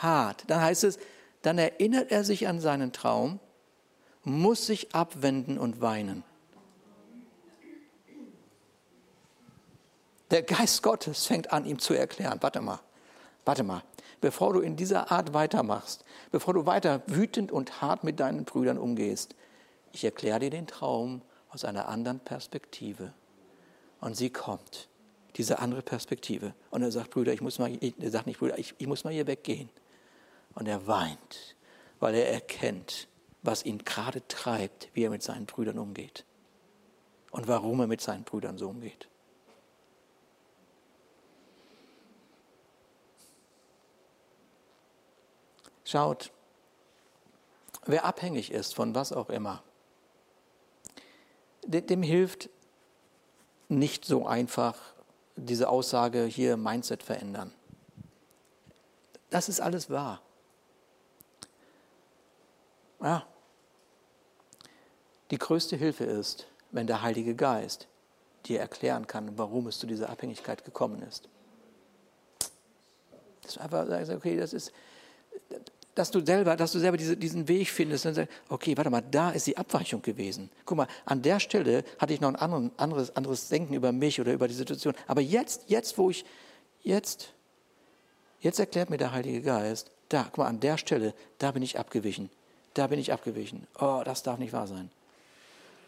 hart. 0.00 0.44
Dann 0.46 0.62
heißt 0.62 0.84
es, 0.84 0.98
dann 1.42 1.58
erinnert 1.58 2.10
er 2.10 2.24
sich 2.24 2.48
an 2.48 2.60
seinen 2.60 2.92
Traum, 2.92 3.38
muss 4.24 4.66
sich 4.66 4.94
abwenden 4.94 5.58
und 5.58 5.80
weinen. 5.80 6.24
Der 10.30 10.42
Geist 10.42 10.82
Gottes 10.82 11.26
fängt 11.26 11.52
an, 11.52 11.64
ihm 11.64 11.78
zu 11.78 11.94
erklären, 11.94 12.38
warte 12.42 12.60
mal, 12.60 12.80
warte 13.44 13.62
mal, 13.62 13.82
bevor 14.20 14.52
du 14.52 14.60
in 14.60 14.76
dieser 14.76 15.10
Art 15.10 15.32
weitermachst, 15.32 16.04
bevor 16.30 16.54
du 16.54 16.66
weiter 16.66 17.02
wütend 17.06 17.50
und 17.50 17.80
hart 17.80 18.04
mit 18.04 18.20
deinen 18.20 18.44
Brüdern 18.44 18.78
umgehst, 18.78 19.34
ich 19.92 20.04
erkläre 20.04 20.40
dir 20.40 20.50
den 20.50 20.66
Traum 20.66 21.22
aus 21.50 21.64
einer 21.64 21.88
anderen 21.88 22.20
Perspektive. 22.20 23.12
Und 24.00 24.16
sie 24.16 24.30
kommt 24.30 24.88
diese 25.36 25.60
andere 25.60 25.82
Perspektive. 25.82 26.54
Und 26.70 26.82
er 26.82 26.90
sagt, 26.90 27.10
Brüder, 27.10 27.32
ich 27.32 27.40
muss 27.40 27.58
mal, 27.58 27.72
er 27.80 28.10
sagt 28.10 28.26
nicht, 28.26 28.38
Brüder, 28.38 28.58
ich, 28.58 28.74
ich 28.78 28.86
muss 28.86 29.04
mal 29.04 29.12
hier 29.12 29.26
weggehen. 29.26 29.70
Und 30.54 30.68
er 30.68 30.86
weint, 30.86 31.56
weil 32.00 32.14
er 32.14 32.30
erkennt, 32.30 33.08
was 33.42 33.64
ihn 33.64 33.78
gerade 33.78 34.26
treibt, 34.28 34.88
wie 34.94 35.04
er 35.04 35.10
mit 35.10 35.22
seinen 35.22 35.46
Brüdern 35.46 35.78
umgeht. 35.78 36.24
Und 37.30 37.46
warum 37.46 37.80
er 37.80 37.86
mit 37.86 38.00
seinen 38.00 38.24
Brüdern 38.24 38.58
so 38.58 38.68
umgeht. 38.68 39.08
Schaut, 45.88 46.32
wer 47.86 48.04
abhängig 48.04 48.52
ist 48.52 48.74
von 48.74 48.94
was 48.94 49.10
auch 49.10 49.30
immer, 49.30 49.62
dem 51.64 52.02
hilft 52.02 52.50
nicht 53.70 54.04
so 54.04 54.26
einfach 54.26 54.76
diese 55.36 55.70
Aussage 55.70 56.24
hier 56.24 56.58
Mindset 56.58 57.02
verändern. 57.02 57.54
Das 59.30 59.48
ist 59.48 59.62
alles 59.62 59.88
wahr. 59.88 60.20
Ja. 63.00 63.26
Die 65.30 65.38
größte 65.38 65.76
Hilfe 65.76 66.04
ist, 66.04 66.48
wenn 66.70 66.86
der 66.86 67.00
Heilige 67.00 67.34
Geist 67.34 67.88
dir 68.44 68.60
erklären 68.60 69.06
kann, 69.06 69.38
warum 69.38 69.66
es 69.68 69.78
zu 69.78 69.86
dieser 69.86 70.10
Abhängigkeit 70.10 70.66
gekommen 70.66 71.00
ist. 71.00 71.30
Das 73.40 73.52
ist 73.52 73.58
einfach, 73.58 73.86
okay, 74.14 74.36
das 74.36 74.52
ist, 74.52 74.70
dass 75.98 76.12
du 76.12 76.24
selber, 76.24 76.56
dass 76.56 76.70
du 76.70 76.78
selber 76.78 76.96
diese, 76.96 77.16
diesen 77.16 77.48
Weg 77.48 77.68
findest 77.68 78.06
und 78.06 78.14
sagst, 78.14 78.32
okay, 78.48 78.76
warte 78.76 78.88
mal, 78.88 79.02
da 79.02 79.30
ist 79.30 79.48
die 79.48 79.56
Abweichung 79.56 80.00
gewesen. 80.00 80.48
Guck 80.64 80.76
mal, 80.76 80.86
an 81.04 81.22
der 81.22 81.40
Stelle 81.40 81.84
hatte 81.98 82.14
ich 82.14 82.20
noch 82.20 82.28
ein 82.28 82.36
anderen, 82.36 82.70
anderes, 82.76 83.14
anderes 83.16 83.48
Denken 83.48 83.74
über 83.74 83.90
mich 83.90 84.20
oder 84.20 84.32
über 84.32 84.46
die 84.46 84.54
Situation. 84.54 84.94
Aber 85.08 85.20
jetzt, 85.20 85.64
jetzt, 85.66 85.98
wo 85.98 86.10
ich, 86.10 86.24
jetzt, 86.82 87.32
jetzt 88.40 88.60
erklärt 88.60 88.90
mir 88.90 88.96
der 88.96 89.10
Heilige 89.10 89.42
Geist, 89.42 89.90
da, 90.08 90.22
guck 90.24 90.38
mal, 90.38 90.46
an 90.46 90.60
der 90.60 90.78
Stelle, 90.78 91.14
da 91.38 91.50
bin 91.50 91.62
ich 91.64 91.78
abgewichen. 91.78 92.30
Da 92.74 92.86
bin 92.86 93.00
ich 93.00 93.12
abgewichen. 93.12 93.66
Oh, 93.80 94.02
das 94.04 94.22
darf 94.22 94.38
nicht 94.38 94.52
wahr 94.52 94.68
sein. 94.68 94.90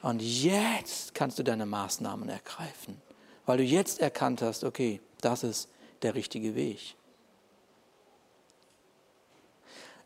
Und 0.03 0.21
jetzt 0.23 1.15
kannst 1.15 1.39
du 1.39 1.45
deine 1.45 1.67
Maßnahmen 1.67 2.29
ergreifen, 2.29 3.01
weil 3.47 3.59
du 3.59 3.65
jetzt 3.65 4.01
erkannt 4.01 4.43
hast, 4.43 4.65
okay, 4.65 5.01
das 5.21 5.45
ist 5.45 5.69
der 6.03 6.17
richtige 6.17 6.57
Weg. 6.57 6.97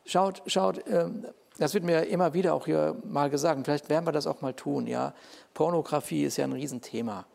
Schaut, 0.04 0.42
schaut, 0.46 0.86
ähm, 0.88 1.26
das 1.58 1.72
wird 1.74 1.84
mir 1.84 2.06
immer 2.06 2.34
wieder 2.34 2.54
auch 2.54 2.66
hier 2.66 2.96
mal 3.04 3.30
gesagt, 3.30 3.60
vielleicht 3.64 3.88
werden 3.88 4.06
wir 4.06 4.12
das 4.12 4.26
auch 4.26 4.40
mal 4.40 4.54
tun, 4.54 4.86
ja. 4.86 5.14
Pornografie 5.54 6.24
ist 6.24 6.36
ja 6.36 6.44
ein 6.44 6.52
Riesenthema. 6.52 7.26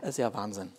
Das 0.00 0.10
ist 0.10 0.18
ja 0.18 0.32
Wahnsinn. 0.32 0.72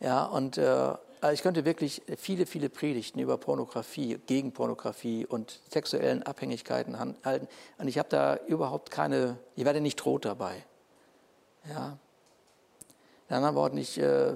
Ja, 0.00 0.24
und 0.24 0.58
äh, 0.58 0.94
ich 1.32 1.42
könnte 1.42 1.64
wirklich 1.64 2.02
viele, 2.16 2.44
viele 2.46 2.68
Predigten 2.68 3.18
über 3.18 3.38
Pornografie, 3.38 4.18
gegen 4.26 4.52
Pornografie 4.52 5.26
und 5.26 5.60
sexuellen 5.70 6.22
Abhängigkeiten 6.22 6.98
halten. 7.24 7.48
Und 7.78 7.88
ich 7.88 7.98
habe 7.98 8.08
da 8.08 8.36
überhaupt 8.46 8.90
keine, 8.90 9.38
ich 9.54 9.64
werde 9.64 9.80
nicht 9.80 10.04
rot 10.04 10.24
dabei. 10.24 10.64
Ja. 11.68 11.98
In 13.28 13.36
anderen 13.36 13.54
Worten, 13.56 13.78
ich 13.78 13.98
äh, 13.98 14.34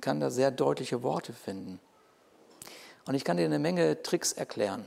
kann 0.00 0.20
da 0.20 0.30
sehr 0.30 0.50
deutliche 0.50 1.02
Worte 1.02 1.32
finden. 1.32 1.78
Und 3.06 3.14
ich 3.14 3.24
kann 3.24 3.36
dir 3.36 3.44
eine 3.44 3.58
Menge 3.58 4.02
Tricks 4.02 4.32
erklären. 4.32 4.84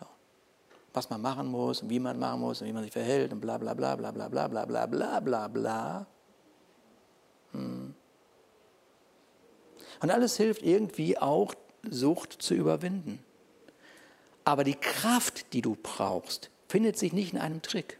Ja. 0.00 0.06
Was 0.92 1.10
man 1.10 1.20
machen 1.20 1.48
muss, 1.48 1.88
wie 1.88 1.98
man 1.98 2.18
machen 2.18 2.40
muss, 2.40 2.62
wie 2.62 2.72
man 2.72 2.84
sich 2.84 2.92
verhält 2.92 3.32
und 3.32 3.40
bla 3.40 3.58
bla 3.58 3.74
bla 3.74 3.96
bla 3.96 4.10
bla 4.10 4.28
bla 4.28 4.48
bla 4.48 4.64
bla 4.64 4.86
bla 4.86 5.20
bla 5.20 5.48
bla. 5.48 6.06
Hm. 7.52 7.94
Und 10.00 10.10
alles 10.10 10.36
hilft 10.36 10.62
irgendwie 10.62 11.18
auch, 11.18 11.54
Sucht 11.88 12.40
zu 12.40 12.54
überwinden. 12.54 13.24
Aber 14.44 14.64
die 14.64 14.74
Kraft, 14.74 15.52
die 15.52 15.62
du 15.62 15.76
brauchst, 15.80 16.50
findet 16.68 16.96
sich 16.96 17.12
nicht 17.12 17.32
in 17.32 17.38
einem 17.38 17.60
Trick. 17.62 17.98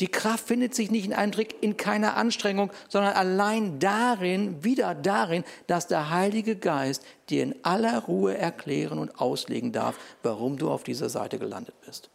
Die 0.00 0.08
Kraft 0.08 0.46
findet 0.46 0.74
sich 0.74 0.90
nicht 0.90 1.04
in 1.04 1.12
einem 1.12 1.32
Trick, 1.32 1.56
in 1.60 1.76
keiner 1.76 2.16
Anstrengung, 2.16 2.70
sondern 2.88 3.14
allein 3.14 3.78
darin, 3.80 4.62
wieder 4.62 4.94
darin, 4.94 5.44
dass 5.66 5.88
der 5.88 6.10
Heilige 6.10 6.56
Geist 6.56 7.04
dir 7.30 7.42
in 7.42 7.54
aller 7.64 8.04
Ruhe 8.04 8.36
erklären 8.36 8.98
und 8.98 9.20
auslegen 9.20 9.72
darf, 9.72 9.98
warum 10.22 10.56
du 10.56 10.70
auf 10.70 10.84
dieser 10.84 11.08
Seite 11.08 11.38
gelandet 11.38 11.74
bist. 11.84 12.10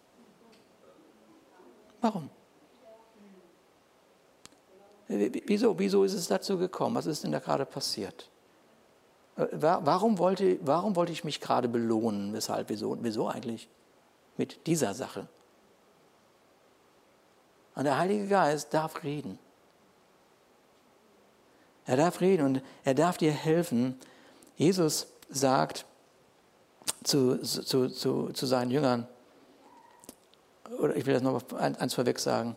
Warum? 1.99 2.29
Wieso? 5.07 5.77
Wieso 5.77 6.03
ist 6.03 6.13
es 6.13 6.27
dazu 6.27 6.57
gekommen? 6.57 6.95
Was 6.95 7.05
ist 7.05 7.23
denn 7.23 7.31
da 7.31 7.39
gerade 7.39 7.65
passiert? 7.65 8.29
Äh, 9.37 9.47
warum 9.51 10.17
wollte, 10.17 10.57
warum 10.61 10.95
wollte 10.95 11.11
ich 11.11 11.23
mich 11.23 11.39
gerade 11.39 11.67
belohnen? 11.67 12.33
Weshalb? 12.33 12.69
Wieso? 12.69 12.97
Wieso 13.01 13.27
eigentlich? 13.27 13.69
Mit 14.37 14.65
dieser 14.67 14.93
Sache. 14.93 15.27
Und 17.75 17.85
der 17.85 17.97
Heilige 17.97 18.27
Geist 18.27 18.73
darf 18.73 19.03
reden. 19.03 19.39
Er 21.85 21.97
darf 21.97 22.21
reden 22.21 22.45
und 22.45 22.61
er 22.83 22.93
darf 22.93 23.17
dir 23.17 23.31
helfen. 23.31 23.99
Jesus 24.55 25.07
sagt 25.29 25.85
zu, 27.03 27.41
zu, 27.41 27.89
zu, 27.89 28.29
zu 28.31 28.45
seinen 28.45 28.71
Jüngern, 28.71 29.07
oder 30.79 30.95
ich 30.95 31.05
will 31.05 31.13
das 31.13 31.23
noch 31.23 31.41
eins 31.53 31.93
vorweg 31.93 32.19
sagen, 32.19 32.55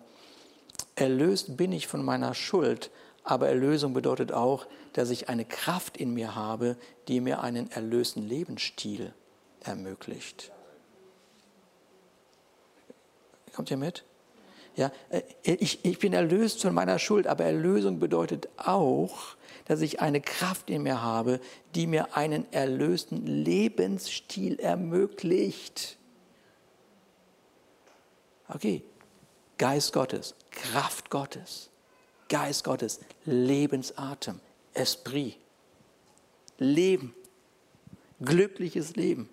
erlöst 0.95 1.57
bin 1.57 1.73
ich 1.73 1.87
von 1.87 2.05
meiner 2.05 2.35
Schuld, 2.35 2.91
aber 3.25 3.49
Erlösung 3.49 3.93
bedeutet 3.93 4.33
auch, 4.33 4.67
dass 4.93 5.11
ich 5.11 5.29
eine 5.29 5.45
Kraft 5.45 5.97
in 5.97 6.15
mir 6.15 6.37
habe, 6.37 6.77
die 7.09 7.21
mir 7.21 7.41
einen 7.41 7.71
erlösten 7.71 8.23
Lebensstil 8.23 9.13
ermöglicht. 9.65 10.53
Kommt 13.53 13.71
ihr 13.71 13.77
mit? 13.77 14.05
Ja, 14.77 14.93
äh, 15.09 15.23
ich, 15.43 15.85
ich 15.85 15.99
bin 15.99 16.13
erlöst 16.13 16.63
von 16.63 16.75
meiner 16.75 16.99
Schuld, 16.99 17.27
aber 17.27 17.45
Erlösung 17.45 17.99
bedeutet 17.99 18.49
auch, 18.57 19.37
dass 19.65 19.81
ich 19.81 20.01
eine 20.01 20.21
Kraft 20.21 20.71
in 20.71 20.83
mir 20.83 21.03
habe, 21.03 21.41
die 21.75 21.87
mir 21.87 22.17
einen 22.17 22.51
erlösten 22.53 23.27
Lebensstil 23.27 24.61
ermöglicht. 24.61 25.97
Okay, 28.49 28.85
Geist 29.59 29.93
Gottes, 29.93 30.35
Kraft 30.51 31.11
Gottes, 31.11 31.71
Geist 32.29 32.63
Gottes, 32.63 33.01
Lebensatem, 33.25 34.41
Esprit, 34.75 35.37
Leben, 36.59 37.15
glückliches 38.21 38.95
Leben. 38.95 39.29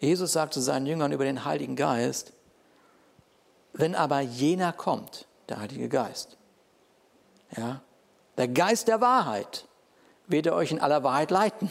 Jesus 0.00 0.32
sagt 0.32 0.54
zu 0.54 0.60
seinen 0.60 0.86
Jüngern 0.86 1.12
über 1.12 1.24
den 1.24 1.44
Heiligen 1.44 1.76
Geist, 1.76 2.32
wenn 3.72 3.94
aber 3.94 4.20
jener 4.20 4.72
kommt, 4.72 5.26
der 5.48 5.60
Heilige 5.60 5.88
Geist, 5.88 6.36
ja, 7.56 7.82
der 8.36 8.48
Geist 8.48 8.88
der 8.88 9.00
Wahrheit, 9.00 9.66
wird 10.26 10.46
er 10.46 10.54
euch 10.54 10.70
in 10.70 10.80
aller 10.80 11.02
Wahrheit 11.02 11.30
leiten. 11.30 11.70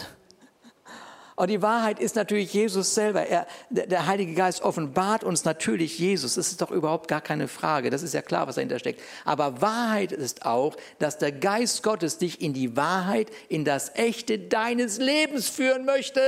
Und 1.36 1.50
die 1.50 1.62
Wahrheit 1.62 2.00
ist 2.00 2.16
natürlich 2.16 2.52
Jesus 2.54 2.96
selber. 2.96 3.28
Er, 3.28 3.46
der 3.70 4.08
Heilige 4.08 4.34
Geist 4.34 4.64
offenbart 4.64 5.24
uns 5.24 5.46
natürlich 5.46 6.00
Jesus. 6.00 6.34
Das 6.34 6.48
ist 6.48 6.62
doch 6.62 6.72
überhaupt 6.72 7.08
gar 7.08 7.22
keine 7.22 7.48
Frage. 7.48 7.92
Das 7.92 8.02
ist 8.02 8.16
ja 8.16 8.24
klar, 8.24 8.48
was 8.48 8.56
dahinter 8.56 8.80
steckt. 8.80 9.02
Aber 9.24 9.62
Wahrheit 9.62 10.12
ist 10.12 10.46
auch, 10.46 10.76
dass 10.98 11.20
der 11.20 11.32
Geist 11.32 11.84
Gottes 11.84 12.18
dich 12.18 12.42
in 12.42 12.54
die 12.54 12.76
Wahrheit, 12.76 13.30
in 13.50 13.66
das 13.66 13.96
Echte 13.96 14.40
deines 14.40 14.98
Lebens 14.98 15.48
führen 15.48 15.86
möchte. 15.86 16.22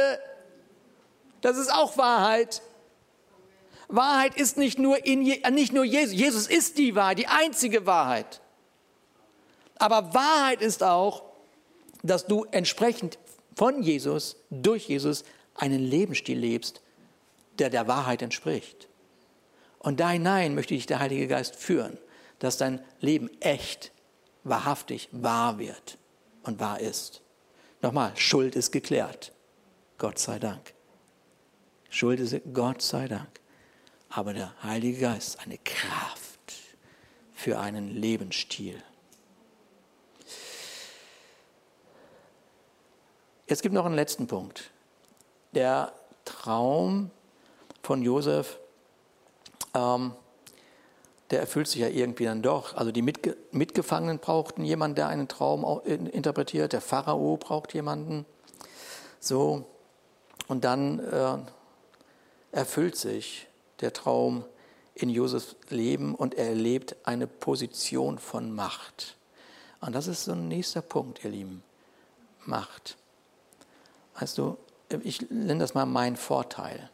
Das 1.41 1.57
ist 1.57 1.74
auch 1.74 1.97
Wahrheit. 1.97 2.61
Wahrheit 3.89 4.35
ist 4.35 4.57
nicht 4.57 4.77
nur, 4.77 5.03
in, 5.03 5.21
nicht 5.23 5.73
nur 5.73 5.83
Jesus. 5.83 6.13
Jesus 6.13 6.47
ist 6.47 6.77
die 6.77 6.95
Wahrheit, 6.95 7.17
die 7.17 7.27
einzige 7.27 7.85
Wahrheit. 7.87 8.39
Aber 9.77 10.13
Wahrheit 10.13 10.61
ist 10.61 10.83
auch, 10.83 11.23
dass 12.03 12.27
du 12.27 12.45
entsprechend 12.51 13.17
von 13.55 13.81
Jesus, 13.81 14.37
durch 14.51 14.87
Jesus, 14.87 15.25
einen 15.55 15.79
Lebensstil 15.79 16.37
lebst, 16.37 16.81
der 17.57 17.69
der 17.69 17.87
Wahrheit 17.87 18.21
entspricht. 18.21 18.87
Und 19.79 19.99
da 19.99 20.11
hinein 20.11 20.53
möchte 20.55 20.75
dich 20.75 20.85
der 20.85 20.99
Heilige 20.99 21.27
Geist 21.27 21.55
führen, 21.55 21.97
dass 22.37 22.57
dein 22.57 22.81
Leben 22.99 23.29
echt, 23.41 23.91
wahrhaftig 24.43 25.09
wahr 25.11 25.57
wird 25.57 25.97
und 26.43 26.59
wahr 26.59 26.79
ist. 26.79 27.21
Nochmal, 27.81 28.15
Schuld 28.15 28.55
ist 28.55 28.71
geklärt. 28.71 29.33
Gott 29.97 30.19
sei 30.19 30.37
Dank. 30.37 30.73
Schuld 31.89 32.19
ist, 32.19 32.39
Gott 32.53 32.81
sei 32.81 33.07
Dank 33.07 33.38
aber 34.10 34.34
der 34.34 34.51
Heilige 34.64 35.01
Geist 35.01 35.36
ist 35.36 35.39
eine 35.39 35.57
Kraft 35.60 36.53
für 37.34 37.60
einen 37.60 37.89
Lebensstil. 37.89 38.82
Es 43.47 43.62
gibt 43.62 43.74
noch 43.74 43.86
einen 43.86 43.95
letzten 43.95 44.28
Punkt. 44.28 44.72
Der 45.53 45.93
Traum 46.26 47.10
von 47.82 48.03
Josef, 48.03 48.60
ähm, 49.74 50.14
der 51.32 51.39
erfüllt 51.39 51.68
sich 51.68 51.82
ja 51.82 51.88
irgendwie 51.88 52.26
dann 52.26 52.41
doch. 52.41 52.76
Also 52.76 52.91
die 52.91 53.01
Mitge 53.01 53.38
Mitgefangenen 53.51 54.20
brauchten 54.20 54.64
jemanden, 54.64 54.95
der 54.95 55.07
einen 55.07 55.28
Traum 55.28 55.82
interpretiert. 55.84 56.74
Der 56.74 56.82
Pharao 56.82 57.38
braucht 57.38 57.74
jemanden. 57.74 58.26
So. 59.20 59.66
Und 60.47 60.64
dann 60.64 60.99
äh, 60.99 61.38
erfüllt 62.51 62.95
sich 62.95 63.48
der 63.82 63.93
Traum 63.93 64.45
in 64.95 65.09
Josefs 65.09 65.55
Leben 65.69 66.15
und 66.15 66.36
er 66.36 66.47
erlebt 66.49 66.95
eine 67.03 67.27
Position 67.27 68.19
von 68.19 68.53
Macht. 68.53 69.17
Und 69.82 69.93
das 69.93 70.07
ist 70.07 70.25
so 70.25 70.34
ein 70.34 70.47
nächster 70.47 70.82
Punkt, 70.82 71.23
ihr 71.23 71.32
Lieben. 71.32 71.63
Macht. 72.45 72.97
Weißt 74.19 74.38
du, 74.38 74.57
ich 75.03 75.30
nenne 75.30 75.59
das 75.59 75.73
mal 75.73 75.86
mein 75.86 76.15
Vorteil. 76.15 76.89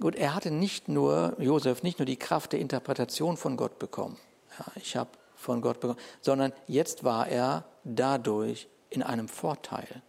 Gut, 0.00 0.14
er 0.16 0.34
hatte 0.34 0.50
nicht 0.50 0.88
nur, 0.88 1.34
Josef, 1.38 1.82
nicht 1.82 1.98
nur 1.98 2.06
die 2.06 2.16
Kraft 2.16 2.52
der 2.52 2.60
Interpretation 2.60 3.36
von 3.36 3.56
Gott 3.56 3.78
bekommen. 3.78 4.18
Ja, 4.58 4.66
ich 4.76 4.96
habe 4.96 5.10
von 5.36 5.60
Gott 5.60 5.80
bekommen, 5.80 6.00
sondern 6.20 6.52
jetzt 6.66 7.04
war 7.04 7.28
er 7.28 7.64
dadurch 7.84 8.68
in 8.90 9.02
einem 9.02 9.28
Vorteil. 9.28 10.02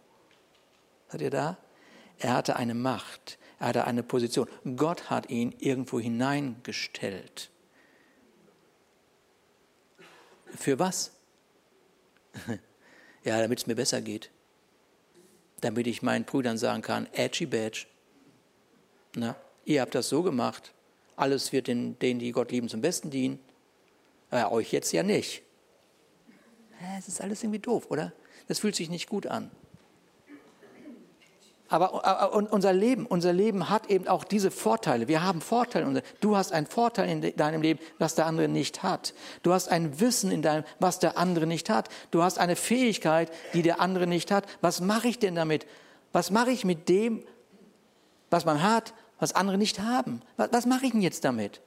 Seid 1.08 1.20
ihr 1.20 1.30
da? 1.30 1.56
Er 2.18 2.34
hatte 2.34 2.56
eine 2.56 2.74
Macht. 2.74 3.38
Er 3.58 3.68
hatte 3.68 3.86
eine 3.86 4.02
Position. 4.02 4.48
Gott 4.76 5.08
hat 5.10 5.30
ihn 5.30 5.54
irgendwo 5.58 5.98
hineingestellt. 5.98 7.50
Für 10.46 10.78
was? 10.78 11.12
ja, 13.24 13.40
damit 13.40 13.60
es 13.60 13.66
mir 13.66 13.74
besser 13.74 14.00
geht. 14.00 14.30
Damit 15.60 15.86
ich 15.86 16.02
meinen 16.02 16.24
Brüdern 16.24 16.58
sagen 16.58 16.82
kann, 16.82 17.08
edgy 17.12 17.46
badge. 17.46 17.86
Na, 19.14 19.36
ihr 19.64 19.80
habt 19.80 19.94
das 19.94 20.08
so 20.08 20.22
gemacht. 20.22 20.72
Alles 21.16 21.52
wird 21.52 21.66
den, 21.66 21.98
denen, 21.98 22.20
die 22.20 22.32
Gott 22.32 22.50
lieben, 22.50 22.68
zum 22.68 22.82
Besten 22.82 23.10
dienen. 23.10 23.38
Aber 24.30 24.52
euch 24.52 24.72
jetzt 24.72 24.92
ja 24.92 25.02
nicht. 25.02 25.42
Es 26.98 27.08
ist 27.08 27.22
alles 27.22 27.42
irgendwie 27.42 27.58
doof, 27.58 27.86
oder? 27.90 28.12
Das 28.48 28.58
fühlt 28.58 28.76
sich 28.76 28.90
nicht 28.90 29.08
gut 29.08 29.26
an. 29.26 29.50
Aber 31.68 32.32
unser 32.52 32.72
Leben, 32.72 33.06
unser 33.06 33.32
Leben 33.32 33.68
hat 33.68 33.90
eben 33.90 34.06
auch 34.06 34.22
diese 34.22 34.52
Vorteile. 34.52 35.08
Wir 35.08 35.24
haben 35.24 35.40
Vorteile. 35.40 36.02
Du 36.20 36.36
hast 36.36 36.52
einen 36.52 36.66
Vorteil 36.66 37.08
in 37.08 37.36
deinem 37.36 37.60
Leben, 37.60 37.80
was 37.98 38.14
der 38.14 38.26
andere 38.26 38.46
nicht 38.46 38.84
hat. 38.84 39.14
Du 39.42 39.52
hast 39.52 39.68
ein 39.68 39.98
Wissen 39.98 40.30
in 40.30 40.42
deinem, 40.42 40.64
was 40.78 41.00
der 41.00 41.18
andere 41.18 41.46
nicht 41.46 41.68
hat. 41.68 41.88
Du 42.12 42.22
hast 42.22 42.38
eine 42.38 42.54
Fähigkeit, 42.54 43.32
die 43.52 43.62
der 43.62 43.80
andere 43.80 44.06
nicht 44.06 44.30
hat. 44.30 44.46
Was 44.60 44.80
mache 44.80 45.08
ich 45.08 45.18
denn 45.18 45.34
damit? 45.34 45.66
Was 46.12 46.30
mache 46.30 46.52
ich 46.52 46.64
mit 46.64 46.88
dem, 46.88 47.24
was 48.30 48.44
man 48.44 48.62
hat, 48.62 48.94
was 49.18 49.34
andere 49.34 49.58
nicht 49.58 49.80
haben? 49.80 50.22
Was, 50.36 50.52
was 50.52 50.66
mache 50.66 50.86
ich 50.86 50.92
denn 50.92 51.02
jetzt 51.02 51.24
damit? 51.24 51.60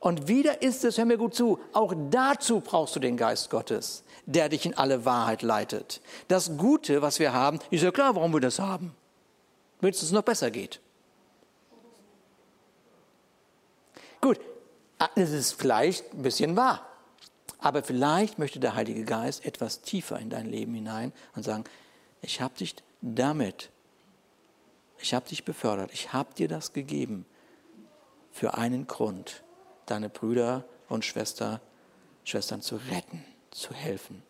Und 0.00 0.26
wieder 0.26 0.62
ist 0.62 0.84
es, 0.84 0.98
hör 0.98 1.04
mir 1.04 1.16
gut 1.16 1.34
zu, 1.34 1.60
auch 1.72 1.94
dazu 2.10 2.60
brauchst 2.60 2.96
du 2.96 3.00
den 3.00 3.16
Geist 3.16 3.50
Gottes, 3.50 4.02
der 4.26 4.48
dich 4.48 4.66
in 4.66 4.76
alle 4.76 5.04
Wahrheit 5.04 5.42
leitet. 5.42 6.02
Das 6.26 6.58
Gute, 6.58 7.02
was 7.02 7.20
wir 7.20 7.32
haben, 7.32 7.60
ist 7.70 7.84
ja 7.84 7.92
klar, 7.92 8.16
warum 8.16 8.32
wir 8.32 8.40
das 8.40 8.58
haben 8.58 8.94
damit 9.84 10.02
es 10.02 10.12
noch 10.12 10.22
besser 10.22 10.50
geht. 10.50 10.80
Gut, 14.22 14.40
es 15.14 15.30
ist 15.30 15.52
vielleicht 15.52 16.14
ein 16.14 16.22
bisschen 16.22 16.56
wahr, 16.56 16.86
aber 17.58 17.82
vielleicht 17.82 18.38
möchte 18.38 18.58
der 18.58 18.76
Heilige 18.76 19.04
Geist 19.04 19.44
etwas 19.44 19.82
tiefer 19.82 20.18
in 20.18 20.30
dein 20.30 20.46
Leben 20.46 20.72
hinein 20.72 21.12
und 21.36 21.42
sagen, 21.42 21.64
ich 22.22 22.40
habe 22.40 22.56
dich 22.56 22.76
damit, 23.02 23.68
ich 24.96 25.12
habe 25.12 25.28
dich 25.28 25.44
befördert, 25.44 25.90
ich 25.92 26.14
habe 26.14 26.32
dir 26.32 26.48
das 26.48 26.72
gegeben 26.72 27.26
für 28.32 28.54
einen 28.54 28.86
Grund, 28.86 29.42
deine 29.84 30.08
Brüder 30.08 30.64
und 30.88 31.04
Schwester, 31.04 31.60
Schwestern 32.24 32.62
zu 32.62 32.76
retten, 32.90 33.22
zu 33.50 33.74
helfen. 33.74 34.22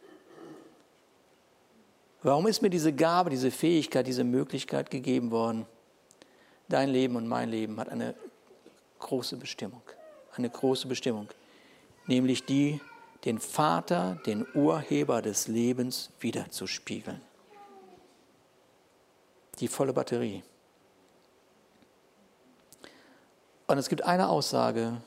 Warum 2.25 2.49
ist 2.49 2.63
mir 2.63 2.71
diese 2.71 2.93
Gabe, 2.93 3.31
diese 3.31 3.53
Fähigkeit, 3.53 4.07
diese 4.07 4.25
Möglichkeit 4.25 4.91
gegeben 4.91 5.31
worden? 5.31 5.67
dein 6.69 6.89
Leben 6.89 7.17
und 7.17 7.27
mein 7.27 7.51
Leben 7.51 7.79
hat 7.79 7.89
eine 7.89 8.15
große 8.99 9.37
Bestimmung. 9.37 9.83
Eine 10.35 10.51
große 10.51 10.89
Bestimmung. 10.89 11.29
Nämlich 12.07 12.45
die, 12.45 12.81
den 13.25 13.39
Vater, 13.39 14.21
den 14.27 14.47
Urheber 14.55 15.23
des 15.23 15.49
Lebens 15.49 16.11
wiederzuspiegeln. 16.21 17.21
Die 19.61 19.69
volle 19.69 19.93
Batterie. 19.93 20.43
Und 23.67 23.79
es 23.79 23.89
gibt 23.89 24.03
eine 24.03 24.29
Aussage 24.29 25.01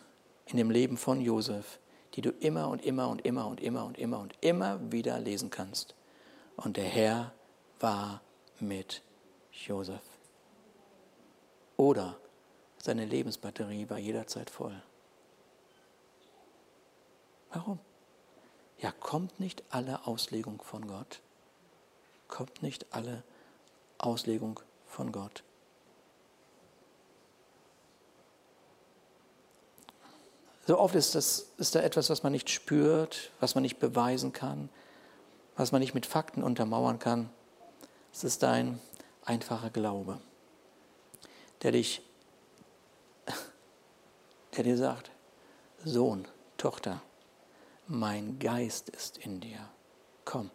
in 0.46 0.58
dem 0.58 0.72
Leben 0.72 0.98
von 0.98 1.22
Josef, 1.22 1.80
die 2.14 2.22
du 2.22 2.30
immer 2.40 2.70
und 2.70 2.84
immer 2.84 3.10
und 3.10 3.26
immer 3.26 3.48
und 3.48 3.60
immer 3.60 3.86
und 3.86 3.98
immer 3.98 4.20
und 4.20 4.34
immer 4.42 4.80
wieder 4.92 5.20
lesen 5.20 5.50
kannst. 5.50 5.94
Und 6.58 6.78
der 6.78 6.86
Herr 6.86 7.34
war 7.80 8.22
mit 8.60 9.02
Josef. 9.52 10.02
Oder 11.78 12.18
seine 12.78 13.06
Lebensbatterie 13.06 13.90
war 13.90 14.00
jederzeit 14.00 14.50
voll. 14.50 14.82
Warum? 17.52 17.80
Ja, 18.80 18.92
kommt 18.92 19.40
nicht 19.40 19.64
alle 19.70 20.06
Auslegung 20.06 20.62
von 20.62 20.88
Gott? 20.88 21.22
Kommt 22.28 22.62
nicht 22.62 22.88
alle 22.92 23.24
Auslegung 23.98 24.60
von 24.88 25.12
Gott? 25.12 25.44
So 30.66 30.78
oft 30.78 30.96
ist, 30.96 31.16
das, 31.16 31.48
ist 31.58 31.76
da 31.76 31.82
etwas, 31.82 32.10
was 32.10 32.24
man 32.24 32.34
nicht 32.34 32.50
spürt, 32.50 33.32
was 33.40 33.56
man 33.56 33.62
nicht 33.62 33.80
beweisen 33.80 34.34
kann, 34.34 34.70
was 35.58 35.72
man 35.72 35.82
nicht 35.82 35.96
mit 35.96 36.06
Fakten 36.06 36.44
untermauern 36.44 37.00
kann. 37.00 37.30
Es 38.14 38.24
ist 38.24 38.44
dein 38.44 38.80
einfacher 39.26 39.72
Glaube, 39.72 40.22
der 41.64 41.72
dich, 41.72 42.02
der 44.56 44.64
dir 44.64 44.78
sagt, 44.78 45.12
Sohn, 45.84 46.28
Tochter, 46.58 47.02
mein 47.88 48.40
Geist 48.40 48.90
ist 48.90 49.18
in 49.18 49.40
dir. 49.42 49.70
Komm, 50.26 50.52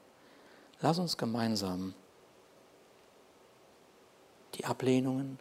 lass 0.80 0.98
uns 0.98 1.16
gemeinsam 1.16 1.94
die 4.54 4.64
Ablehnungen, 4.64 5.38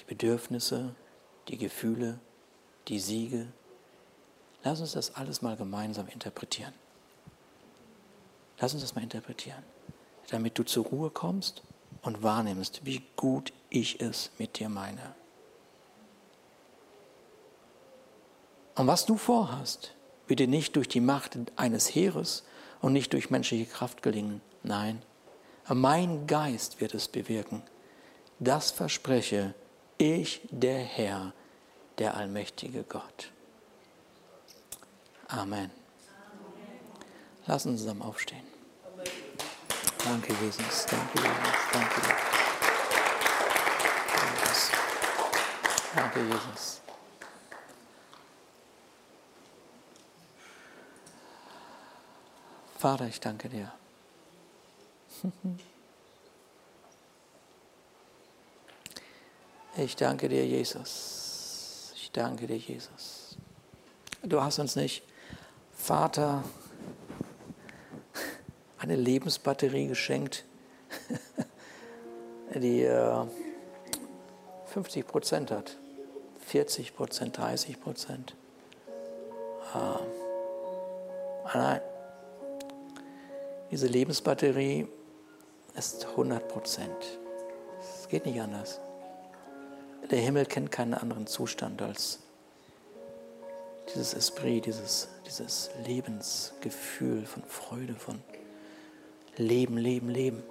die 0.00 0.04
Bedürfnisse, 0.04 0.94
die 1.48 1.58
Gefühle, 1.58 2.18
die 2.88 3.00
Siege, 3.00 3.48
lass 4.62 4.80
uns 4.80 4.92
das 4.92 5.14
alles 5.16 5.42
mal 5.42 5.56
gemeinsam 5.56 6.06
interpretieren. 6.08 6.74
Lass 8.60 8.74
uns 8.74 8.82
das 8.82 8.94
mal 8.94 9.02
interpretieren, 9.02 9.62
damit 10.28 10.58
du 10.58 10.62
zur 10.64 10.84
Ruhe 10.84 11.10
kommst 11.10 11.62
und 12.02 12.22
wahrnimmst, 12.22 12.84
wie 12.84 13.02
gut 13.16 13.52
ich 13.70 14.00
es 14.00 14.30
mit 14.38 14.58
dir 14.58 14.68
meine. 14.68 15.14
Und 18.74 18.86
was 18.86 19.06
du 19.06 19.16
vorhast, 19.16 19.94
wird 20.26 20.40
dir 20.40 20.48
nicht 20.48 20.76
durch 20.76 20.88
die 20.88 21.00
Macht 21.00 21.36
eines 21.56 21.94
Heeres 21.94 22.44
und 22.80 22.92
nicht 22.92 23.12
durch 23.12 23.30
menschliche 23.30 23.66
Kraft 23.66 24.02
gelingen. 24.02 24.40
Nein, 24.62 25.02
mein 25.68 26.26
Geist 26.26 26.80
wird 26.80 26.94
es 26.94 27.08
bewirken. 27.08 27.62
Das 28.38 28.70
verspreche 28.70 29.54
ich, 29.98 30.40
der 30.50 30.78
Herr, 30.78 31.32
der 31.98 32.16
allmächtige 32.16 32.84
Gott. 32.84 33.32
Amen. 35.28 35.79
Lass 37.46 37.66
uns 37.66 37.80
zusammen 37.80 38.02
aufstehen. 38.02 38.44
Danke, 40.04 40.32
Jesus. 40.42 40.86
Danke, 40.86 41.18
Jesus. 41.18 41.30
Danke, 41.72 42.00
Jesus. 44.42 44.70
Danke, 45.94 46.20
Jesus. 46.20 46.80
Vater, 52.78 53.06
ich 53.06 53.20
danke 53.20 53.48
dir. 53.48 53.72
Ich 59.76 59.96
danke 59.96 60.28
dir, 60.28 60.44
Jesus. 60.44 61.92
Ich 61.94 62.10
danke 62.10 62.46
dir, 62.46 62.56
Jesus. 62.56 63.36
Du 64.22 64.42
hast 64.42 64.58
uns 64.58 64.76
nicht, 64.76 65.02
Vater, 65.72 66.44
eine 68.80 68.96
Lebensbatterie 68.96 69.86
geschenkt, 69.86 70.44
die 72.54 72.88
50 74.66 75.06
Prozent 75.06 75.50
hat, 75.50 75.76
40 76.46 76.96
Prozent, 76.96 77.36
30 77.36 77.80
Prozent. 77.80 78.34
Ah, 79.74 80.00
nein, 81.54 81.80
diese 83.70 83.86
Lebensbatterie 83.86 84.88
ist 85.76 86.06
100 86.06 86.48
Prozent. 86.48 87.18
Es 87.80 88.08
geht 88.08 88.26
nicht 88.26 88.40
anders. 88.40 88.80
Der 90.10 90.18
Himmel 90.18 90.46
kennt 90.46 90.72
keinen 90.72 90.94
anderen 90.94 91.26
Zustand 91.26 91.82
als 91.82 92.18
dieses 93.94 94.14
Esprit, 94.14 94.66
dieses, 94.66 95.08
dieses 95.26 95.70
Lebensgefühl 95.86 97.26
von 97.26 97.44
Freude, 97.44 97.94
von 97.94 98.20
Leben, 99.40 99.76
Leben, 99.76 100.08
Leben. 100.08 100.42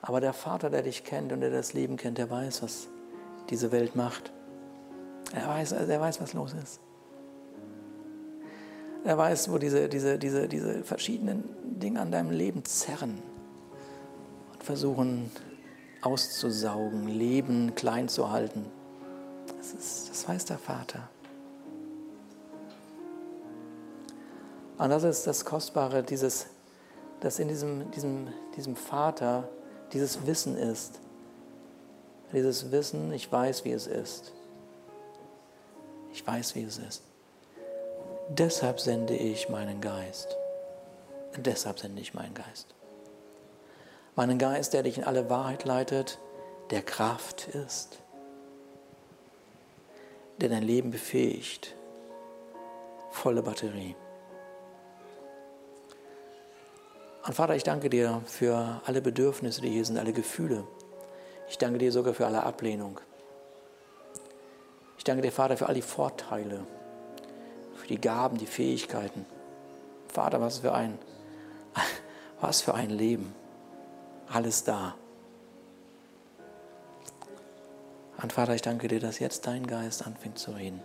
Aber 0.00 0.20
der 0.20 0.32
Vater, 0.32 0.70
der 0.70 0.82
dich 0.82 1.04
kennt 1.04 1.32
und 1.32 1.40
der 1.40 1.50
das 1.50 1.72
Leben 1.72 1.96
kennt, 1.96 2.18
der 2.18 2.30
weiß, 2.30 2.62
was 2.62 2.88
diese 3.50 3.72
Welt 3.72 3.96
macht. 3.96 4.32
Er 5.34 5.48
weiß, 5.48 5.72
er 5.72 6.00
weiß, 6.00 6.20
was 6.20 6.34
los 6.34 6.52
ist. 6.52 6.80
Er 9.04 9.18
weiß, 9.18 9.50
wo 9.50 9.58
diese, 9.58 9.88
diese, 9.88 10.18
diese, 10.18 10.48
diese 10.48 10.84
verschiedenen 10.84 11.44
Dinge 11.62 12.00
an 12.00 12.12
deinem 12.12 12.30
Leben 12.30 12.64
zerren 12.64 13.22
und 14.52 14.62
versuchen 14.62 15.30
auszusaugen, 16.02 17.08
Leben 17.08 17.74
klein 17.74 18.08
zu 18.08 18.30
halten. 18.30 18.66
Das, 19.58 19.72
ist, 19.72 20.10
das 20.10 20.28
weiß 20.28 20.44
der 20.44 20.58
Vater. 20.58 21.08
Und 24.78 24.90
das 24.90 25.04
ist 25.04 25.26
das 25.26 25.44
Kostbare, 25.44 26.02
dieses, 26.02 26.46
dass 27.20 27.38
in 27.38 27.48
diesem, 27.48 27.90
diesem, 27.92 28.28
diesem 28.56 28.76
Vater 28.76 29.48
dieses 29.92 30.26
Wissen 30.26 30.56
ist. 30.56 31.00
Dieses 32.32 32.72
Wissen, 32.72 33.12
ich 33.12 33.30
weiß, 33.30 33.64
wie 33.64 33.72
es 33.72 33.86
ist. 33.86 34.32
Ich 36.12 36.26
weiß, 36.26 36.54
wie 36.56 36.64
es 36.64 36.78
ist. 36.78 37.02
Deshalb 38.28 38.80
sende 38.80 39.14
ich 39.14 39.48
meinen 39.48 39.80
Geist. 39.80 40.36
Deshalb 41.36 41.78
sende 41.78 42.00
ich 42.00 42.14
meinen 42.14 42.34
Geist. 42.34 42.74
Meinen 44.16 44.38
Geist, 44.38 44.72
der 44.72 44.82
dich 44.82 44.98
in 44.98 45.04
alle 45.04 45.28
Wahrheit 45.28 45.64
leitet, 45.64 46.18
der 46.70 46.82
Kraft 46.82 47.48
ist, 47.48 47.98
der 50.40 50.48
dein 50.48 50.62
Leben 50.62 50.90
befähigt. 50.90 51.74
Volle 53.10 53.42
Batterie. 53.42 53.94
Und 57.26 57.32
Vater, 57.32 57.56
ich 57.56 57.64
danke 57.64 57.88
dir 57.88 58.20
für 58.26 58.82
alle 58.84 59.00
Bedürfnisse, 59.00 59.62
die 59.62 59.70
hier 59.70 59.84
sind, 59.84 59.98
alle 59.98 60.12
Gefühle. 60.12 60.66
Ich 61.48 61.56
danke 61.56 61.78
dir 61.78 61.90
sogar 61.90 62.12
für 62.12 62.26
alle 62.26 62.42
Ablehnung. 62.42 63.00
Ich 64.98 65.04
danke 65.04 65.22
dir, 65.22 65.32
Vater, 65.32 65.56
für 65.56 65.66
all 65.66 65.74
die 65.74 65.82
Vorteile, 65.82 66.66
für 67.76 67.86
die 67.86 68.00
Gaben, 68.00 68.36
die 68.36 68.46
Fähigkeiten. 68.46 69.24
Vater, 70.08 70.40
was 70.40 70.58
für 70.58 70.74
ein, 70.74 70.98
was 72.40 72.60
für 72.60 72.74
ein 72.74 72.90
Leben. 72.90 73.34
Alles 74.28 74.64
da. 74.64 74.94
Und 78.22 78.32
Vater, 78.32 78.54
ich 78.54 78.62
danke 78.62 78.88
dir, 78.88 79.00
dass 79.00 79.18
jetzt 79.18 79.46
dein 79.46 79.66
Geist 79.66 80.06
anfängt 80.06 80.38
zu 80.38 80.52
reden. 80.52 80.82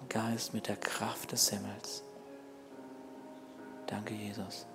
Ein 0.00 0.08
Geist 0.08 0.52
mit 0.54 0.68
der 0.68 0.76
Kraft 0.76 1.32
des 1.32 1.48
Himmels. 1.48 2.05
Danke, 3.86 4.14
Jesus. 4.14 4.66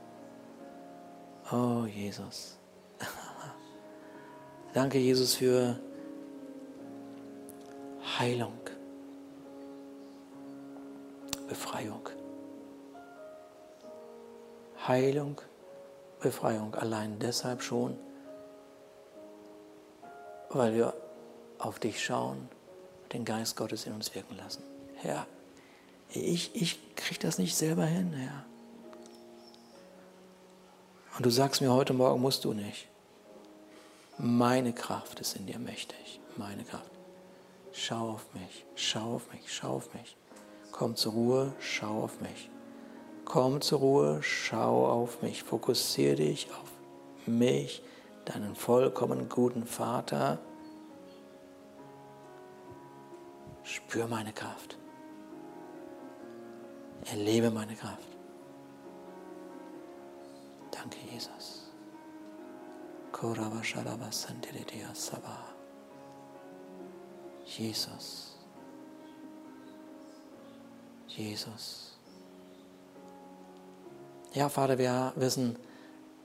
Oh, 1.51 1.85
Jesus. 1.85 2.57
Danke, 4.73 4.97
Jesus, 4.99 5.35
für 5.35 5.77
Heilung. 8.19 8.59
Befreiung. 11.47 12.09
Heilung, 14.87 15.41
Befreiung 16.21 16.73
allein 16.75 17.19
deshalb 17.19 17.61
schon, 17.61 17.97
weil 20.49 20.73
wir 20.73 20.93
auf 21.59 21.79
dich 21.79 22.03
schauen, 22.03 22.49
den 23.13 23.25
Geist 23.25 23.55
Gottes 23.55 23.85
in 23.85 23.93
uns 23.93 24.15
wirken 24.15 24.37
lassen. 24.37 24.63
Herr, 24.95 25.27
ich, 26.09 26.55
ich 26.55 26.95
kriege 26.95 27.19
das 27.19 27.37
nicht 27.37 27.55
selber 27.55 27.85
hin, 27.85 28.13
Herr. 28.13 28.45
Und 31.17 31.25
du 31.25 31.29
sagst 31.29 31.61
mir 31.61 31.71
heute 31.71 31.93
Morgen, 31.93 32.21
musst 32.21 32.45
du 32.45 32.53
nicht. 32.53 32.87
Meine 34.17 34.73
Kraft 34.73 35.19
ist 35.19 35.35
in 35.35 35.45
dir 35.45 35.59
mächtig. 35.59 36.19
Meine 36.37 36.63
Kraft. 36.63 36.91
Schau 37.73 38.11
auf 38.11 38.33
mich, 38.33 38.65
schau 38.75 39.15
auf 39.15 39.31
mich, 39.31 39.41
schau 39.47 39.75
auf 39.75 39.93
mich. 39.93 40.15
Komm 40.71 40.95
zur 40.95 41.13
Ruhe, 41.13 41.53
schau 41.59 42.03
auf 42.03 42.19
mich. 42.21 42.49
Komm 43.25 43.61
zur 43.61 43.79
Ruhe, 43.79 44.23
schau 44.23 44.87
auf 44.87 45.21
mich. 45.21 45.43
Fokussiere 45.43 46.15
dich 46.15 46.47
auf 46.51 46.69
mich, 47.27 47.81
deinen 48.25 48.55
vollkommen 48.55 49.29
guten 49.29 49.65
Vater. 49.65 50.39
Spür 53.63 54.07
meine 54.07 54.33
Kraft. 54.33 54.77
Erlebe 57.05 57.51
meine 57.51 57.75
Kraft. 57.75 58.10
Danke, 60.81 60.97
Jesus. 61.13 61.69
Jesus. 67.45 68.35
Jesus. 71.07 71.99
Ja, 74.33 74.49
Vater, 74.49 74.79
wir 74.79 75.13
wissen, 75.17 75.55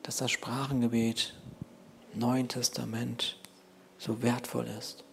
dass 0.04 0.18
das 0.18 0.30
Sprachengebet 0.30 1.34
im 2.14 2.20
Neuen 2.20 2.48
Testament 2.48 3.38
so 3.98 4.22
wertvoll 4.22 4.68
ist. 4.78 5.04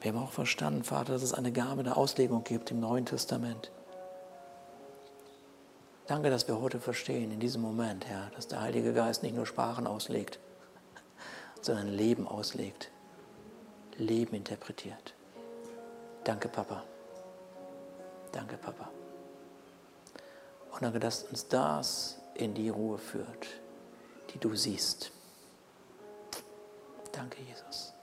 Wir 0.00 0.12
haben 0.12 0.22
auch 0.22 0.32
verstanden, 0.32 0.82
Vater, 0.82 1.12
dass 1.12 1.22
es 1.22 1.34
eine 1.34 1.52
Gabe 1.52 1.82
der 1.82 1.98
Auslegung 1.98 2.42
gibt 2.42 2.70
im 2.70 2.80
Neuen 2.80 3.04
Testament. 3.04 3.70
Danke, 6.10 6.28
dass 6.28 6.48
wir 6.48 6.60
heute 6.60 6.80
verstehen, 6.80 7.30
in 7.30 7.38
diesem 7.38 7.62
Moment, 7.62 8.04
Herr, 8.04 8.32
dass 8.34 8.48
der 8.48 8.60
Heilige 8.60 8.92
Geist 8.92 9.22
nicht 9.22 9.36
nur 9.36 9.46
Sprachen 9.46 9.86
auslegt, 9.86 10.40
sondern 11.60 11.86
Leben 11.86 12.26
auslegt, 12.26 12.90
Leben 13.96 14.34
interpretiert. 14.34 15.14
Danke, 16.24 16.48
Papa. 16.48 16.82
Danke, 18.32 18.56
Papa. 18.56 18.90
Und 20.72 20.82
danke, 20.82 20.98
dass 20.98 21.22
uns 21.22 21.46
das 21.46 22.18
in 22.34 22.54
die 22.54 22.70
Ruhe 22.70 22.98
führt, 22.98 23.46
die 24.34 24.40
du 24.40 24.56
siehst. 24.56 25.12
Danke, 27.12 27.40
Jesus. 27.40 27.94